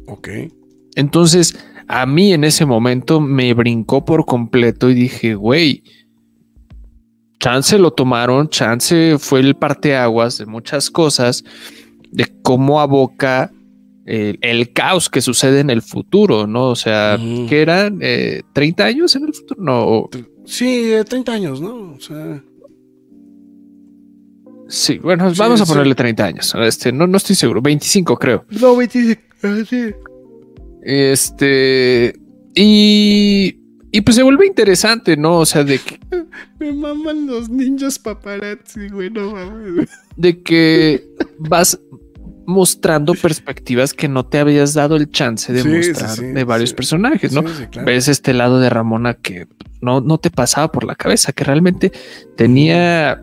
[0.06, 0.28] Ok.
[0.94, 1.58] Entonces,
[1.88, 5.82] a mí en ese momento me brincó por completo y dije, güey,
[7.40, 11.42] chance lo tomaron, chance fue el parteaguas de muchas cosas,
[12.12, 13.50] de cómo aboca
[14.06, 16.70] el, caos que sucede en el futuro, ¿no?
[16.70, 17.18] O sea,
[17.48, 20.08] que eran 30 eh, años en el futuro, no.
[20.44, 21.94] Sí, 30 años, ¿no?
[21.94, 22.42] O sea.
[24.68, 26.54] Sí, bueno, vamos a ponerle 30 años.
[26.56, 28.44] Este, no, no estoy seguro, 25 creo.
[28.60, 29.92] No, 25, ah, sí.
[30.82, 32.14] Este,
[32.54, 33.58] y,
[33.90, 35.38] y pues se vuelve interesante, ¿no?
[35.38, 35.98] O sea, de que...
[36.58, 39.88] Me maman los ninjas paparazzi, güey, no mames.
[40.16, 41.04] De que
[41.38, 41.78] vas,
[42.46, 47.44] mostrando perspectivas que no te habías dado el chance de mostrar de varios personajes, ¿no?
[47.84, 49.46] Ves este lado de Ramona que
[49.80, 51.92] no, no te pasaba por la cabeza, que realmente
[52.36, 53.22] tenía.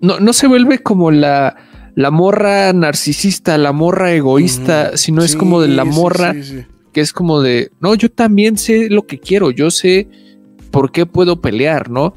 [0.00, 1.56] No, no se vuelve como la,
[1.94, 6.34] la morra narcisista, la morra egoísta, sino es como de la morra
[6.92, 10.08] que es como de no, yo también sé lo que quiero, yo sé
[10.70, 12.14] por qué puedo pelear, ¿no?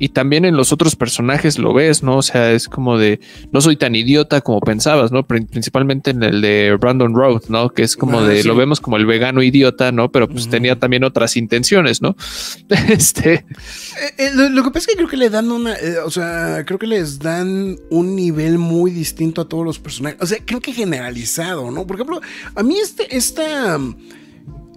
[0.00, 2.16] Y también en los otros personajes lo ves, ¿no?
[2.16, 3.20] O sea, es como de,
[3.52, 5.26] no soy tan idiota como pensabas, ¿no?
[5.26, 7.68] Principalmente en el de Brandon Road, ¿no?
[7.68, 10.10] Que es como ah, de, lo vemos como el vegano idiota, ¿no?
[10.10, 12.16] Pero pues tenía también otras intenciones, ¿no?
[12.88, 13.34] este.
[13.34, 13.44] Eh,
[14.16, 16.78] eh, lo, que pasa es que creo que le dan una, eh, o sea, creo
[16.78, 20.18] que les dan un nivel muy distinto a todos los personajes.
[20.22, 21.86] O sea, creo que generalizado, ¿no?
[21.86, 22.22] Por ejemplo,
[22.54, 23.78] a mí este, esta,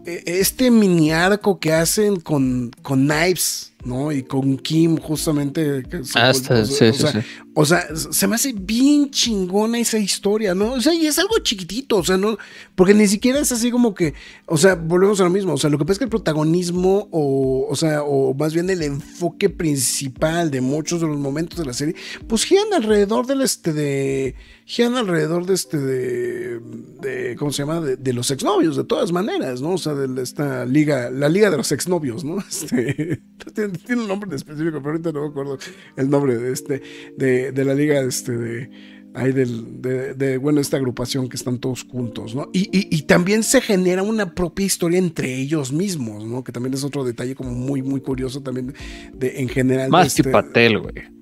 [0.05, 4.11] este mini arco que hacen con, con Knives ¿no?
[4.11, 5.83] Y con Kim, justamente.
[6.15, 7.23] Hasta, o, sea,
[7.55, 10.73] o sea, se me hace bien chingona esa historia, ¿no?
[10.73, 12.37] O sea, y es algo chiquitito, o sea, no.
[12.73, 14.15] Porque ni siquiera es así como que.
[14.47, 15.53] O sea, volvemos a lo mismo.
[15.53, 18.69] O sea, lo que pasa es que el protagonismo, o, o sea, o más bien
[18.71, 21.95] el enfoque principal de muchos de los momentos de la serie,
[22.27, 24.35] pues giran alrededor del este de
[24.65, 27.81] giran alrededor de este, de, ¿cómo se llama?
[27.81, 29.73] De, los exnovios, de todas maneras, ¿no?
[29.73, 32.37] O sea, de esta liga, la liga de los exnovios, ¿no?
[32.53, 33.21] Este,
[33.53, 35.57] tiene, un nombre específico, pero ahorita no me acuerdo
[35.97, 36.81] el nombre de este,
[37.17, 38.69] de, la liga, este, de,
[39.13, 42.49] hay del, de, bueno, esta agrupación que están todos juntos, ¿no?
[42.53, 46.43] Y, y, también se genera una propia historia entre ellos mismos, ¿no?
[46.43, 48.73] Que también es otro detalle como muy, muy curioso también
[49.13, 49.89] de, en general.
[49.89, 51.13] Más este, Patel, güey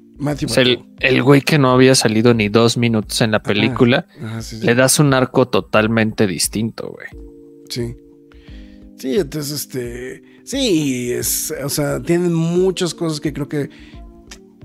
[0.99, 4.07] el, güey que no había salido ni dos minutos en la película,
[4.61, 7.07] le das un arco totalmente distinto, güey.
[7.69, 7.95] Sí.
[8.97, 10.23] Sí, entonces, este.
[10.43, 11.53] Sí, es.
[11.63, 13.69] O sea, tienen muchas cosas que creo que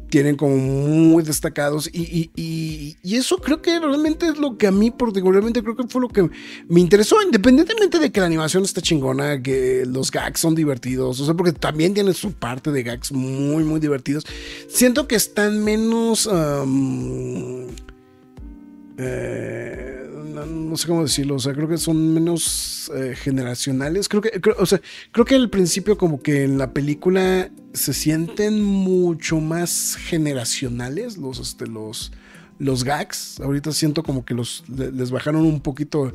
[0.09, 2.31] tienen como muy destacados y,
[3.17, 6.29] eso creo que realmente es lo que a mí particularmente creo que fue lo que
[6.69, 11.25] me interesó, independientemente de que la animación está chingona, que los gags son divertidos, o
[11.25, 14.27] sea, porque también tiene su parte de gags muy, muy divertidos.
[14.69, 16.29] Siento que están menos...
[18.99, 20.07] Eh,
[20.45, 24.09] no, sé cómo decirlo, o sea, creo que son menos eh, generacionales.
[24.09, 24.81] Creo que, o sea,
[25.13, 31.39] creo que al principio como que en la película se sienten mucho más generacionales los,
[31.39, 32.13] este, los,
[32.59, 33.41] los gags.
[33.41, 36.13] Ahorita siento como que los, les bajaron un poquito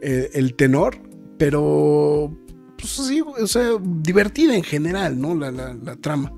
[0.00, 0.98] eh, el tenor,
[1.38, 2.36] pero
[2.78, 5.34] pues sí, o sea, divertida en general, ¿no?
[5.34, 6.37] La, la trama.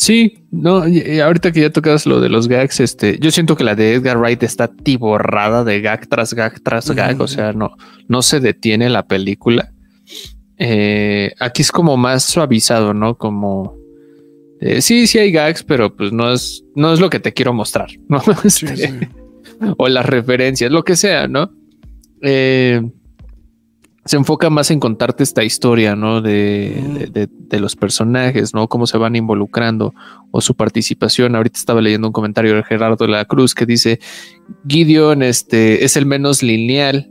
[0.00, 0.84] Sí, no,
[1.22, 4.16] ahorita que ya tocas lo de los gags, este, yo siento que la de Edgar
[4.16, 7.76] Wright está tiborrada de gag tras gag tras gag, o sea, no,
[8.08, 9.74] no se detiene la película.
[10.56, 13.18] Eh, aquí es como más suavizado, ¿no?
[13.18, 13.76] Como
[14.62, 17.52] eh, sí, sí hay gags, pero pues no es, no es lo que te quiero
[17.52, 18.22] mostrar, ¿no?
[18.44, 19.06] Este,
[19.76, 21.52] o las referencias, lo que sea, ¿no?
[22.22, 22.80] Eh,
[24.10, 26.20] se enfoca más en contarte esta historia, ¿no?
[26.20, 28.66] De, los personajes, ¿no?
[28.66, 29.94] Cómo se van involucrando
[30.32, 31.36] o su participación.
[31.36, 34.00] Ahorita estaba leyendo un comentario de Gerardo de la Cruz que dice,
[34.66, 37.08] Gideon este, es el menos lineal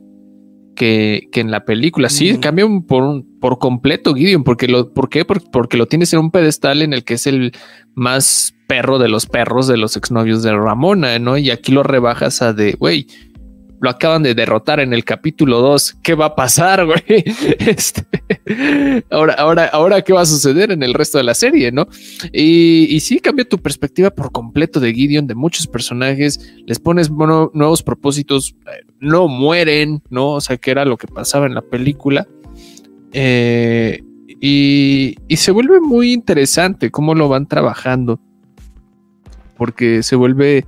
[0.75, 2.09] que, en la película.
[2.09, 5.23] Sí, cambia por, por completo Gideon, porque lo, ¿por qué?
[5.23, 7.53] Porque, lo tienes en un pedestal en el que es el
[7.95, 11.37] más perro de los perros de los exnovios de Ramona, ¿no?
[11.37, 13.07] Y aquí lo rebajas a de, güey,
[13.81, 15.97] lo acaban de derrotar en el capítulo 2.
[16.03, 16.99] ¿Qué va a pasar, güey?
[17.59, 18.03] Este,
[19.09, 21.87] ahora, ahora, ahora, ¿qué va a suceder en el resto de la serie, no?
[22.33, 26.53] Y, sí cambia tu perspectiva por completo de Gideon, de muchos personajes.
[26.65, 30.31] Les pones nuevos propósitos, eh, no mueren, ¿no?
[30.31, 32.27] O sea, que era lo que pasaba en la película.
[33.13, 34.01] Eh,
[34.41, 38.19] y, y se vuelve muy interesante cómo lo van trabajando.
[39.57, 40.65] Porque se vuelve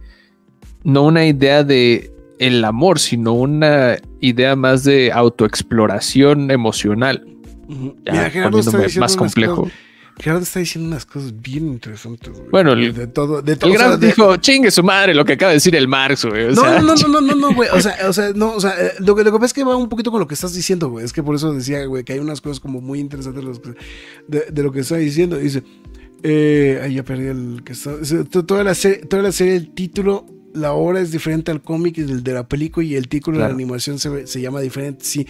[0.83, 7.23] no una idea de el amor, sino una idea más de autoexploración emocional.
[7.67, 9.69] Mira, Gerardo está más complejo.
[10.19, 12.33] Gerardo está diciendo unas cosas bien interesantes.
[12.49, 13.71] Bueno, de todo, de todo.
[13.71, 16.53] El gran dijo, chingue su madre, lo que acaba de decir el Marx, güey.
[16.53, 17.69] no, no, no, no, no, no, güey.
[17.69, 19.63] O sea, o sea, no, o sea, eh, lo que, lo que pasa es que
[19.63, 21.05] va un poquito con lo que estás diciendo, güey.
[21.05, 23.43] Es que por eso decía, güey, que hay unas cosas como muy interesantes
[24.27, 25.37] de, de lo que está diciendo.
[25.37, 25.63] Dice,
[26.23, 27.91] eh, ahí ya perdí el que está.
[28.45, 32.03] Toda la serie, toda la serie, el título la obra es diferente al cómic y
[32.03, 35.03] del de la película y el título de la animación se, llama diferente.
[35.05, 35.25] Sí.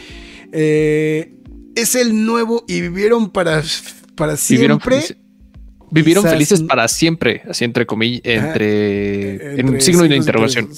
[0.52, 1.36] Eh,
[1.76, 3.64] es el nuevo y vivieron para,
[4.16, 5.02] para siempre.
[5.94, 10.70] Vivieron, felices para siempre, así entre comillas, entre, en un signo de interrogación.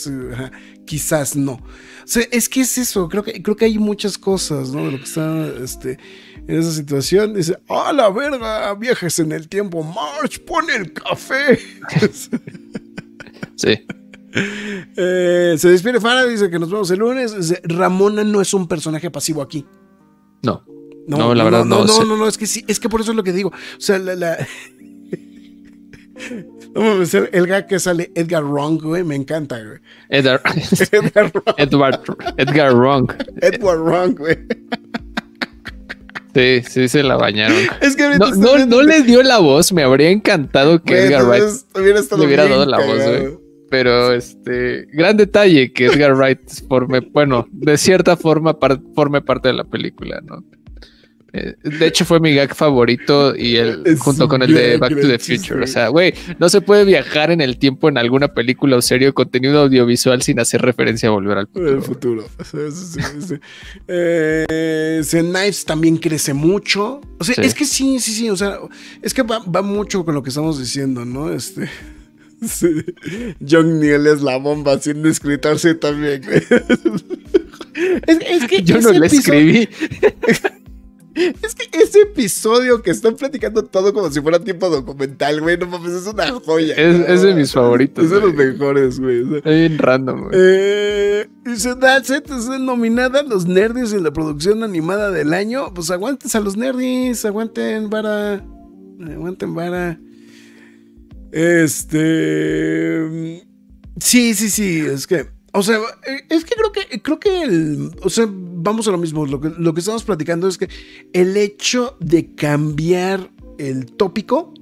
[0.85, 1.53] quizás no.
[1.53, 4.85] O sea, es que es eso, creo que, creo que hay muchas cosas, ¿no?
[4.85, 5.99] De lo que está este,
[6.47, 7.35] en esa situación.
[7.35, 8.73] Dice, ¡ah, la verga!
[8.73, 11.59] Viajes en el tiempo, March, pone el café.
[13.55, 13.85] sí.
[14.35, 17.61] Eh, se despide Fara, dice que nos vemos el lunes.
[17.63, 19.65] Ramona no es un personaje pasivo aquí.
[20.41, 20.63] No.
[21.07, 21.85] No, la verdad no.
[21.85, 23.49] No, no, no, es que sí, es que por eso es lo que digo.
[23.49, 24.15] O sea, la.
[24.15, 24.37] la...
[27.31, 29.79] el gag que sale Edgar Wrong, güey, me encanta, güey.
[30.09, 30.41] Edgar,
[30.91, 31.55] Edgar Wrong.
[31.57, 32.01] Edward,
[32.37, 33.11] Edgar Wrong.
[33.41, 34.37] Edward Wrong, güey.
[36.33, 37.57] Sí, sí, se la bañaron.
[37.81, 39.71] Es que no, no, le dio la voz.
[39.71, 41.43] Me habría encantado que Edgar Wright
[41.75, 43.42] le hubiera dado la voz, güey.
[43.73, 48.55] Pero este, gran detalle que Edgar Wright forme, bueno, de cierta forma
[48.93, 50.43] forme parte de la película, ¿no?
[51.35, 55.07] Eh, de hecho, fue mi gag favorito y el junto con el de Back to
[55.07, 55.63] the Future.
[55.63, 59.07] O sea, güey, no se puede viajar en el tiempo en alguna película o serie
[59.09, 61.71] o contenido audiovisual sin hacer referencia a volver al futuro.
[61.71, 62.25] El futuro.
[63.87, 67.01] eh, Knives también crece mucho.
[67.17, 68.29] O sea, es que sí, sí, sí.
[68.29, 68.59] O sea,
[69.01, 71.33] es que va, mucho con lo que estamos diciendo, ¿no?
[71.33, 71.67] Este.
[73.47, 76.23] John Neal es la bomba sin escritarse también.
[78.07, 79.69] es, que yo no le escribí.
[81.15, 85.67] Es que ese episodio que están platicando todo como si fuera tiempo documental, güey, no
[85.67, 86.73] mames, es una joya.
[86.75, 88.05] Es, de mis favoritos.
[88.05, 89.21] Es de los mejores, güey.
[89.37, 90.31] Es bien random, güey.
[90.33, 95.71] Eh, dice, That's it, es nominada a los nerds en la producción animada del año.
[95.73, 98.43] Pues aguanten a los nerds, aguanten vara.
[99.07, 99.99] Aguanten vara.
[101.33, 103.43] Este.
[103.99, 105.25] Sí, sí, sí, es que.
[105.51, 105.79] O sea,
[106.29, 109.49] es que creo que, creo que el, o sea, vamos a lo mismo, lo que,
[109.49, 110.67] lo que estamos platicando es que
[111.11, 113.29] el hecho de cambiar
[113.59, 114.53] el tópico,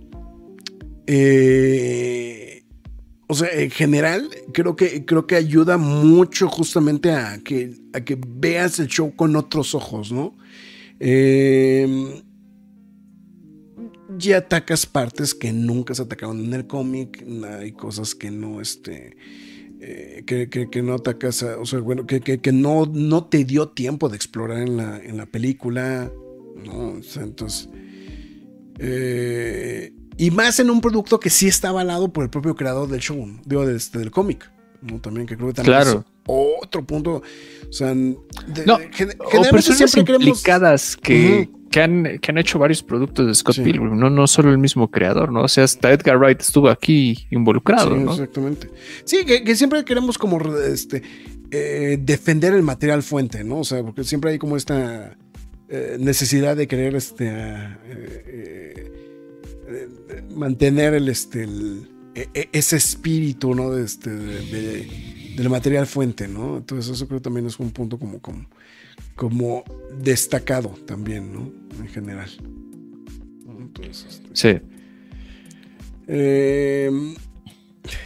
[1.07, 2.65] eh,
[3.27, 8.19] o sea, en general, creo que, creo que ayuda mucho justamente a que, a que
[8.27, 10.35] veas el show con otros ojos, ¿no?
[10.99, 12.21] Eh,
[14.17, 17.25] ya atacas partes que nunca se atacaron en el cómic,
[17.59, 19.15] hay cosas que no, este
[19.79, 24.15] eh, que, no atacas, o sea, bueno, que, que, no, no te dio tiempo de
[24.15, 26.11] explorar en la, en la película,
[26.63, 26.99] ¿no?
[27.15, 27.67] entonces,
[28.77, 32.99] eh, y más en un producto que sí está avalado por el propio creador del
[32.99, 34.51] show, digo, este, del cómic,
[34.81, 34.99] ¿no?
[34.99, 35.99] También que creo que también claro.
[35.99, 37.23] es otro punto,
[37.67, 43.25] o sea, no, o personas siempre implicadas que que han, que han hecho varios productos
[43.25, 45.43] de Scott Pilgrim, no, no solo el mismo creador, ¿no?
[45.43, 48.69] O sea, hasta Edgar Wright estuvo aquí involucrado, sí, Exactamente.
[49.05, 51.01] Sí, que, siempre queremos como este,
[51.49, 53.59] eh, defender el material fuente, ¿no?
[53.59, 55.17] O sea, porque siempre hay como esta
[55.69, 57.29] eh, necesidad de querer este,
[57.87, 58.91] eh,
[60.35, 61.47] mantener el, este,
[62.13, 63.71] e, e, ese espíritu, ¿no?
[63.71, 66.57] De este, del material fuente, ¿no?
[66.57, 68.45] Entonces eso creo también es un punto como, como
[69.15, 69.63] como
[70.01, 71.51] destacado también, ¿no?
[71.79, 72.29] En general.
[73.59, 74.61] Entonces, este, sí.
[76.07, 77.15] Em,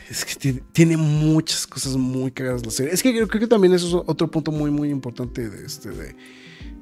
[0.10, 2.94] es que tiene, muchas cosas muy cagadas la serie.
[2.94, 5.90] Es que creo, que también eso es otro punto muy, muy importante de, este,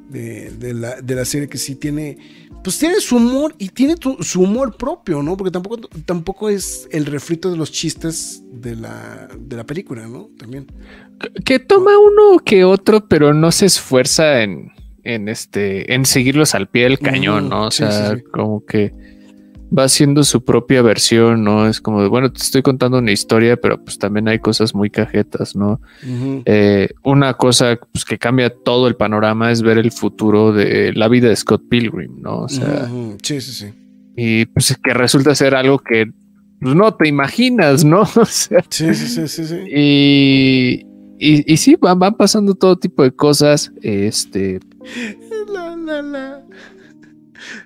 [0.09, 2.17] de, la, de la serie que sí tiene,
[2.63, 5.37] pues tiene su humor y tiene su humor propio, ¿no?
[5.37, 10.29] Porque tampoco, tampoco es el refrito de los chistes de la, de la película, ¿no?
[10.37, 10.67] También
[11.45, 14.71] que toma uno que otro, pero no se esfuerza en,
[15.03, 17.67] en este, en seguirlos al pie del cañón, ¿no?
[17.67, 18.93] O sea, como que
[19.77, 21.67] va haciendo su propia versión, ¿no?
[21.67, 24.89] Es como de, bueno, te estoy contando una historia, pero pues también hay cosas muy
[24.89, 25.81] cajetas, ¿no?
[26.45, 31.07] Eh, una cosa pues, que cambia todo el panorama es ver el futuro de la
[31.07, 32.41] vida de Scott Pilgrim, ¿no?
[32.41, 32.87] O sea,
[33.23, 33.73] sí, sí, sí.
[34.15, 36.05] Y pues que resulta ser algo que
[36.61, 38.01] pues, no te imaginas, ¿no?
[38.15, 39.57] O sea, sí, sí, sí, sí, sí.
[39.75, 40.85] Y,
[41.19, 43.71] y, sí, van, pasando todo tipo de cosas.
[43.81, 44.59] Este.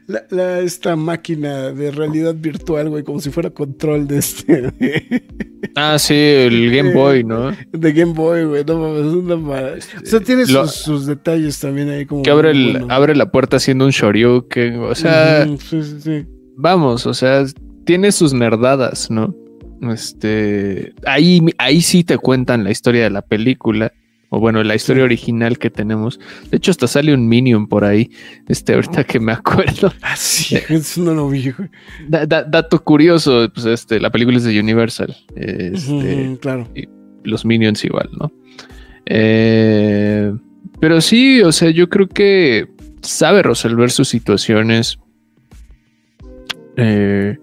[0.08, 4.74] La, esta máquina de realidad virtual, güey, como si fuera control de este.
[5.76, 7.52] ah, sí, el Game Boy, ¿no?
[7.72, 9.74] De Game Boy, güey, no mames, es una mala.
[10.02, 12.24] O sea, tiene sus, detalles también ahí como.
[12.24, 15.46] Que abre, abre la puerta haciendo un shoryuken, o sea.
[15.46, 16.26] sí, sí, sí.
[16.56, 17.46] Vamos, o sea,
[17.86, 19.36] tiene sus nerdadas, ¿no?
[19.92, 23.94] Este, ahí, ahí sí te cuentan la historia de la película.
[24.30, 26.20] O bueno, la historia original que tenemos.
[26.52, 28.12] De hecho, hasta sale un Minion por ahí.
[28.48, 29.94] Este, ahorita que me acuerdo.
[30.02, 31.54] Ah, sí, eso no lo vi,
[32.10, 35.16] dato curioso, pues este, la película es de Universal.
[35.36, 36.68] Este, claro.
[36.76, 36.90] Y
[37.24, 38.32] los Minions igual, ¿no?
[39.06, 40.34] Eh,
[40.80, 42.68] pero sí, o sea, yo creo que
[43.02, 45.00] sabe resolver sus situaciones.
[46.76, 47.38] Eh,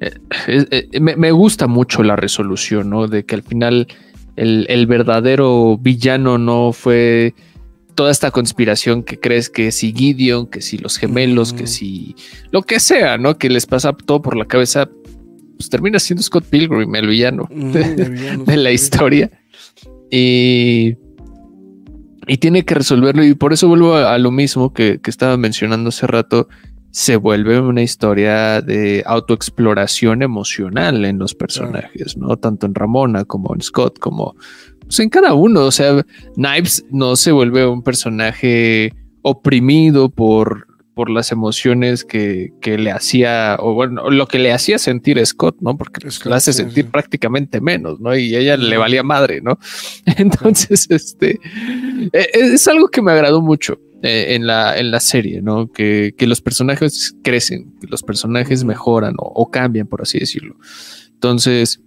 [0.00, 3.08] eh, eh, me, gusta mucho la resolución, ¿no?
[3.08, 3.88] De que al final
[4.36, 7.34] el, verdadero villano no fue
[7.94, 12.14] toda esta conspiración que crees que si Gideon, que si los gemelos, que si
[12.52, 13.38] lo que sea, ¿no?
[13.38, 14.88] Que les pasa todo por la cabeza,
[15.56, 19.30] pues termina siendo Scott Pilgrim, el villano, de, la historia.
[20.12, 20.94] Y,
[22.28, 23.24] y tiene que resolverlo.
[23.24, 26.48] Y por eso vuelvo a, lo mismo que, que estaba mencionando hace rato
[26.90, 32.36] se vuelve una historia de autoexploración emocional en los personajes, ¿no?
[32.36, 34.34] Tanto en Ramona como en Scott, como
[34.80, 35.64] pues, en cada uno.
[35.64, 36.04] O sea,
[36.34, 43.74] Knives no se vuelve un personaje oprimido por, por las emociones que, le hacía, o
[43.74, 45.76] bueno, lo que le hacía sentir Scott, ¿no?
[45.76, 48.16] Porque pues, lo hace sentir prácticamente menos, ¿no?
[48.16, 49.58] Y ella le valía madre, ¿no?
[50.16, 51.38] Entonces, este,
[52.12, 53.78] e, e, es algo que me agradó mucho.
[54.02, 55.72] Eh, en, la, en la serie, ¿no?
[55.72, 60.56] Que, los personajes crecen, que los personajes mejoran o, cambian, por así decirlo.
[61.14, 61.80] Entonces,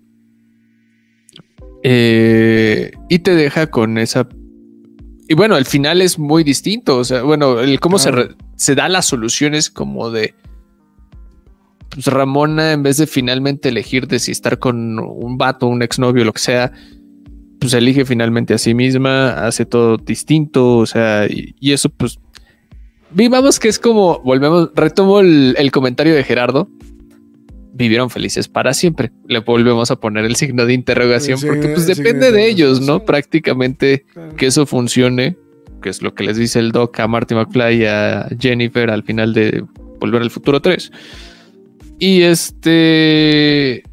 [1.84, 4.28] eh, y te deja con esa
[5.32, 6.98] y bueno, el final es muy distinto.
[6.98, 8.12] O sea, bueno, el cómo se,
[8.58, 10.36] se, da las soluciones como de.
[11.90, 16.26] Pues Ramona, en vez de finalmente elegir de si estar con un vato, un exnovio,
[16.26, 16.74] lo que sea,
[17.62, 20.80] pues elige finalmente a sí misma, hace todo distinto.
[20.80, 22.20] O sea, y, eso, pues.
[23.14, 26.70] Vivamos que es como, volvemos, retomo el comentario de Gerardo,
[27.74, 29.12] vivieron felices para siempre.
[29.28, 33.04] Le volvemos a poner el signo de interrogación porque pues depende de ellos, ¿no?
[33.06, 34.06] Prácticamente
[34.38, 35.38] que eso funcione,
[35.82, 39.04] que es lo que les dice el doc a Marty McFly y a Jennifer al
[39.04, 39.64] final de
[40.00, 40.92] Volver al Futuro 3.
[42.00, 43.84] Y este...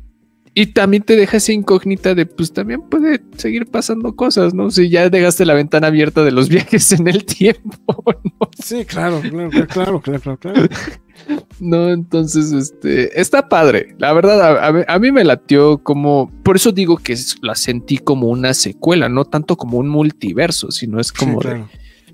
[0.58, 4.72] Y también te deja esa incógnita de, pues también puede seguir pasando cosas, ¿no?
[4.72, 8.50] Si ya dejaste la ventana abierta de los viajes en el tiempo, ¿no?
[8.60, 10.62] Sí, claro, claro, claro, claro, claro.
[11.60, 13.94] No, entonces, este, está padre.
[13.98, 18.52] La verdad, a, mí me latió como, por eso digo que la sentí como una
[18.52, 21.38] secuela, no tanto como un multiverso, sino es como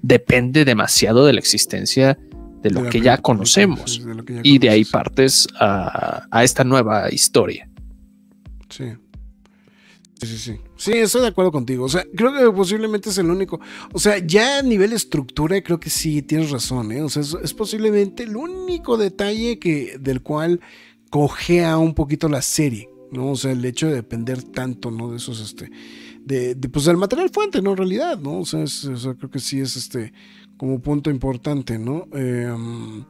[0.03, 2.19] depende demasiado de la existencia
[2.63, 4.03] de lo que ya conocemos
[4.43, 7.69] y de ahí partes a, a esta nueva historia.
[8.75, 8.85] Sí.
[10.21, 10.61] Sí, sí, sí.
[10.77, 11.85] Sí, estoy de acuerdo contigo.
[11.85, 13.61] O sea, creo que posiblemente es el único.
[13.93, 17.03] O sea, ya a nivel estructura, creo que sí, tienes razón, ¿eh?
[17.03, 20.61] O sea, es, posiblemente el único detalle que, del cual
[21.11, 23.33] cojea un poquito la serie, ¿no?
[23.33, 25.11] O sea, el hecho de depender tanto, ¿no?
[25.11, 25.71] De esos, este.
[26.25, 27.73] De, pues del material fuente, ¿no?
[27.73, 28.41] En realidad, ¿no?
[28.41, 28.65] O sea,
[29.19, 30.13] creo que sí es este.
[30.57, 32.07] Como punto importante, ¿no?
[32.13, 33.05] Em,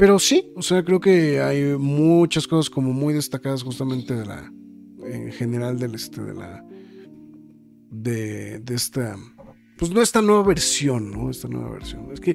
[0.00, 4.50] pero sí, o sea, creo que hay muchas cosas como muy destacadas justamente de la
[5.04, 6.64] en general del este de la
[7.90, 9.14] de, de esta
[9.76, 11.28] pues no esta nueva versión, ¿no?
[11.28, 12.08] Esta nueva versión.
[12.14, 12.34] Es que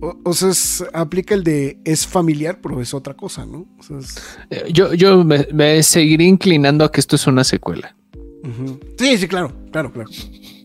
[0.00, 0.52] o, sea,
[0.92, 3.66] aplica el de es familiar, pero es otra cosa, ¿no?
[4.48, 7.96] Eh, yo, yo me, seguiré inclinando a que esto es una secuela.
[8.96, 10.10] Sí, sí, claro, claro, claro.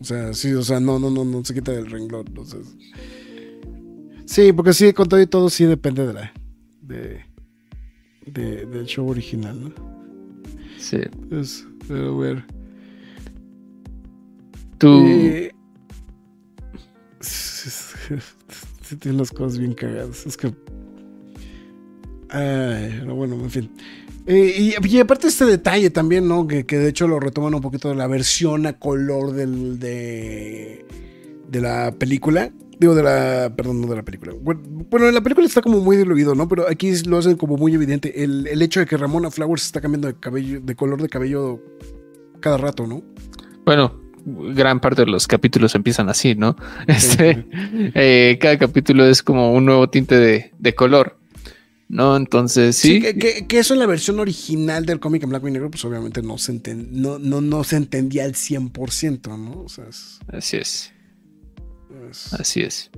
[0.00, 2.26] O sea, sí, o sea, no, no, no, no se quita del renglón.
[4.24, 6.32] Sí, porque sí, con todo y todo sí depende de la
[6.82, 7.24] de,
[8.26, 9.94] de del show original, ¿no?
[10.78, 10.98] Sí.
[11.30, 12.44] Es, a ver.
[14.78, 15.06] Tú.
[15.06, 15.50] Eh,
[19.00, 20.26] tienes las cosas bien cagadas.
[20.26, 20.54] Es que.
[22.28, 23.70] Ay, bueno, en fin.
[24.26, 26.46] Eh, y, aparte este detalle también, ¿no?
[26.46, 30.84] Que, de hecho lo retoman un poquito de la versión a color del, de,
[31.48, 32.52] de la película.
[32.78, 33.52] Digo, de la.
[33.56, 34.32] Perdón, no de la película.
[34.40, 36.48] Bueno, en la película está como muy diluido, ¿no?
[36.48, 38.22] Pero aquí lo hacen como muy evidente.
[38.22, 41.60] El, hecho de que Ramona Flowers está cambiando de cabello, de color de cabello
[42.40, 43.02] cada rato, ¿no?
[43.64, 46.56] Bueno, gran parte de los capítulos empiezan así, ¿no?
[46.86, 47.46] Este,
[47.94, 51.18] eh, cada capítulo es como un nuevo tinte de, color.
[51.86, 52.16] ¿no?
[52.16, 53.00] Entonces, sí.
[53.00, 56.38] que, eso en la versión original del cómic en blanco y negro, pues obviamente no
[56.38, 59.62] se, no, no, no se entendía al 100%, ¿no?
[59.62, 59.84] O sea,
[60.28, 60.93] Así es.
[62.38, 62.90] Así es.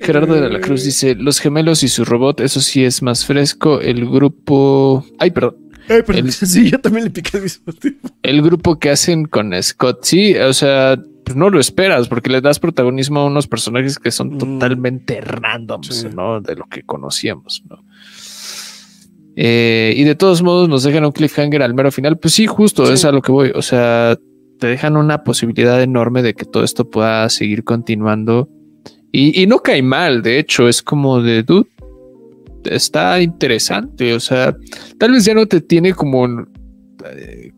[0.00, 3.80] Gerardo de la Cruz dice: Los gemelos y su robot, eso sí es más fresco.
[3.80, 5.06] El grupo.
[5.18, 5.56] Ay, perdón.
[5.88, 8.08] el, sí, yo también le piqué al mismo tiempo.
[8.22, 12.40] El grupo que hacen con Scott, sí, o sea, pues no lo esperas porque le
[12.40, 14.38] das protagonismo a unos personajes que son mm.
[14.38, 16.40] totalmente randoms, ¿no?
[16.40, 17.84] De lo que conocíamos, ¿no?
[19.38, 22.18] Eh, y de todos modos nos dejan un cliffhanger al mero final.
[22.18, 23.52] Pues sí, justo es a lo que voy.
[23.54, 24.16] O sea,
[24.58, 28.48] te dejan una posibilidad enorme de que todo esto pueda seguir continuando.
[29.12, 31.70] Y, no cae mal, de hecho, es como de, dude,
[32.64, 34.54] está interesante, o sea,
[34.98, 36.26] tal vez ya no te tiene como...
[37.04, 37.52] Eh,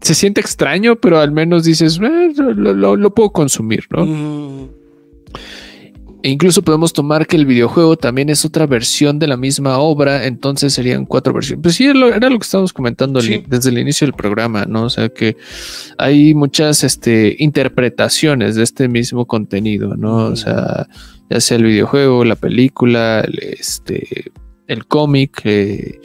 [0.00, 4.68] se siente extraño, pero al menos dices, eh, lo, puedo consumir, ¿no?
[6.22, 10.26] E incluso podemos tomar que el videojuego también es otra versión de la misma obra,
[10.26, 11.62] entonces serían cuatro versiones.
[11.62, 14.84] Pues sí, era lo que estábamos comentando desde el inicio del programa, ¿no?
[14.84, 15.36] O sea que
[15.96, 20.26] hay muchas este, interpretaciones de este mismo contenido, ¿no?
[20.26, 20.88] O sea,
[21.30, 24.32] ya sea el videojuego, la película, el, este,
[24.66, 25.40] el cómic.
[25.44, 26.00] Eh,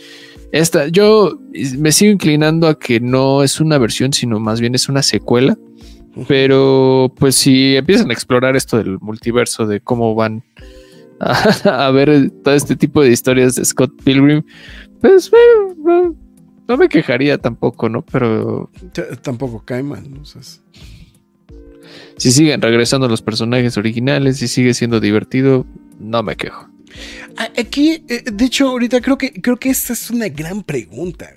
[0.52, 1.40] esta, yo
[1.80, 5.58] me sigo inclinando a que no es una versión, sino más bien es una secuela
[6.28, 10.44] pero pues si empiezan a explorar esto del multiverso, de cómo van
[11.20, 14.44] a, ver todo este tipo de historias de Scott Pilgrim,
[15.02, 16.16] pues bueno,
[16.68, 18.04] no, me quejaría tampoco, ¿no?
[18.04, 18.70] Pero...
[19.22, 20.24] tampoco cae mal, ¿no?
[22.18, 25.66] si siguen regresando los personajes originales, y sigue siendo divertido,
[26.00, 26.70] no me quejo.
[27.38, 31.30] Aquí, eh, de hecho, ahorita creo que creo que esta es una gran pregunta.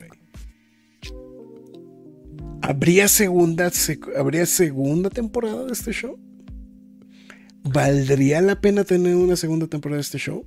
[2.62, 3.70] ¿Habría segunda,
[4.16, 6.18] ¿Habría segunda temporada de este show?
[7.62, 10.44] ¿Valdría la pena tener una segunda temporada de este show?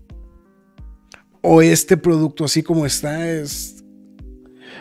[1.41, 3.83] ¿O este producto así como está es...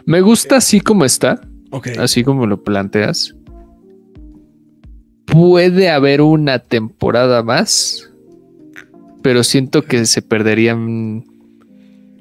[0.05, 1.40] Me gusta así como está.
[1.98, 3.34] Así como lo planteas.
[5.26, 8.10] Puede haber una temporada más,
[9.22, 11.24] pero siento que se perderían...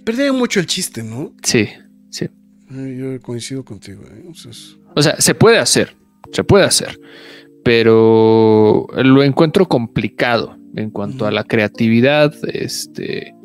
[0.03, 1.33] Perdería mucho el chiste, ¿no?
[1.41, 1.67] Sí,
[2.09, 2.27] sí.
[2.69, 4.03] Yo coincido contigo.
[4.03, 4.25] ¿eh?
[4.97, 5.95] O sea, se puede hacer,
[6.31, 6.99] se puede hacer,
[7.63, 13.35] pero lo encuentro complicado en cuanto a la creatividad, este,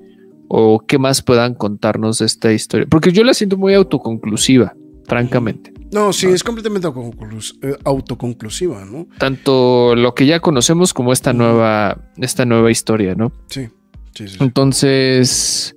[0.49, 4.75] o qué más puedan contarnos de esta historia, porque yo la siento muy autoconclusiva,
[5.07, 5.75] francamente.
[5.93, 9.07] No, sí, es completamente eh, autoconclusiva, ¿no?
[9.19, 13.31] Tanto lo que ya conocemos como esta nueva, esta nueva historia, ¿no?
[13.51, 13.69] Sí,
[14.15, 14.39] sí, sí.
[14.41, 15.77] Entonces,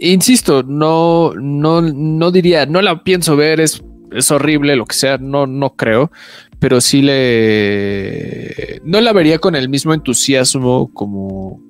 [0.00, 5.18] insisto, no, no, no diría, no la pienso ver, es es horrible, lo que sea,
[5.18, 6.10] no, no creo,
[6.58, 8.80] pero sí le...
[8.84, 11.60] No la vería con el mismo entusiasmo como...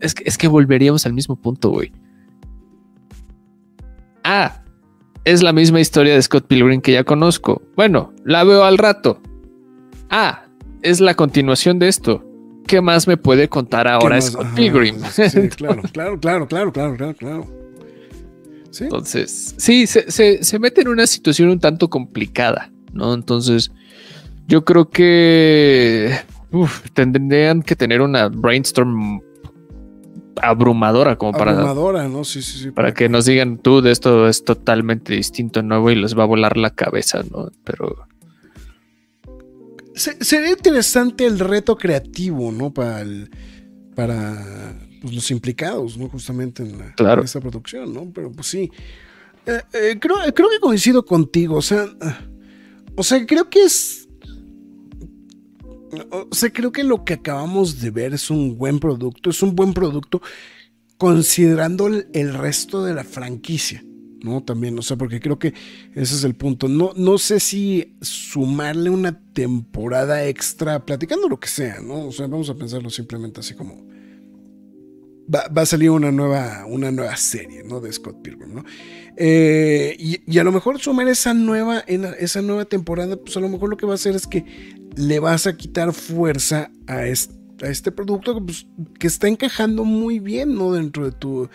[0.00, 1.92] Es que, es que volveríamos al mismo punto, güey.
[4.24, 4.62] Ah,
[5.24, 7.62] es la misma historia de Scott Pilgrim que ya conozco.
[7.76, 9.20] Bueno, la veo al rato.
[10.08, 10.44] Ah,
[10.82, 12.24] es la continuación de esto.
[12.66, 14.96] ¿Qué más me puede contar ahora Scott Pilgrim?
[15.10, 17.46] Sí, claro, claro, claro, claro, claro, claro,
[18.78, 23.14] Entonces, sí, se, mete en una situación un tanto complicada, ¿no?
[23.14, 23.72] Entonces,
[24.46, 26.16] yo creo que
[26.94, 29.22] tendrían que tener una brainstorm
[30.42, 32.24] abrumadora como para abrumadora, ¿no?
[32.24, 32.70] Sí, sí, sí.
[32.70, 36.26] Para, que, nos digan tú de esto es totalmente distinto, nuevo y les va a
[36.26, 37.50] volar la cabeza, ¿no?
[37.64, 38.06] Pero
[39.94, 42.72] sería interesante el reto creativo, ¿no?
[42.72, 43.04] Para
[43.94, 46.08] para pues, los implicados, ¿no?
[46.08, 48.10] Justamente en, la, esta producción, ¿no?
[48.12, 48.70] Pero pues sí.
[49.46, 51.56] Eh, eh, creo, creo que coincido contigo.
[51.56, 51.86] O sea.
[52.96, 54.08] O sea, creo que es.
[56.10, 59.30] O sea, creo que lo que acabamos de ver es un buen producto.
[59.30, 60.20] Es un buen producto
[60.98, 63.82] considerando el, resto de la franquicia.
[64.22, 64.42] ¿no?
[64.42, 65.54] También, o sea, porque creo que
[65.94, 66.68] ese es el punto.
[66.68, 72.08] No, no sé si sumarle una temporada extra, platicando lo que sea, ¿no?
[72.08, 73.89] O sea, vamos a pensarlo simplemente así como
[75.32, 77.80] va, a salir una nueva, una nueva serie, ¿no?
[77.80, 78.64] De Scott Pilgrim, ¿no?
[79.16, 83.70] Eh, y, a lo mejor sumar esa nueva, esa nueva temporada, pues a lo mejor
[83.70, 84.44] lo que va a hacer es que
[84.96, 87.34] le vas a quitar fuerza a este,
[87.64, 88.66] a este producto pues,
[88.98, 90.72] que está encajando muy bien, ¿no?
[90.72, 91.48] Dentro de tu...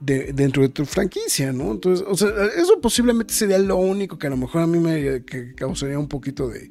[0.00, 1.72] dentro de tu franquicia, ¿no?
[1.72, 5.24] Entonces, o sea, eso posiblemente sería lo único que a lo mejor a mí me
[5.56, 6.70] causaría un poquito de,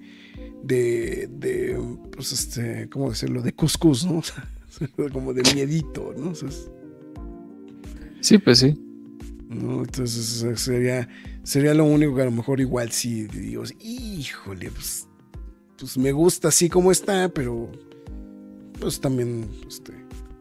[0.64, 1.80] de, de,
[2.12, 3.42] pues este, ¿cómo decirlo?
[3.42, 4.22] De cuscús, ¿no?
[5.14, 6.34] como de miedito, ¿no?
[8.20, 8.78] sí, pues sí.
[9.50, 11.10] Entonces sería,
[11.44, 15.08] sería lo único que a lo mejor igual sí digo, híjole, pues,
[15.78, 17.70] pues me gusta así como está, pero
[18.80, 19.94] pues también este,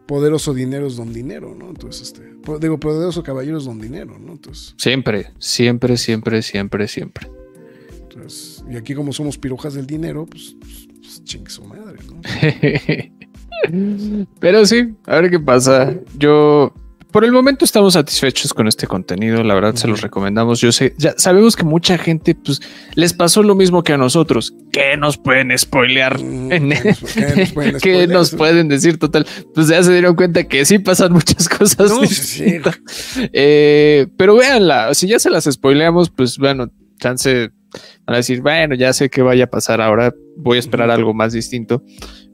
[0.05, 1.69] poderoso dinero es don dinero, ¿no?
[1.69, 4.31] Entonces, este, digo, poderoso caballero es don dinero, ¿no?
[4.31, 7.29] Entonces, siempre, siempre, siempre, siempre, siempre.
[8.03, 12.21] Entonces, y aquí como somos pirojas del dinero, pues, pues, pues chingue su madre, ¿no?
[14.39, 15.93] Pero sí, a ver qué pasa.
[16.17, 16.73] Yo,
[17.11, 19.43] por el momento estamos satisfechos con este contenido.
[19.43, 20.61] La verdad, se los recomendamos.
[20.61, 22.61] Yo sé, ya sabemos que mucha gente, pues,
[22.95, 24.53] les pasó lo mismo que a nosotros.
[24.71, 26.17] ¿Qué nos pueden spoilear?
[27.81, 28.97] ¿Qué nos pueden, decir?
[28.97, 31.91] Total, pues ya se dieron cuenta que sí pasan muchas cosas.
[33.33, 37.51] Eh, pero véanla, si ya se las spoileamos, pues bueno, chance
[38.05, 41.13] van a decir, bueno, ya sé qué vaya a pasar ahora, voy a esperar algo
[41.13, 41.83] más distinto.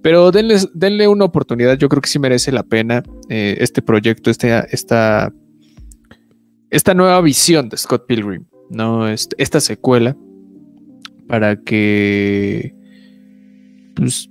[0.07, 4.63] Pero denle una oportunidad, yo creo que sí merece la pena eh, este proyecto, este,
[4.71, 5.33] esta,
[6.69, 9.05] esta nueva visión de Scott Pilgrim, ¿no?
[9.09, 10.15] esta secuela,
[11.27, 12.73] para que...
[13.97, 14.29] Pues,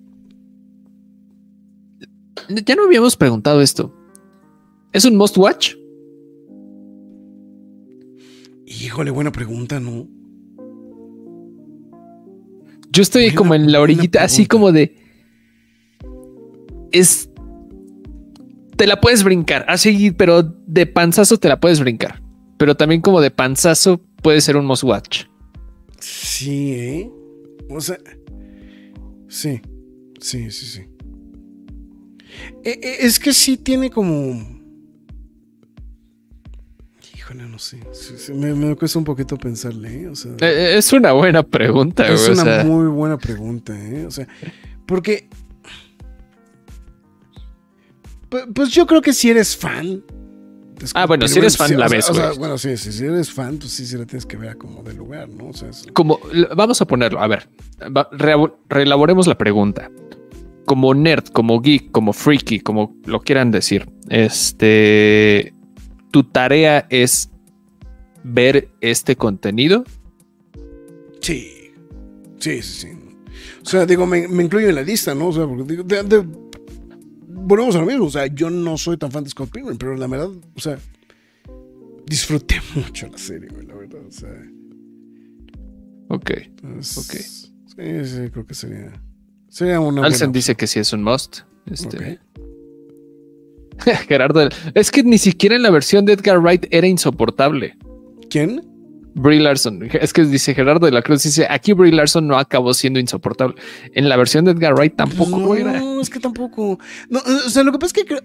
[2.48, 3.94] ya no habíamos preguntado esto.
[4.94, 5.74] ¿Es un must watch?
[8.65, 10.09] Híjole, buena pregunta, ¿no?
[12.90, 15.05] Yo estoy como en la orillita, así como de
[16.98, 17.31] es.
[18.77, 22.23] Te la puedes brincar, así, pero de panzazo te la puedes brincar.
[22.59, 25.24] Pero también como de panzazo puede ser un must watch.
[25.98, 27.10] Sí, ¿eh?
[27.70, 27.98] O sea.
[29.28, 29.60] Sí,
[30.20, 30.82] sí, sí, sí.
[32.64, 34.56] E, e, es que sí tiene como.
[37.16, 37.78] Híjole, no sé.
[38.35, 40.12] me, cuesta un poquito pensarle, ¿eh?
[40.40, 44.06] e, es una buena pregunta, Es una muy buena pregunta, ¿eh?
[44.06, 44.28] O sea,
[44.86, 45.28] porque
[48.55, 50.03] pues, yo creo que si eres fan.
[50.95, 53.97] Ah, bueno, si eres fan, la ves, bueno, sí, si eres fan, pues sí, sí
[53.97, 55.49] la tienes que ver como de lugar, ¿no?
[55.49, 56.21] O sea, Como,
[56.55, 57.49] vamos a ponerlo, a ver,
[58.69, 59.91] reelaboremos la pregunta.
[60.67, 65.55] Como nerd, como geek, como freaky, como lo quieran decir, este,
[66.11, 67.31] tu tarea es
[68.23, 69.85] ver este contenido.
[71.21, 71.73] Sí,
[72.39, 72.89] sí, sí, sí.
[73.67, 75.29] O sea, digo, me, incluyo en la lista, ¿no?
[75.29, 76.25] O sea, porque digo, de,
[77.47, 78.06] volvemos a lo mismo.
[78.06, 80.78] O sea, yo no soy tan fan de Scott Pilgrim, pero la verdad, o sea,
[82.06, 84.01] disfruté mucho la serie, güey, la verdad.
[84.06, 84.31] O sea.
[86.09, 86.31] Ok.
[86.62, 87.14] ok.
[87.14, 88.93] Sí, sí, creo que sería.
[89.48, 90.05] Sería una.
[90.05, 91.40] Alsen dice que sí es un must.
[91.70, 92.20] Este.
[94.09, 97.77] Gerardo, es que ni siquiera en la versión de Edgar Wright era insoportable.
[98.31, 98.76] ¿Quién?
[99.16, 99.88] Brie Larson.
[99.93, 103.56] Es que dice Gerardo de la Cruz, dice, aquí Brie Larson no acabó siendo insoportable.
[103.94, 106.78] En la versión de Edgar Wright tampoco no, No, es que tampoco.
[107.09, 108.20] No, o sea, lo que pasa es que,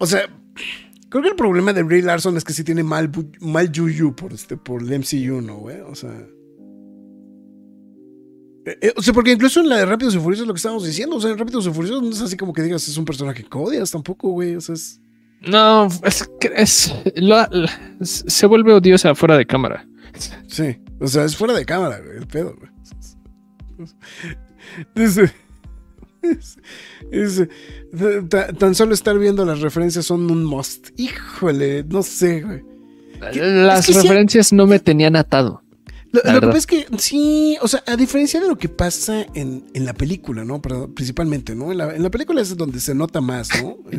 [0.00, 0.28] o sea,
[1.08, 4.32] creo que el problema de Brie Larson es que sí tiene mal, mal yuyu por,
[4.32, 5.80] este, por el MCU, ¿no, güey?
[5.80, 6.10] O sea...
[8.66, 10.84] Eh, eh, o sea, porque incluso en la de Rápidos y Furiosos lo que estábamos
[10.84, 13.04] diciendo, o sea, en Rápidos y Furiosos no es así como que digas es un
[13.04, 15.00] personaje que odias tampoco, güey, o sea, es...
[15.42, 16.92] No, es que es,
[18.02, 19.86] se vuelve odiosa fuera de cámara.
[20.46, 22.70] Sí, o sea, es fuera de cámara, güey, el pedo, güey.
[24.94, 25.32] Dice,
[28.58, 30.88] tan solo estar viendo las referencias son un must.
[30.96, 32.62] Híjole, no sé, güey.
[33.34, 35.62] Las referencias no me tenían atado.
[36.12, 39.66] Lo, que pasa es que sí, o sea, a diferencia de lo que pasa en,
[39.74, 40.62] en la película, ¿no?
[40.62, 41.70] Pero, principalmente, ¿no?
[41.70, 43.76] En la, en la, película es donde se nota más, ¿no?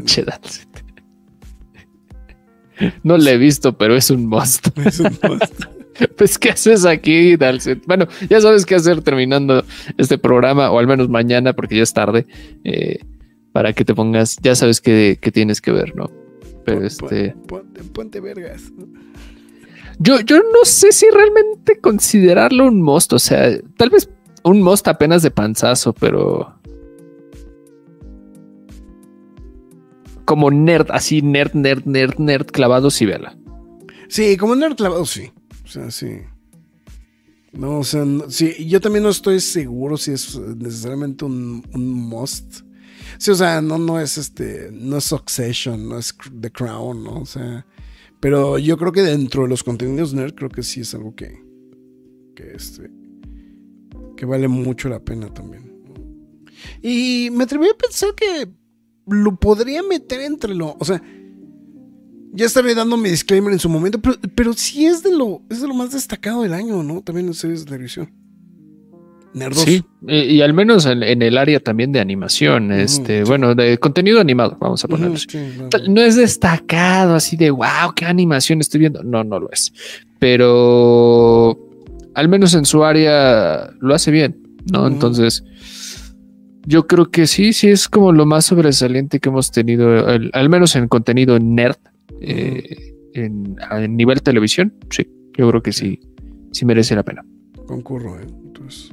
[3.03, 4.69] no la he visto, pero es un must.
[4.79, 5.53] Es un must.
[6.17, 7.85] Pues, ¿qué haces aquí, Dalset?
[7.85, 9.63] Bueno, ya sabes qué hacer terminando
[9.97, 12.25] este programa, o al menos mañana, porque ya es tarde,
[12.63, 12.99] eh,
[13.51, 16.09] para que te pongas, ya sabes qué, tienes que ver, ¿no?
[16.65, 17.35] Pero este.
[17.93, 18.71] Ponte, vergas.
[19.97, 24.09] Yo, yo no sé si realmente considerarlo un most, o sea, tal vez
[24.43, 26.55] un most apenas de panzazo, pero.
[30.25, 33.35] Como nerd, así nerd, nerd, nerd, nerd clavado, sí, vela.
[34.09, 35.31] Sí, como nerd clavado, sí.
[35.69, 36.21] O sea, sí.
[37.53, 42.61] No, o sea, sí, yo también no estoy seguro si es necesariamente un, un must.
[43.19, 47.19] Sí, o sea, no, no es este, no es Succession, no es The Crown, ¿no?
[47.19, 47.67] O sea,
[48.19, 51.39] pero yo creo que dentro de los contenidos nerd, creo que sí es algo que,
[52.35, 52.89] que este,
[54.17, 55.71] que vale mucho la pena también.
[56.81, 58.51] Y me atreví a pensar que
[59.05, 60.99] lo podría meter entre lo, o sea,
[62.31, 65.61] ya estaré dando mi disclaimer en su momento, pero, pero sí es de lo, es
[65.61, 67.01] de lo más destacado del año, ¿no?
[67.01, 68.11] También en series de televisión.
[69.33, 69.61] Nerdos.
[69.61, 74.57] Sí, y, al menos en, el área también de animación, este, bueno, de contenido animado,
[74.59, 75.17] vamos a ponerlo.
[75.87, 79.03] No es destacado así de wow, qué animación estoy viendo.
[79.03, 79.71] No, no lo es.
[80.17, 81.59] Pero
[82.15, 84.87] al menos en su área lo hace bien, ¿no?
[84.87, 85.43] Entonces,
[86.65, 90.75] yo creo que sí, sí es como lo más sobresaliente que hemos tenido, al menos
[90.75, 91.77] en contenido nerd
[92.21, 95.07] eh, en, a nivel televisión, sí,
[95.37, 95.99] yo creo que sí,
[96.51, 97.25] sí merece la pena.
[97.65, 98.27] Concurro, ¿eh?
[98.45, 98.91] entonces,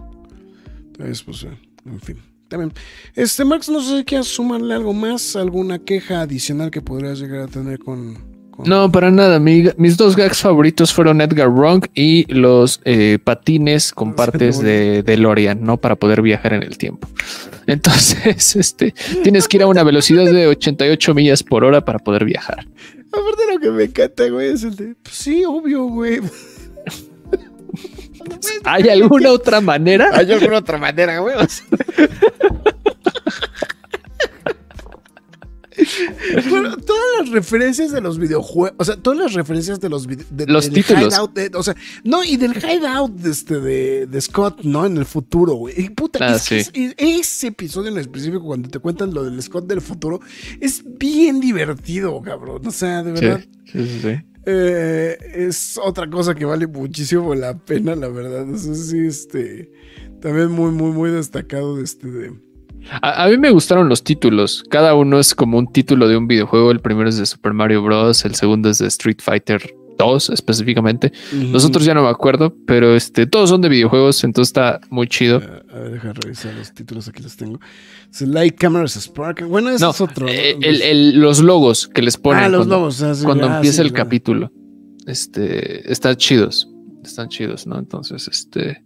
[1.24, 2.16] pues, eh, en fin.
[2.48, 2.72] También.
[3.14, 7.40] Este, Max, no sé si quieres sumarle algo más, alguna queja adicional que podrías llegar
[7.40, 9.38] a tener con, no, para nada.
[9.38, 15.16] mis dos gags favoritos fueron Edgar Wrong y los eh, patines con partes de, de
[15.16, 15.76] Lorian, ¿no?
[15.76, 17.08] Para poder viajar en el tiempo.
[17.66, 22.24] Entonces, este, tienes que ir a una velocidad de 88 millas por hora para poder
[22.24, 22.66] viajar.
[23.08, 26.20] Aparte lo que me encanta, güey, es el de, pues sí, obvio, güey.
[28.64, 30.10] ¿Hay alguna otra manera?
[30.12, 31.36] ¿Hay alguna otra manera, güey?
[36.86, 40.70] todas las referencias de los videojuegos, o sea, todas las referencias de los de, los
[40.70, 41.14] títulos.
[41.54, 44.86] o sea, no, y del hideout de, este, de, Scott, ¿no?
[44.86, 45.90] En el futuro, güey.
[45.90, 50.20] Puta, ah, ese episodio en específico, cuando te cuentan lo del Scott del futuro,
[50.60, 52.66] es bien divertido, cabrón.
[52.66, 53.40] O sea, de verdad.
[53.64, 54.16] Sí, sí, sí.
[54.48, 58.48] Eh, es otra cosa que vale muchísimo la pena, la verdad.
[58.48, 59.72] Eso sí, este.
[60.20, 62.10] También muy, muy, muy destacado de este.
[62.10, 62.45] De,
[63.02, 64.64] a, mí me gustaron los títulos.
[64.70, 66.70] Cada uno es como un título de un videojuego.
[66.70, 68.24] El primero es de Super Mario Bros.
[68.24, 69.62] El segundo es de Street Fighter
[69.96, 71.12] 2 específicamente.
[71.32, 75.06] Los otros ya no me acuerdo, pero este, todos son de videojuegos, entonces está muy
[75.08, 75.36] chido.
[75.36, 77.60] A, ver, deja revisar los títulos, aquí los tengo.
[78.20, 79.46] Light Cameras Spark.
[79.46, 80.26] Bueno, ese es otro.
[80.28, 82.44] Eh, los logos que les ponen.
[82.44, 83.02] Ah, los cuando, logos.
[83.02, 84.50] Ah, cuando ah, empieza el capítulo.
[85.06, 86.68] Este, están chidos.
[87.04, 87.78] Están chidos, ¿no?
[87.78, 88.82] Entonces, este.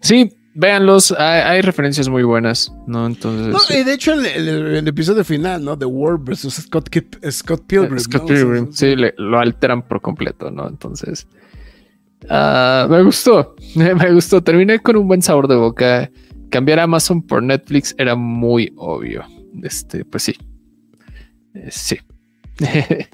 [0.00, 3.06] Sí, véanlos, hay, referencias muy buenas, ¿no?
[3.06, 3.48] Entonces.
[3.48, 5.76] No, y de hecho, el, episodio final, ¿no?
[5.76, 6.88] The World versus Scott,
[7.30, 7.98] Scott Pilgrim.
[7.98, 10.68] Scott Pilgrim, sí, lo alteran por completo, ¿no?
[10.68, 11.26] Entonces.
[12.30, 14.42] Ah, me gustó, me gustó.
[14.42, 16.10] Terminé con un buen sabor de boca.
[16.50, 19.24] Cambiar a Amazon por Netflix era muy obvio.
[19.62, 20.36] Este, pues sí.
[21.54, 21.98] Eh, sí.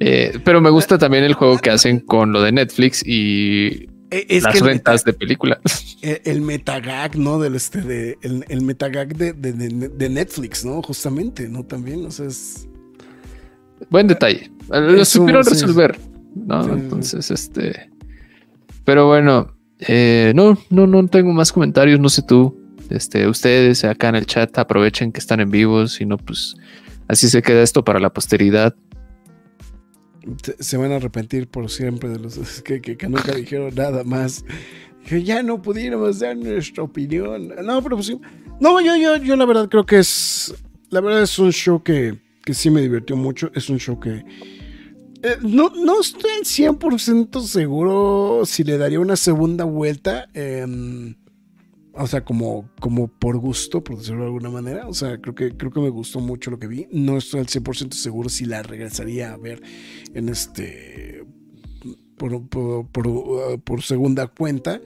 [0.00, 3.86] Eh, pero me gusta también el juego que hacen con lo de Netflix y
[4.28, 5.58] e, las ventas de películas.
[6.02, 7.38] E, el, metagag, ¿no?
[7.38, 10.82] Del este de el, metagag de, Netflix, ¿no?
[10.82, 11.64] Justamente, ¿no?
[11.64, 12.68] También, o sea, es.
[13.88, 14.50] Buen detalle.
[14.68, 15.98] Lo supieron resolver.
[16.34, 16.74] ¿no?
[16.74, 17.90] Entonces, este.
[18.84, 22.54] Pero bueno, eh, no, no, no tengo más comentarios, no sé tú.
[22.90, 26.54] Este, ustedes acá en el chat aprovechen que están en vivo, si no, pues
[27.08, 28.74] así se queda esto para la posteridad.
[30.58, 34.44] Se van a arrepentir por siempre de los que, que, nunca dijeron nada más.
[35.06, 37.48] Que ya no pudiéramos dar nuestra opinión.
[37.62, 38.12] No, pero pues.
[38.60, 40.54] No, yo, yo, yo la verdad creo que es.
[40.90, 43.50] La verdad es un show que, que sí me divirtió mucho.
[43.54, 44.24] Es un show que
[45.24, 50.28] eh, no, no estoy 100% seguro si le daría una segunda vuelta.
[50.34, 51.14] Em,
[51.96, 54.88] o sea, como, como por gusto, por decirlo de alguna manera.
[54.88, 56.88] O sea, creo que, creo que me gustó mucho lo que vi.
[56.90, 59.62] No estoy al 100% seguro si la regresaría a ver
[60.12, 61.24] en este.
[62.16, 64.80] Por, por, segunda cuenta.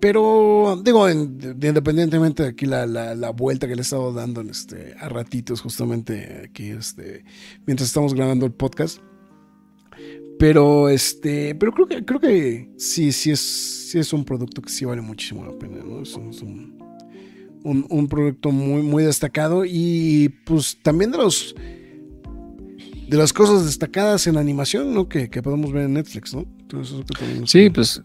[0.00, 4.94] Pero digo, independientemente de aquí la, la, vuelta que le he estado dando en este,
[4.98, 7.24] a ratitos, justamente aquí, este,
[7.66, 9.00] mientras estamos grabando el podcast.
[10.44, 14.68] Pero este, pero creo que creo que sí, sí es, sí es un producto que
[14.68, 16.02] sí vale muchísimo la pena, ¿no?
[16.02, 16.76] Es, un,
[17.64, 19.64] un, producto muy, muy destacado.
[19.64, 21.54] Y pues también de los
[23.08, 25.08] de las cosas destacadas en animación, ¿no?
[25.08, 26.44] Que, podemos ver en Netflix, ¿no?
[27.46, 28.02] sí, pues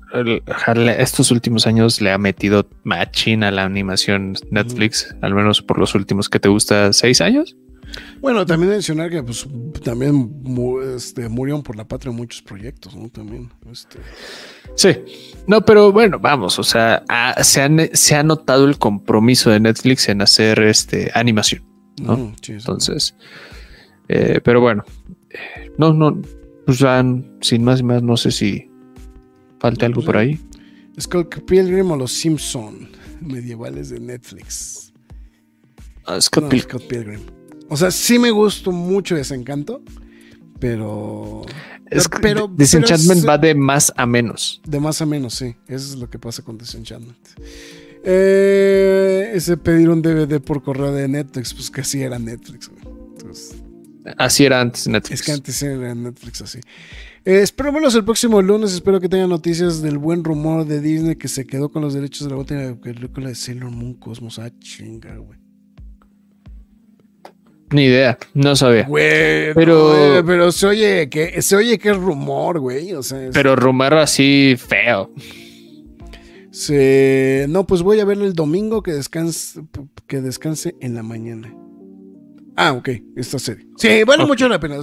[0.97, 5.93] estos últimos años le ha metido machina a la animación Netflix, al menos por los
[5.93, 7.57] últimos que te gusta, seis años.
[8.21, 9.47] Bueno, también mencionar que pues
[9.83, 10.43] también
[10.95, 13.09] este, murieron por la patria muchos proyectos, ¿no?
[13.09, 13.49] También.
[13.71, 13.99] Este.
[14.75, 14.89] Sí,
[15.47, 17.03] no, pero bueno, vamos, o sea,
[17.41, 21.63] se, ha notado el compromiso de Netflix en hacer este animación,
[22.01, 22.17] ¿no?
[22.17, 23.15] Mm, Entonces,
[24.07, 24.83] eh, pero bueno,
[25.77, 26.21] no, no,
[26.65, 26.79] pues
[27.41, 28.69] sin más y más, no sé si
[29.59, 30.39] falta algo por ahí.
[30.99, 32.89] Scott Pilgrim o los Simpson
[33.21, 34.93] medievales de Netflix.
[36.05, 36.49] Ah, Scott
[36.87, 37.21] Pilgrim.
[37.69, 39.81] O sea, sí me gustó mucho Desencanto,
[40.59, 41.43] pero.
[41.85, 44.61] Es pero, Disenchantment va de más a menos.
[44.65, 45.55] De más a menos, sí.
[45.67, 47.17] Eso es lo que pasa con Disenchantment.
[48.03, 52.69] Eh, ese pedir un DVD por correo de Netflix, pues que así era Netflix.
[54.17, 55.19] así era antes Netflix.
[55.19, 56.59] Es que antes era Netflix así.
[57.25, 58.73] Eh, espero verlos el próximo lunes.
[58.73, 62.25] Espero que tengan noticias del buen rumor de Disney que se quedó con los derechos
[62.27, 64.39] de la última película de Sailor Moon Cosmos.
[64.39, 65.38] Ah, chinga, güey.
[67.71, 68.83] Ni idea, no sabía.
[68.83, 72.93] Güey, pero, pero se oye que se oye que es rumor, güey.
[72.93, 75.11] O sea, pero rumor así feo.
[76.51, 79.61] Se, no, pues voy a verlo el domingo que descanse,
[80.07, 81.53] que descanse en la mañana.
[82.61, 83.65] Ah, ok, esta serie.
[83.77, 84.77] Sí, vale mucho la pena.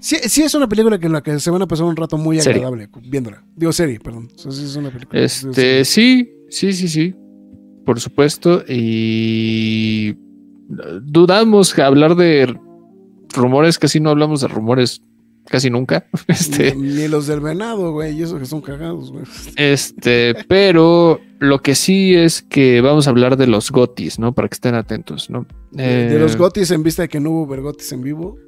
[0.00, 2.38] sí, es una película que en la que se van a pasar un rato muy
[2.38, 3.42] agradable viéndola.
[3.56, 4.28] Digo serie, perdón.
[4.36, 5.18] sí es una película.
[5.18, 7.14] Este, sí, sí, sí, sí.
[7.86, 8.62] Por supuesto.
[8.68, 10.14] Y
[11.02, 12.58] dudamos hablar de
[13.34, 15.02] rumores, casi no hablamos de rumores
[15.46, 16.06] casi nunca.
[16.28, 19.24] Este, ni, los del venado, güey, y eso que son cagados, güey.
[19.56, 24.32] Este, pero lo que sí es que vamos a hablar de los gotis, ¿no?
[24.34, 25.46] Para que estén atentos, ¿no?
[25.70, 28.38] de, los eh, gotis en vista de que no hubo vergotis en vivo.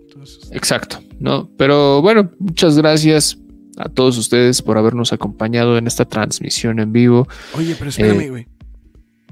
[0.52, 1.50] Exacto, ¿no?
[1.56, 3.38] Pero bueno, muchas gracias
[3.76, 7.26] a todos ustedes por habernos acompañado en esta transmisión en vivo.
[7.56, 8.46] Oye, pero espérame, eh, güey.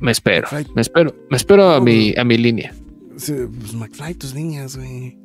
[0.00, 2.74] me espero, me espero, me espero a mi, a mi línea.
[3.26, 5.16] Pues McFly, tus niñas, güey.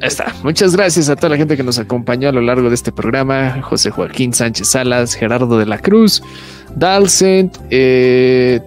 [0.00, 0.34] Está.
[0.42, 3.60] Muchas gracias a toda la gente que nos acompañó a lo largo de este programa.
[3.60, 6.22] José Joaquín Sánchez Salas, Gerardo de la Cruz,
[6.74, 8.60] Dalcent, eh,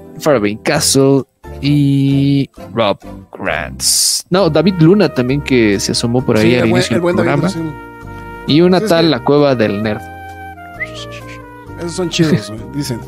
[0.64, 1.24] Castle
[1.62, 3.00] y Rob
[3.36, 4.26] Grants.
[4.30, 7.50] No, David Luna también que se asomó por ahí al inicio del programa.
[8.46, 10.02] y una tal La Cueva del Nerd.
[11.80, 13.00] Esos son chidos, dicen.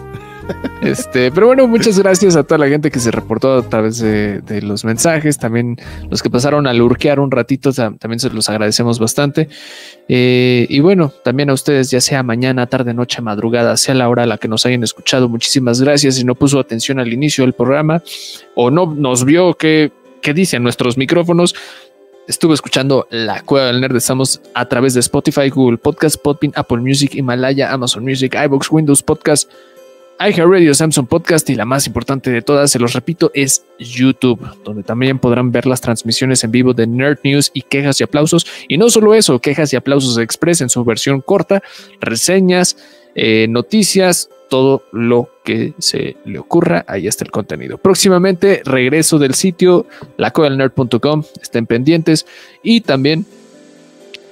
[0.81, 4.61] Este, pero bueno, muchas gracias a toda la gente que se reportó a través de,
[4.61, 5.77] los mensajes, también
[6.11, 9.49] los que pasaron a lurquear un ratito, también se los agradecemos bastante.
[10.07, 14.23] Eh, y bueno, también a ustedes, ya sea mañana, tarde, noche, madrugada, sea la hora
[14.23, 16.15] a la que nos hayan escuchado, muchísimas gracias.
[16.15, 18.03] Si no puso atención al inicio del programa
[18.53, 19.91] o no nos vio qué,
[20.21, 21.55] qué dicen nuestros micrófonos,
[22.27, 23.95] estuvo escuchando La Cueva del Nerd.
[23.95, 29.01] Estamos a través de Spotify, Google Podcast, Podbean, Apple Music, Himalaya, Amazon Music, iBox, Windows
[29.03, 29.49] Podcast,
[30.19, 34.83] iHeartRadio, Samsung Podcast y la más importante de todas, se los repito, es YouTube, donde
[34.83, 38.47] también podrán ver las transmisiones en vivo de Nerd News y quejas y aplausos.
[38.69, 41.61] Y no solo eso, quejas y aplausos express en su versión corta,
[41.99, 42.77] reseñas,
[43.15, 47.77] eh, noticias, todo lo que se le ocurra, ahí está el contenido.
[47.77, 49.85] Próximamente regreso del sitio
[50.17, 52.25] lacodelnerd.com, estén pendientes
[52.63, 53.25] y también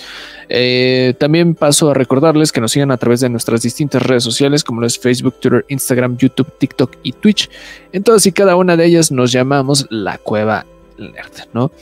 [0.48, 4.64] Eh, también paso a recordarles que nos sigan a través de nuestras distintas redes sociales,
[4.64, 7.50] como es Facebook, Twitter, Instagram, YouTube, TikTok y Twitch.
[7.91, 10.66] En todas y cada una de ellas nos llamamos La Cueva
[10.98, 11.74] Nerd, ¿no?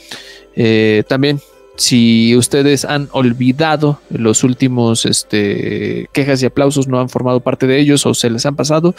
[0.56, 1.40] Eh, también
[1.82, 7.80] si ustedes han olvidado los últimos este, quejas y aplausos, no han formado parte de
[7.80, 8.94] ellos o se les han pasado,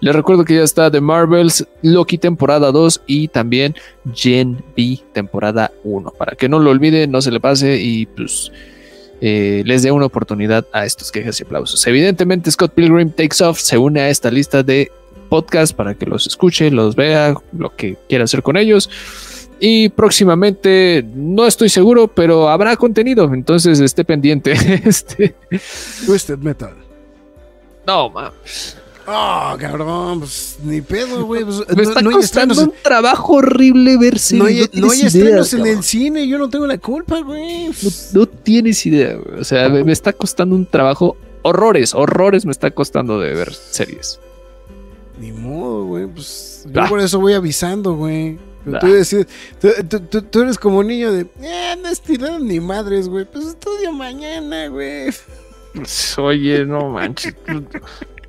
[0.00, 3.74] les recuerdo que ya está The Marvels, Loki temporada 2 y también
[4.12, 6.10] Gen B temporada 1.
[6.10, 8.52] Para que no lo olviden, no se le pase y pues
[9.22, 11.86] eh, les dé una oportunidad a estos quejas y aplausos.
[11.86, 14.92] Evidentemente, Scott Pilgrim Takes Off se une a esta lista de
[15.30, 18.90] podcast para que los escuche, los vea, lo que quiera hacer con ellos.
[19.58, 24.52] Y próximamente, no estoy seguro, pero habrá contenido, entonces esté pendiente.
[24.84, 25.34] este.
[26.04, 26.74] Twisted Metal.
[27.86, 28.76] No, mames.
[29.08, 31.44] Oh, cabrón, pues ni pedo, güey.
[31.44, 34.36] Pues, Me está costando un trabajo horrible verse.
[34.36, 37.70] No hay, no hay estrenos en el cine, yo no tengo la culpa, güey.
[38.12, 39.40] No, tienes idea, güey.
[39.40, 41.16] O sea, me, está costando un trabajo.
[41.42, 44.18] Horrores, horrores me está costando de ver series.
[45.20, 46.08] Ni modo, güey.
[46.08, 46.88] Pues yo ah.
[46.88, 48.38] por eso voy avisando, güey.
[48.80, 49.26] Tú, decís,
[50.30, 53.24] tú, eres como niño de, eh, no estudiado ni madres, güey.
[53.24, 55.12] Pues estudio mañana, güey.
[55.72, 57.36] Pues, oye, no manches.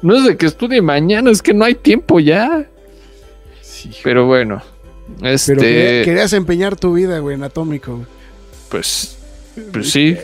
[0.01, 2.67] no es de que estudie mañana, es que no hay tiempo ya.
[3.61, 3.89] Sí.
[4.03, 4.61] Pero bueno.
[5.23, 5.55] Este...
[5.55, 8.05] Pero querías empeñar tu vida, güey, en atómico.
[8.69, 9.17] Pues,
[9.73, 10.17] pues sí.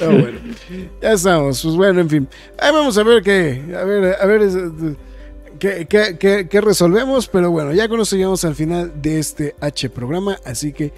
[0.00, 0.38] bueno.
[1.02, 1.62] Ya estamos.
[1.62, 2.28] Pues bueno, en fin.
[2.58, 3.62] Ahí vamos a ver qué.
[3.78, 4.42] A ver, a ver
[5.58, 10.72] que, resolvemos, pero bueno, ya con eso llegamos al final de este H programa, así
[10.72, 10.92] que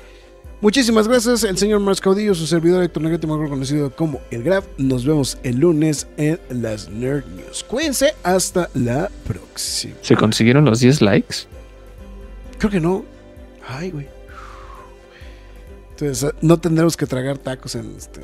[0.61, 5.05] muchísimas gracias, el señor Mars Caudillo, su servidor electrónico mejor conocido como El Graf, nos
[5.05, 7.65] vemos el lunes en las Nerd News.
[7.65, 9.95] Cuídense, hasta la próxima.
[10.03, 11.37] ¿Se consiguieron los 10 likes?
[12.59, 13.05] Creo que no.
[13.67, 14.07] Ay, güey.
[15.91, 18.21] Entonces, no tendremos que tragar tacos en este...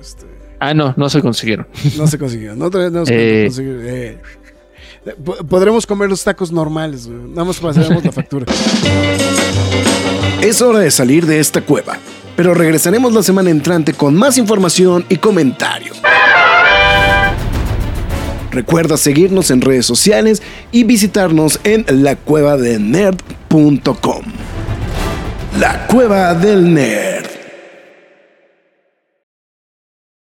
[0.00, 0.26] este
[0.60, 1.66] ah, no, no se consiguieron.
[1.96, 2.58] No se consiguieron.
[2.58, 3.80] No tendremos que eh, conseguir.
[3.82, 4.18] Eh.
[5.48, 8.46] Podremos comer los tacos normales, nada más pasaremos la factura.
[10.40, 11.98] Es hora de salir de esta cueva,
[12.36, 16.00] pero regresaremos la semana entrante con más información y comentarios.
[18.52, 24.22] Recuerda seguirnos en redes sociales y visitarnos en lacuevadelnerd.com.
[25.58, 27.41] La Cueva del Nerd.